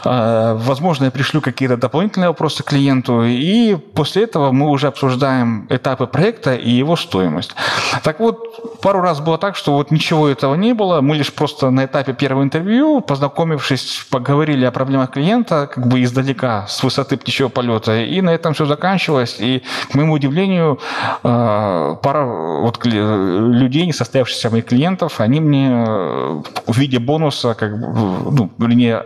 А, 0.04 0.54
возможно, 0.56 1.04
я 1.04 1.10
пришлю 1.10 1.40
какие-то 1.40 1.76
дополнительные 1.76 2.28
вопросы 2.28 2.62
клиенту, 2.62 3.24
и 3.24 3.76
после 3.76 4.24
этого 4.24 4.52
мы 4.52 4.68
уже 4.68 4.88
обсуждаем 4.88 5.66
этапы 5.70 6.06
проекта 6.06 6.54
и 6.54 6.70
его 6.70 6.96
стоимость. 6.96 7.54
Так 8.02 8.20
вот, 8.20 8.80
пару 8.80 9.00
раз 9.00 9.20
было 9.20 9.38
так, 9.38 9.56
что 9.56 9.72
вот 9.72 9.90
ничего 9.90 10.28
этого 10.28 10.54
не 10.54 10.72
было, 10.72 11.00
мы 11.00 11.16
лишь 11.16 11.32
просто 11.32 11.70
на 11.70 11.84
этапе 11.84 12.12
первого 12.12 12.42
интервью, 12.42 13.00
познакомившись, 13.00 14.06
поговорили 14.10 14.64
о 14.64 14.70
проблемах 14.70 15.10
клиента, 15.10 15.68
как 15.72 15.86
бы 15.86 16.02
издалека, 16.02 16.66
с 16.68 16.82
высоты 16.82 17.16
птичьего 17.16 17.48
полета, 17.48 18.00
и 18.00 18.20
на 18.20 18.30
этом 18.30 18.54
все 18.54 18.66
заканчивалось, 18.66 19.36
и, 19.38 19.62
к 19.90 19.94
моему 19.94 20.14
удивлению, 20.14 20.78
а, 21.22 21.96
пара 21.96 22.24
вот 22.24 22.84
людей, 22.84 23.86
не 23.86 23.92
состоявшихся 23.92 24.50
моих 24.50 24.66
клиентов, 24.66 25.07
клиентов, 25.08 25.20
они 25.20 25.40
мне 25.40 25.70
э, 25.70 26.42
в 26.66 26.78
виде 26.78 26.98
бонуса, 26.98 27.54
как 27.54 27.78
бы, 27.78 27.86
ну, 28.30 28.50
вернее, 28.58 29.04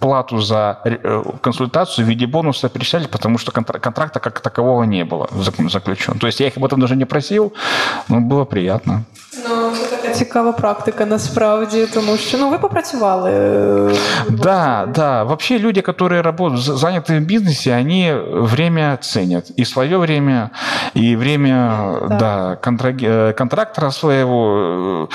плату 0.00 0.38
за 0.38 0.78
э, 0.84 1.22
консультацию 1.40 2.06
в 2.06 2.08
виде 2.08 2.26
бонуса 2.26 2.68
перечисляли, 2.68 3.06
потому 3.06 3.38
что 3.38 3.52
контракта 3.52 4.20
как 4.20 4.40
такового 4.40 4.84
не 4.84 5.04
было 5.04 5.28
заключен. 5.32 6.18
То 6.18 6.26
есть 6.26 6.40
я 6.40 6.46
их 6.46 6.56
об 6.56 6.64
этом 6.64 6.80
даже 6.80 6.96
не 6.96 7.04
просил, 7.04 7.52
но 8.08 8.20
было 8.20 8.44
приятно. 8.44 9.04
Но 9.72 9.78
все-таки 9.78 10.14
цікава 10.14 10.52
практика 10.52 11.06
насправді, 11.06 11.86
тому 11.94 12.16
що 12.16 12.38
ну 12.38 12.50
ви 12.50 12.58
попрацювали. 12.58 13.30
Да, 14.30 14.88
да. 14.94 15.22
Вообще 15.24 15.58
люди, 15.58 15.80
которые 15.80 16.22
работают, 16.22 16.62
за- 16.64 16.74
заняты 16.74 17.18
в 17.18 17.26
бизнесе, 17.26 17.76
они 17.80 18.14
время 18.32 18.98
ценят. 19.00 19.50
И 19.58 19.64
свое 19.64 19.96
время, 19.98 20.50
и 20.96 21.16
время 21.16 21.78
Да. 22.08 22.16
да. 22.16 22.58
контраг- 22.70 23.04
э, 23.04 23.32
контрактора 23.32 23.90
своего. 23.90 25.08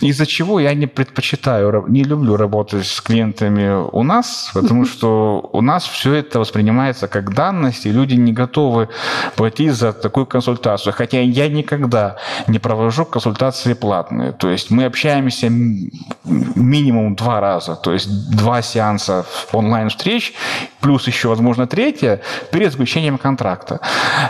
э, 0.00 0.06
Из-за 0.08 0.26
чего 0.26 0.60
я 0.60 0.74
не 0.74 0.86
предпочитаю, 0.86 1.84
не 1.88 2.04
люблю 2.04 2.36
работать 2.36 2.86
с 2.86 3.00
клиентами 3.00 3.84
у 3.92 4.02
нас, 4.02 4.50
потому 4.54 4.84
что 4.86 5.40
у 5.52 5.60
нас 5.62 5.84
все 5.86 6.10
это 6.14 6.38
воспринимается 6.38 7.08
как 7.08 7.34
данность, 7.34 7.86
и 7.86 7.92
люди 7.92 8.14
не 8.14 8.32
готовы 8.32 8.88
платить 9.36 9.72
за 9.74 9.92
такую 9.92 10.26
консультацию. 10.26 10.92
Хотя 10.98 11.18
я 11.20 11.48
никогда 11.48 12.16
не 12.48 12.58
провожу 12.58 13.04
консультации 13.04 13.74
платные. 14.04 14.32
То 14.32 14.50
есть 14.50 14.70
мы 14.70 14.84
общаемся 14.84 15.48
минимум 15.50 17.14
два 17.14 17.40
раза, 17.40 17.76
то 17.76 17.92
есть 17.92 18.30
два 18.30 18.62
сеанса 18.62 19.24
онлайн-встреч, 19.52 20.34
плюс 20.80 21.06
еще, 21.06 21.28
возможно, 21.28 21.66
третье 21.66 22.20
перед 22.52 22.72
заключением 22.72 23.18
контракта. 23.18 23.80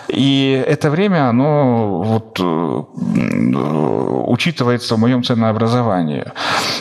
И 0.08 0.64
это 0.66 0.90
время, 0.90 1.28
оно 1.28 2.02
вот, 2.02 2.40
э, 2.40 2.82
учитывается 4.26 4.94
в 4.94 4.98
моем 4.98 5.22
ценообразовании. 5.22 6.24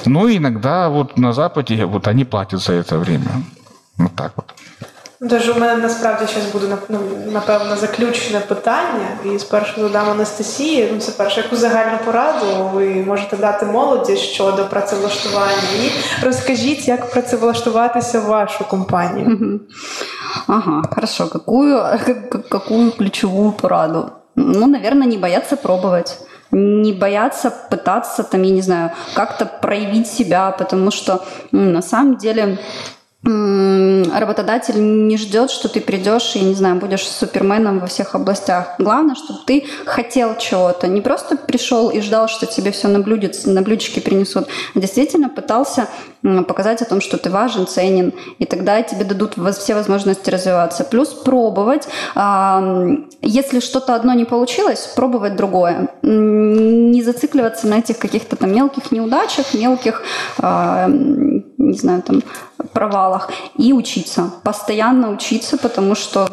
Ну, 0.06 0.28
иногда 0.30 0.90
вот 0.90 1.18
на 1.18 1.34
Западе 1.34 1.86
вот 1.86 2.08
они 2.08 2.26
платят 2.26 2.62
за 2.62 2.74
это 2.74 2.98
время. 2.98 3.44
Вот 3.98 4.16
так 4.16 4.34
вот. 4.36 4.54
Тож 5.31 5.49
у 5.49 5.55
мене 5.55 5.77
насправді 5.77 6.25
зараз 6.33 6.53
буде 6.53 6.67
нап- 6.67 6.87
ну, 6.89 6.99
напевно 7.33 7.77
заключне 7.77 8.41
питання, 8.41 9.09
і 9.25 9.39
спершу 9.39 9.81
задам 9.81 10.11
Анастасії. 10.11 10.89
Ну, 10.93 11.01
це 11.01 11.13
перше, 11.13 11.41
яку 11.41 11.57
загальну 11.57 11.99
пораду 12.05 12.47
ви 12.75 12.85
можете 12.89 13.37
дати 13.37 13.67
молоді 13.67 14.17
щодо 14.17 14.65
працевлаштування. 14.65 15.53
І 15.85 15.91
розкажіть, 16.25 16.89
як 16.89 17.11
працевлаштуватися 17.11 18.21
в 18.21 18.25
вашу 18.27 18.65
компанію. 18.65 19.29
Мгм. 19.29 19.61
Ага, 20.47 20.83
хорошо. 20.95 21.29
Какую, 21.29 21.77
как- 22.07 22.49
какую 22.49 22.91
ключевую 22.93 23.53
пораду? 23.53 24.11
Ну, 24.37 24.67
наверное, 24.67 25.09
не 25.09 25.17
бояться 25.17 25.57
пробовать. 25.57 26.19
Не 26.53 26.93
бояться 26.93 27.53
пытаться, 27.71 28.23
там, 28.31 28.45
я 28.45 28.51
не 28.55 28.63
знаю, 28.63 28.91
как-то 29.15 29.47
проявить 29.63 30.07
себя, 30.09 30.51
потому 30.59 30.91
что 30.91 31.13
м, 31.55 31.73
на 31.73 31.83
самом 31.83 32.17
деле 32.17 32.43
м, 32.43 32.59
работодатель 33.26 35.08
не 35.08 35.18
ждет, 35.18 35.50
что 35.50 35.70
ты 35.70 35.80
придешь 35.80 36.36
и, 36.36 36.42
не 36.42 36.54
знаю, 36.56 36.76
будешь 36.76 37.08
суперменом 37.08 37.80
во 37.80 37.88
всех 37.88 38.16
областях. 38.16 38.76
Главное, 38.80 39.16
чтобы 39.16 39.40
ты 39.46 39.66
хотел 39.86 40.36
чего-то. 40.38 40.88
Не 40.88 41.00
просто 41.00 41.38
пришел 41.38 41.90
и 41.90 42.02
ждал, 42.02 42.28
что 42.28 42.46
тебе 42.46 42.72
все 42.72 42.90
на, 42.90 43.00
блюдец, 43.00 43.46
на 43.46 43.62
блюдечке 43.62 44.02
принесут, 44.02 44.48
а 44.76 44.80
действительно 44.80 45.30
пытался 45.30 45.88
показать 46.48 46.82
о 46.82 46.86
том, 46.86 47.02
что 47.02 47.18
ты 47.18 47.30
важен, 47.30 47.68
ценен, 47.68 48.14
и 48.40 48.46
тогда 48.46 48.82
тебе 48.82 49.04
дадут 49.06 49.36
все 49.58 49.74
возможности 49.74 50.30
развиваться. 50.30 50.84
Плюс 50.84 51.10
пробовать. 51.10 51.88
ам, 52.16 53.10
Если 53.22 53.60
что-то 53.60 53.96
одно 53.96 54.14
не 54.14 54.26
получилось, 54.26 54.92
пробовать 54.96 55.36
другое. 55.36 55.90
Не 56.02 57.04
зацикливаться 57.04 57.68
на 57.68 57.80
этих 57.80 57.98
каких-то 58.00 58.36
там 58.36 58.54
мелких 58.54 58.92
неудачах, 58.92 59.54
мелких, 59.54 60.04
а, 60.40 60.88
не 60.88 61.74
знаю, 61.74 62.02
там 62.02 62.22
провалах 62.72 63.30
и 63.58 63.74
учиться, 63.74 64.32
постоянно 64.44 65.12
учиться, 65.12 65.58
потому 65.58 65.96
что, 65.96 66.28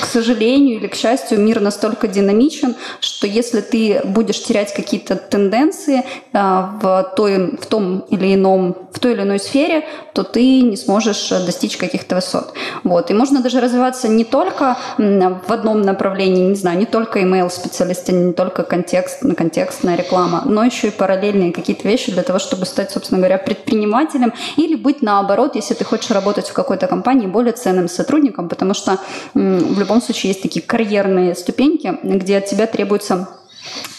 к 0.00 0.06
сожалению 0.06 0.76
или 0.76 0.86
к 0.86 0.94
счастью, 0.94 1.40
мир 1.40 1.60
настолько 1.60 2.08
динамичен, 2.08 2.74
что 3.00 3.26
если 3.26 3.60
ты 3.60 4.00
будешь 4.04 4.42
терять 4.42 4.74
какие-то 4.74 5.16
тенденции 5.16 6.04
а, 6.32 6.78
в, 6.80 7.14
той, 7.16 7.56
в 7.56 7.66
том 7.66 8.00
или 8.10 8.34
ином, 8.34 8.76
в 8.92 8.98
той 8.98 9.12
или 9.12 9.22
иной 9.22 9.38
сфере, 9.38 9.84
то 10.12 10.22
ты 10.22 10.62
не 10.62 10.76
сможешь 10.76 11.30
э, 11.30 11.44
достичь 11.44 11.76
каких-то 11.76 12.14
высот. 12.14 12.54
Вот. 12.84 13.10
И 13.10 13.14
можно 13.14 13.42
даже 13.42 13.60
развиваться 13.60 14.08
не 14.08 14.24
только 14.24 14.76
в 14.96 15.52
одном 15.52 15.82
направлении, 15.82 16.48
не 16.48 16.54
знаю, 16.54 16.78
не 16.78 16.86
только 16.86 17.20
email 17.20 17.50
специалист, 17.50 18.08
не 18.08 18.32
только 18.32 18.62
контекст, 18.62 19.20
контекстная 19.36 19.96
реклама, 19.96 20.42
но 20.44 20.64
еще 20.64 20.88
и 20.88 20.90
параллельные 20.90 21.52
какие-то 21.52 21.86
вещи 21.86 22.12
для 22.12 22.22
того, 22.22 22.38
чтобы 22.38 22.66
стать, 22.66 22.90
собственно 22.90 23.18
говоря, 23.18 23.38
предпринимателем 23.38 24.32
или 24.56 24.74
быть 24.74 25.02
наоборот, 25.02 25.54
если 25.56 25.74
ты 25.78 25.84
хочешь 25.84 26.10
работать 26.10 26.48
в 26.48 26.52
какой-то 26.52 26.86
компании, 26.86 27.26
более 27.26 27.52
ценным 27.52 27.88
сотрудником, 27.88 28.48
потому 28.48 28.74
что 28.74 28.98
в 29.34 29.78
любом 29.78 30.00
случае 30.00 30.32
есть 30.32 30.42
такие 30.42 30.64
карьерные 30.64 31.34
ступеньки, 31.34 31.98
где 32.02 32.38
от 32.38 32.46
тебя 32.46 32.66
требуется 32.66 33.28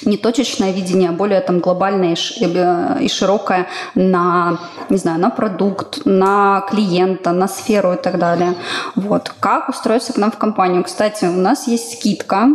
не 0.05 0.17
точечное 0.17 0.71
видение, 0.71 1.09
а 1.09 1.13
более 1.13 1.41
там 1.41 1.59
глобальное 1.59 2.15
э, 2.15 2.97
и 3.01 3.09
широкое 3.09 3.67
на, 3.95 4.59
не 4.89 4.97
знаю, 4.97 5.19
на 5.19 5.29
продукт, 5.29 6.05
на 6.05 6.65
клиента, 6.69 7.31
на 7.31 7.47
сферу 7.47 7.93
и 7.93 7.97
так 7.97 8.19
далее. 8.19 8.55
Вот. 8.95 9.31
Как 9.39 9.69
устроиться 9.69 10.13
к 10.13 10.17
нам 10.17 10.31
в 10.31 10.37
компанию? 10.37 10.83
Кстати, 10.83 11.25
у 11.25 11.37
нас 11.37 11.67
есть 11.67 11.97
скидка 11.97 12.49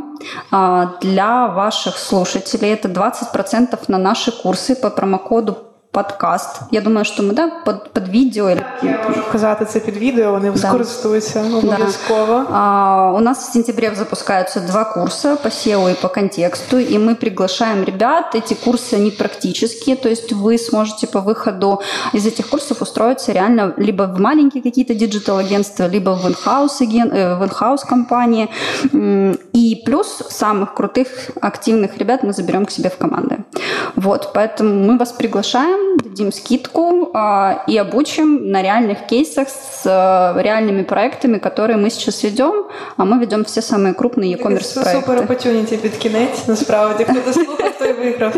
а, 0.51 0.95
для 1.01 1.49
ваших 1.49 1.99
слушателей. 1.99 2.73
Это 2.73 2.89
20% 2.89 3.79
на 3.89 3.99
наши 3.99 4.33
курсы 4.33 4.75
по 4.75 4.91
промокоду 4.91 5.72
подкаст. 5.93 6.63
Я 6.71 6.81
думаю, 6.81 7.05
что 7.05 7.23
мы 7.23 7.35
да, 7.35 7.49
под, 7.65 8.09
видео 8.09 8.51
или 8.51 8.65
Я 8.83 9.05
можу 9.09 9.21
вказати 9.21 9.65
це 9.65 9.81
під 9.81 9.97
відео, 9.97 10.33
вони 10.33 10.57
скористуються 10.57 11.45
обов'язково. 11.59 12.45
А, 12.53 13.13
У 13.17 13.21
нас 13.21 13.49
в 13.49 13.53
сентябре 13.53 13.93
запускаются 13.97 14.61
два 14.61 14.85
курса 14.85 15.37
по 15.37 15.49
SEO 15.49 15.91
и 15.91 15.95
по 15.95 16.09
контексту, 16.09 16.79
и 16.79 16.99
мы 16.99 17.15
приглашаем 17.15 17.85
ребят. 17.85 18.35
Эти 18.35 18.55
курсы, 18.55 18.95
они 18.95 19.11
практические, 19.11 19.97
то 19.97 20.09
есть 20.09 20.33
вы 20.33 20.59
сможете 20.59 21.07
по 21.07 21.21
выходу 21.21 21.83
из 22.15 22.27
этих 22.27 22.49
курсов 22.49 22.83
устроиться 22.83 23.33
реально 23.33 23.75
либо 23.77 24.03
в 24.03 24.21
маленькие 24.21 24.63
какие-то 24.63 24.95
digital-агентства, 24.95 25.89
либо 25.89 26.11
в 26.11 26.27
аген- 26.27 27.13
э, 27.13 27.37
в 27.37 27.43
in-house 27.43 27.87
компании. 27.89 28.49
И 29.53 29.83
плюс 29.87 30.23
самых 30.31 30.75
крутых, 30.75 31.09
активных 31.41 31.99
ребят 31.99 32.23
мы 32.23 32.33
заберем 32.33 32.65
к 32.65 32.71
себе 32.71 32.89
в 32.89 32.97
команды. 32.97 33.37
Вот, 33.97 34.31
поэтому 34.35 34.75
мы 34.75 34.99
вас 34.99 35.13
приглашаем, 35.13 35.82
дадим 36.04 36.32
скидку 36.32 37.10
а, 37.14 37.64
и 37.68 37.78
обучим 37.78 38.52
на 38.52 38.62
реальных 38.62 39.06
кейсах 39.08 39.48
с 39.50 39.82
а, 39.86 40.36
реальными 40.42 40.84
проектами, 40.84 41.38
которые 41.38 41.78
мы 41.78 41.90
сейчас 41.90 42.24
ведем, 42.24 42.66
а 42.98 43.04
мы 43.06 43.20
ведем 43.20 43.44
все 43.46 43.62
самые 43.62 43.94
крупные 43.94 44.32
e-commerce 44.32 44.74
Супер 44.74 45.02
проекты. 45.06 45.24
опортюніті 45.24 45.78
під 45.78 45.98
кінець, 45.98 46.48
насправді. 46.48 47.04
Хто 47.04 47.14
дослухав, 47.26 47.72
той 47.80 47.94
виграв. 47.94 48.34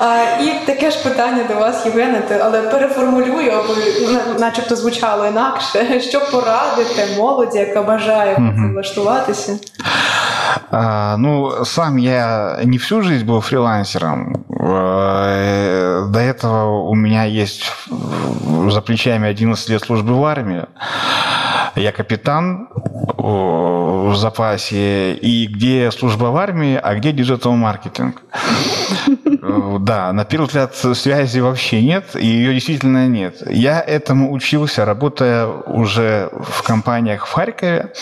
А, 0.00 0.16
і 0.42 0.66
таке 0.66 0.90
ж 0.90 1.02
питання 1.02 1.44
до 1.48 1.54
вас, 1.54 1.86
Євгене, 1.86 2.20
те- 2.28 2.40
але 2.44 2.62
переформулюю, 2.62 3.52
аби 3.52 3.74
на- 4.12 4.38
начебто 4.38 4.76
звучало 4.76 5.26
інакше. 5.26 6.00
Що 6.00 6.20
порадите 6.32 7.06
молоді, 7.18 7.58
яка 7.58 7.82
бажає 7.82 8.36
влаштуватися? 8.72 9.58
А, 10.71 11.17
ну, 11.17 11.63
сам 11.65 11.97
я 11.97 12.59
не 12.63 12.77
всю 12.77 13.01
жизнь 13.01 13.25
был 13.25 13.41
фрилансером. 13.41 14.45
Э, 14.49 16.05
До 16.09 16.19
этого 16.19 16.87
у 16.87 16.95
меня 16.95 17.23
есть 17.23 17.71
за 18.69 18.81
плечами 18.81 19.27
11 19.27 19.69
лет 19.69 19.83
службы 19.83 20.13
в 20.19 20.23
армии. 20.25 20.65
Я 21.75 21.91
капитан 21.91 22.67
в 23.17 24.15
запасе. 24.15 25.13
И 25.13 25.47
где 25.47 25.91
служба 25.91 26.25
в 26.25 26.37
армии, 26.37 26.79
а 26.81 26.95
где 26.95 27.11
digital-маркетинг? 27.11 28.21
Э, 29.41 29.77
Да, 29.79 30.11
на 30.13 30.25
первый 30.25 30.45
взгляд 30.47 30.75
связи 30.75 31.39
вообще 31.39 31.81
нет, 31.81 32.15
и 32.15 32.25
ее 32.25 32.53
действительно 32.53 33.07
нет. 33.07 33.41
Я 33.49 33.81
этому 33.81 34.31
учился, 34.31 34.85
работая 34.85 35.47
уже 35.47 36.29
в 36.31 36.63
компаниях 36.63 37.25
в 37.27 37.31
Харькове. 37.33 37.93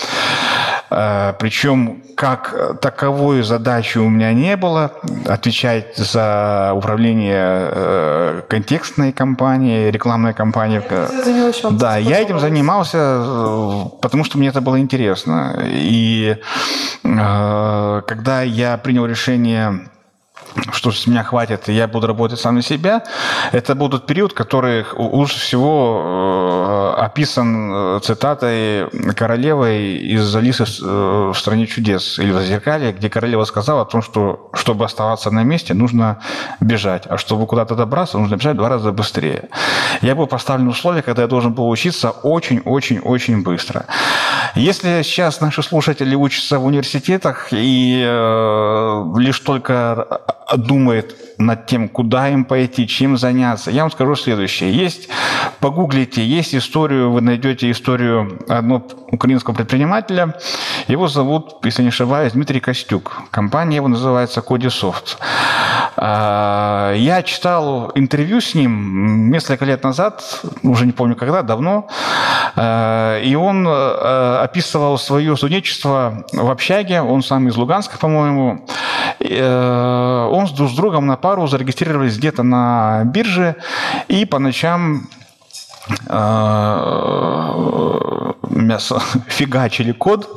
Э, 0.90 1.34
Причем 1.40 2.02
как 2.16 2.80
таковой 2.82 3.44
задачи 3.44 3.98
у 4.00 4.10
меня 4.10 4.34
не 4.34 4.56
было 4.58 4.92
отвечать 5.28 5.98
за 5.98 6.74
управление 6.76 7.70
э, 7.72 8.42
контекстной 8.50 9.12
компанией, 9.12 9.92
рекламной 9.92 10.34
що 11.54 11.68
вам 11.68 11.78
Да, 11.78 11.98
я 11.98 12.22
этим 12.22 12.40
занимался, 12.40 12.98
э, 12.98 13.86
потому 14.02 14.24
что 14.24 14.38
мне 14.38 14.50
это 14.50 14.62
было 14.62 14.80
интересно. 14.80 15.64
И 15.66 16.38
когда 17.04 18.42
я 18.44 18.78
принял 18.78 19.06
решение 19.06 19.80
что 20.72 20.92
с 20.92 21.08
меня 21.08 21.24
хватит, 21.24 21.70
и 21.70 21.74
я 21.74 21.88
буду 21.88 22.08
работать 22.08 22.40
сам 22.40 22.56
на 22.56 22.62
себя, 22.62 23.04
это 23.52 23.76
будет 23.76 24.06
период, 24.06 24.34
который 24.34 24.86
лучше 24.96 25.40
всего 25.40 26.94
э, 26.98 27.02
описан 27.02 27.72
э, 27.74 28.00
цитатой 28.04 28.90
королевы 29.16 29.98
из 29.98 30.36
Алисы 30.36 30.66
в- 30.66 30.82
э, 30.82 31.32
в 31.34 31.38
«Стране 31.38 31.68
чудес» 31.68 32.20
или 32.20 32.32
в 32.32 32.42
«Зеркале», 32.42 32.92
где 32.92 33.10
королева 33.10 33.46
сказала 33.46 33.82
о 33.82 33.86
том, 33.86 34.02
что 34.02 34.50
чтобы 34.54 34.86
оставаться 34.86 35.32
на 35.32 35.44
месте, 35.44 35.74
нужно 35.74 36.20
бежать, 36.60 37.04
а 37.08 37.18
чтобы 37.18 37.46
куда-то 37.48 37.76
добраться, 37.76 38.18
нужно 38.18 38.36
бежать 38.36 38.56
в 38.56 38.58
два 38.58 38.70
раза 38.70 38.92
быстрее. 38.92 39.50
Я 40.02 40.16
был 40.16 40.28
поставлен 40.28 40.68
в 40.68 40.72
условия, 40.72 41.02
когда 41.02 41.24
я 41.24 41.28
должен 41.28 41.54
был 41.54 41.70
учиться 41.70 42.12
очень-очень-очень 42.12 43.44
быстро. 43.44 43.86
Если 44.56 45.02
сейчас 45.04 45.42
наши 45.42 45.62
слушатели 45.64 46.16
учатся 46.16 46.60
в 46.60 46.66
университетах 46.66 47.48
и 47.52 48.02
лишь 49.18 49.40
только 49.40 50.22
думает 50.56 51.16
над 51.38 51.66
тем, 51.66 51.90
куда 51.90 52.30
им 52.30 52.46
пойти, 52.46 52.88
чем 52.88 53.18
заняться, 53.18 53.70
я 53.72 53.82
вам 53.82 53.92
скажу 53.92 54.16
следующее. 54.16 54.72
Есть, 54.72 55.10
погуглите, 55.60 56.26
есть 56.26 56.56
историю, 56.56 57.12
вы 57.12 57.22
найдете 57.22 57.70
историю 57.70 58.40
одного 58.48 58.88
украинского 59.12 59.54
предпринимателя. 59.54 60.36
Его 60.88 61.08
зовут, 61.08 61.58
если 61.64 61.84
не 61.84 61.90
ошибаюсь, 61.90 62.34
Дмитрий 62.34 62.60
Костюк. 62.60 63.24
Компания 63.32 63.78
его 63.78 63.88
называется 63.88 64.42
Кодисофт. 64.42 65.18
А, 66.00 66.94
я 66.94 67.24
читал 67.24 67.92
интервью 67.96 68.40
с 68.40 68.54
ним 68.54 69.32
несколько 69.32 69.66
лет 69.66 69.84
назад, 69.84 70.42
уже 70.64 70.86
не 70.86 70.92
помню 70.92 71.16
когда, 71.16 71.42
давно, 71.42 71.88
а, 72.56 73.20
и 73.20 73.36
он 73.36 73.68
э, 73.68 74.38
описывал 74.44 74.98
свое 74.98 75.36
студенчество 75.36 76.26
в 76.32 76.50
общаге, 76.50 77.02
он 77.02 77.24
сам 77.24 77.48
из 77.48 77.56
Луганска, 77.56 77.98
по-моему. 77.98 78.66
Он 80.38 80.48
с 80.48 80.76
другом 80.76 81.08
на 81.08 81.18
пару 81.18 81.48
зарегистрировались 81.48 82.18
где-то 82.18 82.44
на 82.44 83.04
бирже, 83.06 83.56
и 84.08 84.26
по 84.26 84.38
ночам 84.38 85.10
мясо, 88.58 89.02
фигачили 89.28 89.92
код 89.92 90.30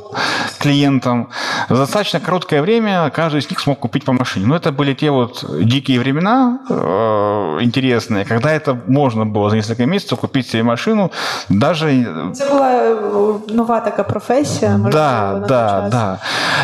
клиентам. 0.59 1.29
За 1.69 1.77
достаточно 1.77 2.19
короткое 2.19 2.61
время 2.61 3.09
каждый 3.09 3.39
из 3.39 3.49
них 3.49 3.59
смог 3.59 3.79
купить 3.79 4.05
по 4.05 4.13
машине. 4.13 4.45
Но 4.45 4.55
это 4.55 4.71
были 4.71 4.93
те 4.93 5.09
вот 5.09 5.45
дикие 5.63 5.99
времена 5.99 6.59
э, 6.69 7.57
интересные, 7.61 8.25
когда 8.25 8.51
это 8.51 8.79
можно 8.87 9.25
было 9.25 9.49
за 9.49 9.55
несколько 9.55 9.85
месяцев 9.85 10.19
купить 10.19 10.47
себе 10.47 10.63
машину, 10.63 11.11
даже... 11.49 11.89
Это 11.91 12.49
была 12.49 12.71
э, 12.73 13.39
нова 13.49 13.81
такая 13.81 14.05
профессия. 14.05 14.77
Да, 14.91 15.43
да, 15.47 15.89
да. 15.89 16.19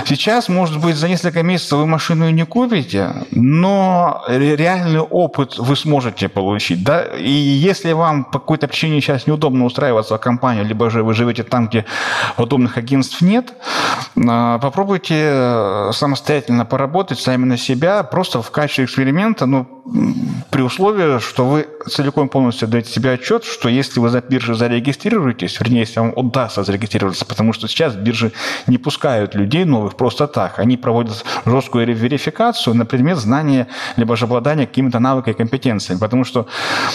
Сейчас, 0.05 0.49
может 0.49 0.79
быть, 0.79 0.95
за 0.95 1.07
несколько 1.07 1.43
месяцев 1.43 1.79
вы 1.79 1.85
машину 1.85 2.29
и 2.29 2.31
не 2.31 2.45
купите, 2.45 3.11
но 3.31 4.23
реальный 4.27 4.99
опыт 4.99 5.57
вы 5.57 5.75
сможете 5.75 6.29
получить. 6.29 6.83
Да? 6.83 7.01
И 7.01 7.31
если 7.31 7.93
вам 7.93 8.25
по 8.25 8.39
какой-то 8.39 8.67
причине 8.77 9.01
сейчас 9.01 9.25
неудобно 9.25 9.65
устраиваться 9.65 10.17
в 10.17 10.19
компанию, 10.19 10.63
либо 10.63 10.91
же 10.91 11.01
вы 11.01 11.15
живете 11.15 11.41
там, 11.43 11.67
где 11.67 11.85
удобных 12.37 12.77
агентств 12.77 13.21
нет, 13.21 13.53
а, 14.15 14.59
попробуйте 14.59 15.15
э, 15.15 15.89
самостоятельно 15.93 16.63
поработать 16.63 17.19
сами 17.19 17.45
на 17.45 17.57
себя, 17.57 18.03
просто 18.03 18.43
в 18.43 18.51
качестве 18.51 18.85
эксперимента, 18.85 19.47
ну, 19.47 19.76
при 20.49 20.61
условии, 20.61 21.19
что 21.19 21.45
вы 21.45 21.67
целиком 21.89 22.29
полностью 22.29 22.67
даете 22.67 22.91
себе 22.91 23.11
отчет, 23.11 23.43
что 23.43 23.69
если 23.69 23.99
вы 23.99 24.09
за 24.09 24.21
биржей 24.21 24.55
зарегистрируетесь, 24.55 25.59
вернее, 25.59 25.81
если 25.81 25.99
вам 25.99 26.13
удастся 26.15 26.63
зарегистрироваться, 26.63 27.25
потому 27.25 27.53
что 27.53 27.67
сейчас 27.67 27.95
биржи 27.95 28.31
не 28.67 28.77
пускают 28.77 29.35
людей 29.35 29.65
новых 29.65 29.95
просто 29.95 30.27
так. 30.27 30.59
Они 30.59 30.77
проводят 30.77 31.23
жесткую 31.45 31.95
верификацию 31.95 32.75
на 32.75 32.85
предмет 32.85 33.17
знания, 33.17 33.67
либо 33.95 34.15
же 34.15 34.25
обладания 34.25 34.67
какими-то 34.67 34.99
навыками 34.99 35.33
и 35.33 35.37
компетенциями. 35.37 35.99
Потому 35.99 36.25
что, 36.25 36.47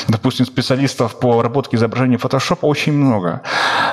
допустим, 0.08 0.46
специалистов 0.46 1.18
по 1.18 1.32
обработке 1.32 1.76
изображений 1.76 2.16
Photoshop 2.16 2.58
очень 2.62 2.92
много. 2.92 3.42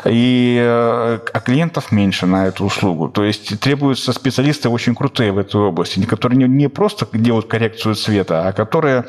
И, 0.05 0.57
э, 0.61 1.19
а 1.33 1.39
клиентов 1.39 1.91
меньше 1.91 2.25
на 2.25 2.47
эту 2.47 2.65
услугу. 2.65 3.09
То 3.09 3.23
есть 3.23 3.59
требуются 3.59 4.13
специалисты 4.13 4.69
очень 4.69 4.95
крутые 4.95 5.31
в 5.31 5.37
этой 5.37 5.61
области, 5.61 6.03
которые 6.05 6.47
не 6.47 6.69
просто 6.69 7.07
делают 7.13 7.47
коррекцию 7.47 7.95
цвета, 7.95 8.47
а 8.47 8.51
которые 8.51 8.88
которые 8.89 9.03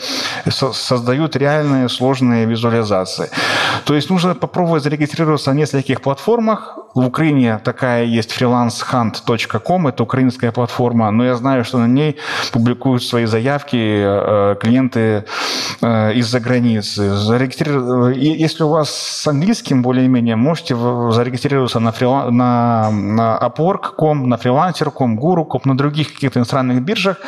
создают 0.72 1.37
реальные 1.37 1.89
сложные 1.89 2.47
визуализации. 2.47 3.31
То 3.85 3.95
есть 3.95 4.11
нужно 4.11 4.35
попробовать 4.35 4.83
зарегистрироваться 4.83 5.53
на 5.53 5.59
нескольких 5.59 6.01
платформах. 6.01 6.80
В 6.95 7.07
Украине 7.07 7.61
такая 7.62 8.05
есть 8.05 8.32
freelancehunt.com, 8.32 9.86
это 9.86 10.03
украинская 10.03 10.51
платформа, 10.51 11.11
но 11.12 11.24
я 11.24 11.36
знаю, 11.36 11.64
что 11.64 11.78
на 11.78 11.86
ней 11.86 12.16
публикуют 12.53 13.05
свои 13.05 13.26
заявки 13.26 13.76
э, 13.76 14.57
клиенты 14.61 15.24
э, 15.80 16.14
из-за 16.14 16.41
границы. 16.41 17.03
Если 18.16 18.64
у 18.64 18.68
вас 18.70 18.91
с 18.91 19.28
английским 19.28 19.82
более-менее, 19.82 20.34
можете 20.34 20.74
зарегистрироваться 20.74 21.78
на, 21.78 21.93
фрила... 21.93 22.30
на, 22.30 22.91
на 22.91 23.38
Upwork.com, 23.38 24.28
на 24.28 24.34
freelancer.com, 24.34 25.16
Guru.com, 25.16 25.61
на 25.64 25.76
других 25.76 26.12
каких-то 26.14 26.41
иностранных 26.41 26.82
биржах 26.82 27.18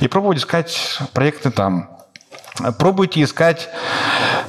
и 0.00 0.08
пробовать 0.08 0.38
искать 0.38 0.98
проекты 1.12 1.50
там. 1.50 1.90
Пробуйте 2.78 3.22
искать 3.22 3.68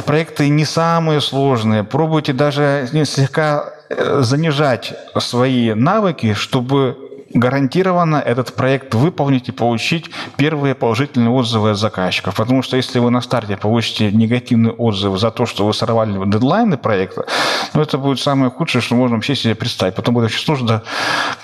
проекты 0.05 0.47
не 0.49 0.65
самые 0.65 1.19
сложные, 1.21 1.83
пробуйте 1.83 2.33
даже 2.33 2.87
слегка 3.05 3.73
занижать 4.21 4.93
свои 5.19 5.73
навыки, 5.73 6.33
чтобы 6.33 6.97
гарантированно 7.33 8.17
этот 8.17 8.53
проект 8.53 8.93
выполнить 8.93 9.49
и 9.49 9.51
получить 9.51 10.09
первые 10.37 10.75
положительные 10.75 11.29
отзывы 11.29 11.71
от 11.71 11.77
заказчиков. 11.77 12.35
Потому 12.35 12.61
что 12.61 12.77
если 12.77 12.99
вы 12.99 13.09
на 13.11 13.21
старте 13.21 13.57
получите 13.57 14.11
негативный 14.11 14.71
отзыв 14.71 15.17
за 15.19 15.31
то, 15.31 15.45
что 15.45 15.65
вы 15.65 15.73
сорвали 15.73 16.13
дедлайны 16.29 16.77
проекта, 16.77 17.25
ну, 17.73 17.81
это 17.81 17.97
будет 17.97 18.19
самое 18.19 18.51
худшее, 18.51 18.81
что 18.81 18.95
можно 18.95 19.15
вообще 19.15 19.35
себе 19.35 19.55
представить. 19.55 19.95
Потом 19.95 20.13
будет 20.13 20.25
очень 20.25 20.45
сложно 20.45 20.81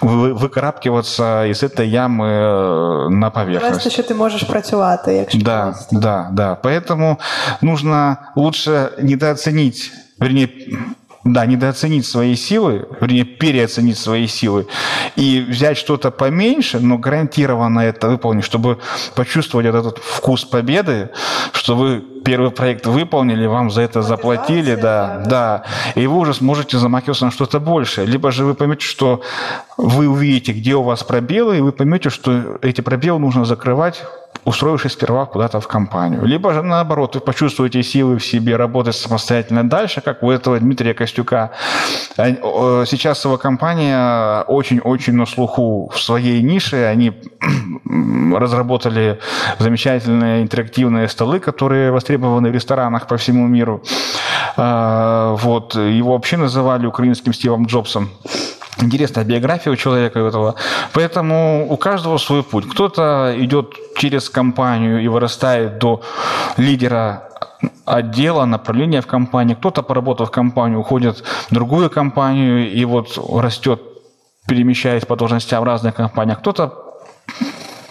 выкарабкиваться 0.02 1.45
из 1.47 1.64
этой 1.64 1.88
ямы 1.88 2.26
э, 2.28 3.10
на 3.10 3.30
поверхность. 3.30 3.72
Просто 3.72 3.89
що 3.89 4.04
ти 4.04 4.14
можеш 4.14 4.43
працювати, 4.43 5.14
якщо 5.14 5.39
Да, 5.39 5.64
просто. 5.64 6.00
да, 6.00 6.30
да. 6.32 6.58
Поэтому 6.64 7.18
нужно 7.62 8.18
лучше 8.36 8.89
недооценить, 9.02 9.91
вернее, 10.20 10.50
да, 11.34 11.46
недооценить 11.46 12.06
свои 12.06 12.36
силы, 12.36 12.88
вернее, 13.00 13.24
переоценить 13.24 13.98
свои 13.98 14.28
силы 14.28 14.68
и 15.16 15.42
взять 15.42 15.78
что-то 15.78 16.12
поменьше, 16.12 16.80
но 16.80 16.98
гарантированно 16.98 17.82
это 17.82 18.08
выполнить, 18.08 18.44
чтобы 18.44 18.80
почувствовать 19.16 19.68
этот 19.68 20.00
вкус 20.00 20.46
победы, 20.46 21.10
что 21.54 21.76
вы 21.76 22.04
первый 22.24 22.52
проект 22.52 22.86
выполнили, 22.86 23.46
вам 23.46 23.72
за 23.72 23.82
это 23.82 24.02
заплатили, 24.02 24.76
да, 24.76 25.24
да, 25.26 25.64
и 25.96 26.08
вы 26.08 26.18
уже 26.18 26.34
сможете 26.34 26.78
замахиваться 26.78 27.26
на 27.26 27.32
что-то 27.32 27.60
большее. 27.60 28.08
Либо 28.08 28.32
же 28.32 28.46
вы 28.46 28.54
поймете, 28.54 28.86
что 28.86 29.22
вы 29.78 30.08
увидите, 30.08 30.54
где 30.54 30.76
у 30.76 30.84
вас 30.84 31.04
пробелы, 31.04 31.58
и 31.58 31.62
вы 31.62 31.72
поймете, 31.72 32.10
что 32.10 32.58
эти 32.62 32.82
пробелы 32.82 33.20
нужно 33.20 33.46
закрывать 33.46 34.04
устроившись 34.46 34.94
сперва 34.94 35.26
куда-то 35.26 35.60
в 35.60 35.68
компанию. 35.68 36.26
Либо 36.26 36.54
же 36.54 36.62
наоборот, 36.62 37.16
вы 37.16 37.22
почувствуете 37.22 37.84
силы 37.84 38.18
в 38.18 38.26
себе 38.26 38.56
работать 38.56 38.96
самостоятельно 38.96 39.70
дальше, 39.70 40.02
как 40.02 40.24
у 40.24 40.32
этого 40.32 40.60
Дмитрия 40.60 40.94
Костюка. 40.94 41.52
Сейчас 42.16 43.26
его 43.26 43.38
компания 43.38 44.42
очень-очень 44.48 45.14
на 45.14 45.26
слуху 45.26 45.90
в 45.94 46.00
своей 46.00 46.42
нише. 46.42 46.86
Они 46.86 47.14
разработали 48.36 49.20
замечательные 49.60 50.42
интерактивные 50.42 51.08
столы, 51.08 51.40
которые 51.40 51.92
востребованы 51.92 52.50
в 52.50 52.54
ресторанах 52.54 53.08
по 53.08 53.18
всему 53.18 53.48
миру. 53.48 53.82
А, 54.58 55.36
вот. 55.36 55.76
Его 55.76 56.14
вообще 56.14 56.38
называли 56.38 56.86
украинским 56.86 57.34
Стивом 57.34 57.66
Джобсом 57.66 58.10
интересная 58.82 59.24
биография 59.24 59.72
у 59.72 59.76
человека 59.76 60.20
этого. 60.20 60.56
Поэтому 60.94 61.68
у 61.70 61.78
каждого 61.78 62.18
свой 62.18 62.44
путь. 62.44 62.68
Кто-то 62.70 63.34
идет 63.38 63.74
через 63.96 64.30
компанию 64.30 65.02
и 65.02 65.08
вырастает 65.08 65.80
до 65.80 66.02
лидера 66.58 67.30
отдела, 67.86 68.46
направления 68.46 69.02
в 69.02 69.08
компании. 69.08 69.56
Кто-то, 69.56 69.84
поработав 69.84 70.30
в 70.30 70.32
компании, 70.32 70.76
уходит 70.76 71.24
в 71.50 71.54
другую 71.54 71.90
компанию 71.90 72.72
и 72.72 72.86
вот 72.86 73.18
растет, 73.42 73.82
перемещаясь 74.48 75.06
по 75.06 75.16
должностям 75.16 75.62
в 75.62 75.66
разных 75.66 75.96
компаниях. 75.96 76.40
Кто-то 76.40 76.74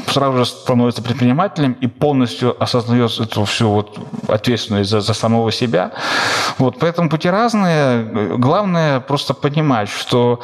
сразу 0.08 0.38
же 0.38 0.46
становится 0.46 1.02
предпринимателем 1.02 1.72
и 1.72 1.86
полностью 1.86 2.60
осознает 2.62 3.18
эту 3.20 3.44
всю 3.44 3.70
вот 3.70 3.98
ответственность 4.28 4.90
за, 4.90 5.00
за 5.00 5.14
самого 5.14 5.52
себя. 5.52 5.92
Вот, 6.58 6.78
поэтому 6.78 7.08
пути 7.08 7.30
разные. 7.30 8.04
Главное 8.36 9.00
просто 9.00 9.34
понимать, 9.34 9.88
что 9.88 10.40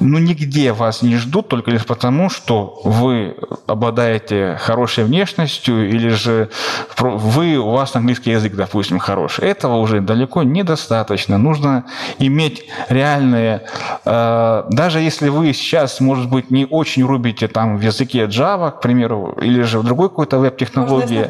ну, 0.00 0.18
нигде 0.18 0.72
вас 0.72 1.02
не 1.02 1.16
ждут 1.16 1.48
только 1.48 1.70
лишь 1.70 1.84
потому, 1.84 2.30
что 2.30 2.80
вы 2.84 3.36
обладаете 3.66 4.58
хорошей 4.60 5.04
внешностью 5.04 5.88
или 5.88 6.08
же 6.08 6.50
вы, 6.98 7.56
у 7.56 7.70
вас 7.70 7.96
английский 7.96 8.30
язык, 8.30 8.54
допустим, 8.54 8.98
хороший. 8.98 9.48
Этого 9.48 9.76
уже 9.76 10.00
далеко 10.00 10.42
недостаточно. 10.42 11.38
Нужно 11.38 11.84
иметь 12.18 12.64
реальные... 12.88 13.62
Э, 14.04 14.64
даже 14.70 15.00
если 15.00 15.28
вы 15.28 15.52
сейчас, 15.52 16.00
может 16.00 16.30
быть, 16.30 16.50
не 16.50 16.66
очень 16.66 17.04
рубите 17.04 17.48
там 17.48 17.76
в 17.76 17.80
языке 17.80 18.24
Java, 18.24 18.70
к 18.70 18.80
примеру, 18.80 19.01
примеру, 19.02 19.34
или 19.42 19.62
же 19.62 19.78
в 19.78 19.84
другой 19.84 20.08
какой-то 20.08 20.38
веб-технологии. 20.38 21.28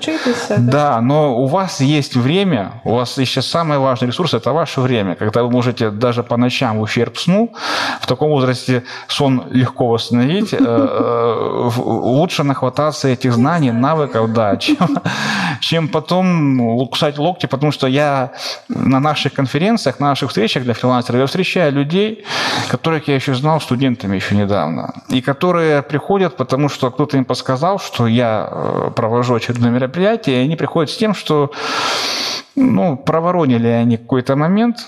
Да, 0.59 1.01
но 1.01 1.37
у 1.37 1.47
вас 1.47 1.81
есть 1.81 2.16
время, 2.16 2.81
у 2.85 2.95
вас 2.95 3.18
еще 3.18 3.43
самый 3.43 3.79
важный 3.79 4.09
ресурс– 4.09 4.35
это 4.37 4.53
ваше 4.53 4.81
время, 4.81 5.14
когда 5.14 5.43
вы 5.43 5.51
можете 5.51 5.91
даже 5.91 6.23
по 6.23 6.37
ночам 6.37 6.79
в 6.79 6.83
ущерб 6.83 7.16
сну, 7.16 7.53
в 8.01 8.07
таком 8.07 8.31
возрасте 8.31 8.83
сон 9.09 9.45
легко 9.51 9.89
восстановить, 9.89 10.53
э, 10.53 10.59
э, 10.59 11.70
лучше 11.79 12.45
нахвататься 12.45 13.09
этих 13.09 13.33
знаний, 13.33 13.73
навыков, 13.73 14.33
да, 14.33 14.57
чем, 14.59 14.99
чем 15.61 15.89
потом 15.89 16.89
кусать 16.89 17.18
локти, 17.18 17.47
потому 17.47 17.73
что 17.73 17.87
я 17.87 18.31
на 18.68 19.01
наших 19.01 19.33
конференциях, 19.33 20.01
на 20.01 20.09
наших 20.09 20.29
встречах 20.29 20.62
для 20.62 20.75
фрилансеров, 20.75 21.20
я 21.20 21.27
встречаю 21.27 21.73
людей, 21.73 22.25
которых 22.68 23.09
я 23.09 23.14
еще 23.14 23.35
знал 23.35 23.61
студентами 23.61 24.16
еще 24.16 24.37
недавно, 24.37 24.93
и 25.09 25.20
которые 25.20 25.83
приходят, 25.83 26.37
потому 26.37 26.68
что 26.68 26.91
кто-то 26.91 27.16
им 27.16 27.25
подсказал, 27.25 27.62
что 27.79 28.07
я 28.07 28.49
э, 28.51 28.91
провожу 28.95 29.35
очередное 29.35 29.71
мероприятие, 29.71 30.43
и 30.43 30.45
они 30.45 30.57
приходят 30.57 30.91
с 30.91 30.97
тем, 30.97 31.15
что 31.15 31.51
ну, 32.57 32.97
проворонили 32.97 33.69
они 33.69 33.97
какой-то 33.97 34.37
момент, 34.37 34.87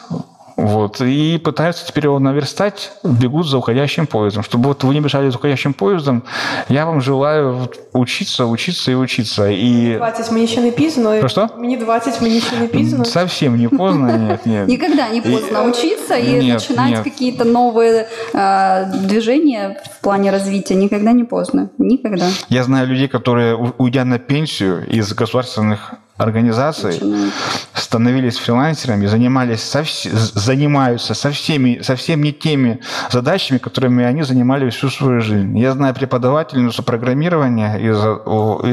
вот, 0.61 0.99
и 0.99 1.37
пытаются 1.37 1.85
теперь 1.87 2.03
его 2.03 2.19
наверстать, 2.19 2.91
бегут 3.03 3.47
за 3.47 3.57
уходящим 3.57 4.07
поездом. 4.07 4.43
Чтобы 4.43 4.67
вот 4.67 4.83
вы 4.83 4.93
не 4.93 4.99
бежали 4.99 5.29
за 5.29 5.37
уходящим 5.37 5.73
поездом, 5.73 6.23
я 6.67 6.85
вам 6.85 6.99
желаю 7.01 7.69
учиться, 7.93 8.45
учиться 8.45 8.91
и 8.91 8.95
учиться. 8.95 9.47
И... 9.49 9.95
20 9.97 10.31
мені 10.31 10.47
ще 10.47 10.61
не 10.61 10.71
пізно. 10.71 11.19
Про 11.19 11.29
что? 11.29 11.49
Мені 11.57 11.77
20 11.77 12.21
мені 12.21 12.41
ще 12.41 12.59
не 12.59 12.67
пізно. 12.67 13.05
Совсем 13.05 13.55
не 13.57 13.69
поздно, 13.69 14.17
нет, 14.17 14.45
нет. 14.45 14.67
Никогда 14.67 15.09
не 15.09 15.21
поздно 15.21 15.63
И- 15.65 15.69
учиться 15.69 16.15
и 16.17 16.31
Нет, 16.43 16.53
начинать 16.53 16.89
нет. 16.91 17.03
какие-то 17.03 17.45
новые 17.45 18.07
э, 18.33 18.85
движения 19.07 19.81
в 19.97 20.01
плане 20.03 20.31
развития. 20.31 20.75
Никогда 20.75 21.13
не 21.13 21.23
поздно. 21.23 21.69
Никогда. 21.77 22.25
Я 22.49 22.63
знаю 22.63 22.87
людей, 22.87 23.07
которые, 23.07 23.55
у- 23.55 23.73
уйдя 23.77 24.03
на 24.05 24.19
пенсию 24.19 24.85
из 24.97 25.13
государственных 25.13 25.93
организаций, 26.16 26.92
Начинают. 26.92 27.34
становились 27.74 28.38
фрилансерами, 28.38 29.06
занимались 29.06 29.62
со 29.62 29.84
занимаются 29.84 31.14
со 31.14 31.30
всеми, 31.30 31.80
совсем 31.82 32.22
не 32.22 32.32
теми 32.32 32.80
задачами, 33.10 33.58
которыми 33.58 34.04
они 34.04 34.22
занимались 34.22 34.74
всю 34.74 34.90
свою 34.90 35.20
жизнь. 35.20 35.58
Я 35.58 35.72
знаю 35.72 35.94
преподавательницу 35.94 36.82
программирования, 36.84 37.76
из, 37.78 37.98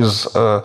из, 0.03 0.27
э, 0.33 0.61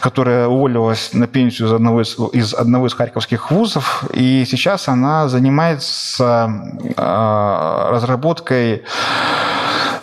которая 0.00 0.48
уволилась 0.48 1.12
на 1.12 1.26
пенсию 1.26 1.68
из 1.68 1.72
одного 1.72 2.00
из, 2.00 2.16
из 2.32 2.54
одного 2.54 2.86
из 2.86 2.94
харьковских 2.94 3.50
вузов, 3.50 4.04
и 4.14 4.44
сейчас 4.46 4.88
она 4.88 5.28
занимается 5.28 6.50
э, 6.96 7.88
разработкой 7.90 8.84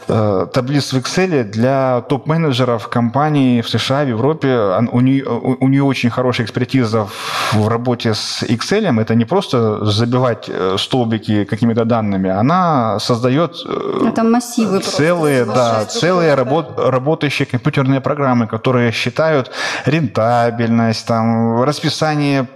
таблиц 0.07 0.93
в 0.93 0.97
Excel 0.97 1.43
для 1.43 2.01
топ-менеджеров 2.01 2.87
компаний 2.87 3.61
в 3.61 3.69
США, 3.69 4.03
в 4.03 4.09
Европе. 4.09 4.57
У 4.91 5.01
нее, 5.01 5.25
у 5.25 5.67
нее 5.67 5.83
очень 5.83 6.09
хорошая 6.09 6.45
экспертиза 6.45 7.07
в 7.53 7.67
работе 7.67 8.13
с 8.13 8.43
Excel. 8.43 9.01
Это 9.01 9.15
не 9.15 9.25
просто 9.25 9.85
забивать 9.85 10.49
э, 10.49 10.75
столбики 10.77 11.45
какими-то 11.45 11.85
данными. 11.85 12.29
Она 12.29 12.99
создает 12.99 13.55
э, 13.65 14.07
Это 14.07 14.23
массивы 14.23 14.79
просто 14.79 14.97
целые, 14.97 15.45
да, 15.45 15.85
целые 15.85 16.35
работ- 16.35 16.77
работающие 16.77 17.45
компьютерные 17.45 18.01
программы, 18.01 18.47
которые 18.47 18.91
считают 18.91 19.51
рентабельность, 19.85 21.07
там, 21.07 21.63
расписание 21.63 22.47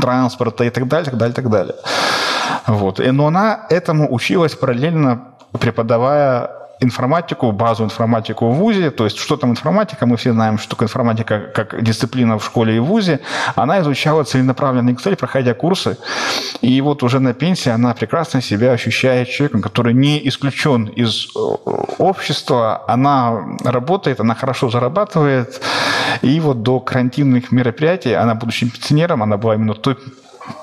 транспорта 0.00 0.64
и 0.64 0.70
так 0.70 0.88
далее, 0.88 1.04
так 1.04 1.16
далее, 1.18 1.34
так 1.34 1.50
далее. 1.50 1.74
Вот. 2.66 3.00
И, 3.00 3.10
но 3.10 3.26
она 3.26 3.66
этому 3.70 4.12
училась 4.12 4.54
параллельно 4.54 5.28
преподавая 5.58 6.57
информатику, 6.80 7.52
базу 7.52 7.84
информатику 7.84 8.48
в 8.50 8.54
ВУЗе. 8.54 8.90
То 8.90 9.04
есть, 9.04 9.18
что 9.18 9.36
там 9.36 9.50
информатика, 9.50 10.06
мы 10.06 10.16
все 10.16 10.32
знаем, 10.32 10.58
что 10.58 10.76
информатика 10.84 11.40
как 11.54 11.82
дисциплина 11.82 12.38
в 12.38 12.44
школе 12.44 12.76
и 12.76 12.78
в 12.78 12.84
ВУЗе. 12.84 13.20
Она 13.56 13.80
изучала 13.80 14.24
целенаправленный 14.24 14.92
Excel, 14.92 15.16
проходя 15.16 15.54
курсы. 15.54 15.96
И 16.60 16.80
вот 16.80 17.02
уже 17.02 17.20
на 17.20 17.34
пенсии 17.34 17.70
она 17.70 17.94
прекрасно 17.94 18.42
себя 18.42 18.72
ощущает 18.72 19.28
человеком, 19.28 19.62
который 19.62 19.94
не 19.94 20.26
исключен 20.28 20.86
из 20.86 21.26
э, 21.34 21.38
общества. 21.98 22.84
Она 22.88 23.56
работает, 23.64 24.20
она 24.20 24.34
хорошо 24.34 24.70
зарабатывает. 24.70 25.60
И 26.22 26.40
вот 26.40 26.62
до 26.62 26.80
карантинных 26.80 27.52
мероприятий, 27.52 28.12
она, 28.12 28.34
будучи 28.34 28.68
пенсионером, 28.70 29.22
она 29.22 29.36
была 29.36 29.54
именно 29.54 29.74
той 29.74 29.96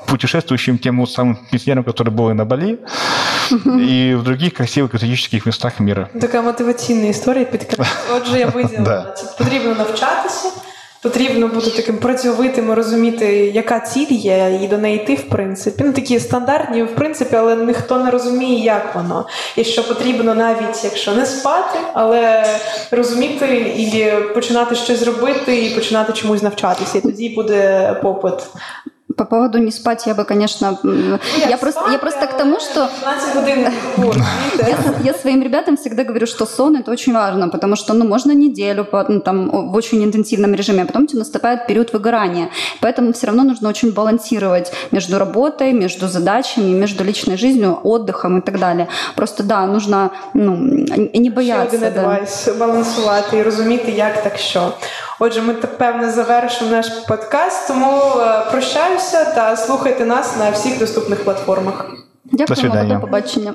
путешествующим 0.06 0.78
тем 0.78 1.00
вот 1.00 1.10
самым 1.10 1.38
пенсионером, 1.50 1.84
который 1.84 2.10
был 2.10 2.30
и 2.30 2.34
на 2.34 2.44
Бали, 2.44 2.78
и 3.80 4.14
в 4.18 4.22
других 4.22 4.54
красивых 4.54 4.94
экзотических 4.94 5.46
местах 5.46 5.80
мира. 5.80 6.08
Така 6.20 6.42
мотиваційна 6.42 7.06
історія 7.06 7.44
підкреслює. 7.44 7.86
Отже, 8.16 8.38
я 8.38 8.46
виділила. 8.46 8.84
Да. 8.84 9.14
Це 9.16 9.44
потрібно 9.44 9.74
навчатися, 9.74 10.48
потрібно 11.02 11.48
бути 11.48 11.70
таким 11.70 11.98
працьовитим, 11.98 12.70
і 12.70 12.74
розуміти, 12.74 13.26
яка 13.54 13.80
ціль 13.80 14.06
є, 14.10 14.58
і 14.62 14.68
до 14.68 14.78
неї 14.78 14.96
йти, 14.96 15.14
в 15.14 15.28
принципі. 15.28 15.84
Ну, 15.86 15.92
такі 15.92 16.20
стандартні, 16.20 16.82
в 16.82 16.94
принципі, 16.94 17.36
але 17.36 17.56
ніхто 17.56 17.98
не 17.98 18.10
розуміє, 18.10 18.64
як 18.64 18.94
воно. 18.94 19.26
І 19.56 19.64
що 19.64 19.88
потрібно 19.88 20.34
навіть, 20.34 20.84
якщо 20.84 21.12
не 21.12 21.26
спати, 21.26 21.78
але 21.94 22.44
розуміти 22.90 23.56
і 23.76 24.12
починати 24.34 24.74
щось 24.74 25.02
робити, 25.02 25.66
і 25.66 25.74
починати 25.74 26.12
чомусь 26.12 26.42
навчатися. 26.42 26.98
І 26.98 27.00
тоді 27.00 27.28
буде 27.28 27.92
попит. 28.02 28.34
По 29.16 29.24
поводу 29.26 29.58
не 29.58 29.70
спать 29.72 30.06
я 30.06 30.14
бы, 30.14 30.24
конечно... 30.24 30.78
м, 30.84 31.18
Я 31.48 31.56
просто, 31.56 31.80
я 31.92 31.98
просто 31.98 32.26
к 32.26 32.32
тому, 32.38 32.60
что 32.60 32.88
15 33.00 33.34
годин 33.34 33.66
розмієте? 33.96 34.66
Я, 34.68 34.76
я 35.04 35.14
своим 35.14 35.42
ребятам 35.42 35.76
всегда 35.76 36.04
говорю, 36.04 36.26
что 36.26 36.46
сон 36.46 36.76
это 36.76 36.90
очень 36.92 37.14
важно, 37.14 37.48
потому 37.50 37.76
что 37.76 37.94
ну, 37.94 38.04
можно 38.04 38.34
неделю 38.34 38.84
по- 38.84 39.04
ну, 39.08 39.20
там, 39.20 39.50
о- 39.54 39.62
в 39.62 39.74
очень 39.74 40.02
интенсивном 40.02 40.54
режиме, 40.54 40.82
а 40.82 40.86
потом 40.86 41.02
у 41.02 41.06
тебя 41.06 41.18
наступает 41.18 41.66
период 41.66 41.92
выгорания. 41.94 42.46
Поэтому 42.82 43.12
все 43.12 43.26
равно 43.26 43.44
нужно 43.44 43.68
очень 43.68 43.92
балансировать 43.92 44.72
между 44.92 45.18
работой, 45.18 45.72
между 45.72 46.08
задачами, 46.08 46.72
между 46.80 47.04
личной 47.04 47.36
жизнью, 47.36 47.78
отдыхом 47.84 48.38
и 48.38 48.40
так 48.40 48.58
далее. 48.58 48.86
Просто 49.16 49.42
да, 49.42 49.66
нужно 49.66 50.10
ну, 50.34 50.56
не 51.14 51.24
Ще 51.24 51.30
бояться. 51.30 51.76
один 51.76 51.80
да. 51.94 52.00
адвайс 52.00 52.48
балансувати 52.58 53.36
і 53.36 53.42
розуміти, 53.42 53.92
як 53.92 54.22
так 54.22 54.38
що. 54.38 54.72
Отже, 55.22 55.42
ми 55.42 55.54
так, 55.54 55.78
певне 55.78 56.10
завершимо 56.10 56.70
наш 56.70 56.86
подкаст, 56.88 57.68
тому 57.68 58.02
е, 58.20 58.50
Сподіваємося 58.99 59.35
та 59.35 59.55
слухайте 59.57 60.05
нас 60.05 60.37
на 60.37 60.49
всіх 60.49 60.79
доступних 60.79 61.23
платформах. 61.23 61.85
Дякуємо, 62.25 62.83
до 62.93 62.99
побачення. 62.99 63.53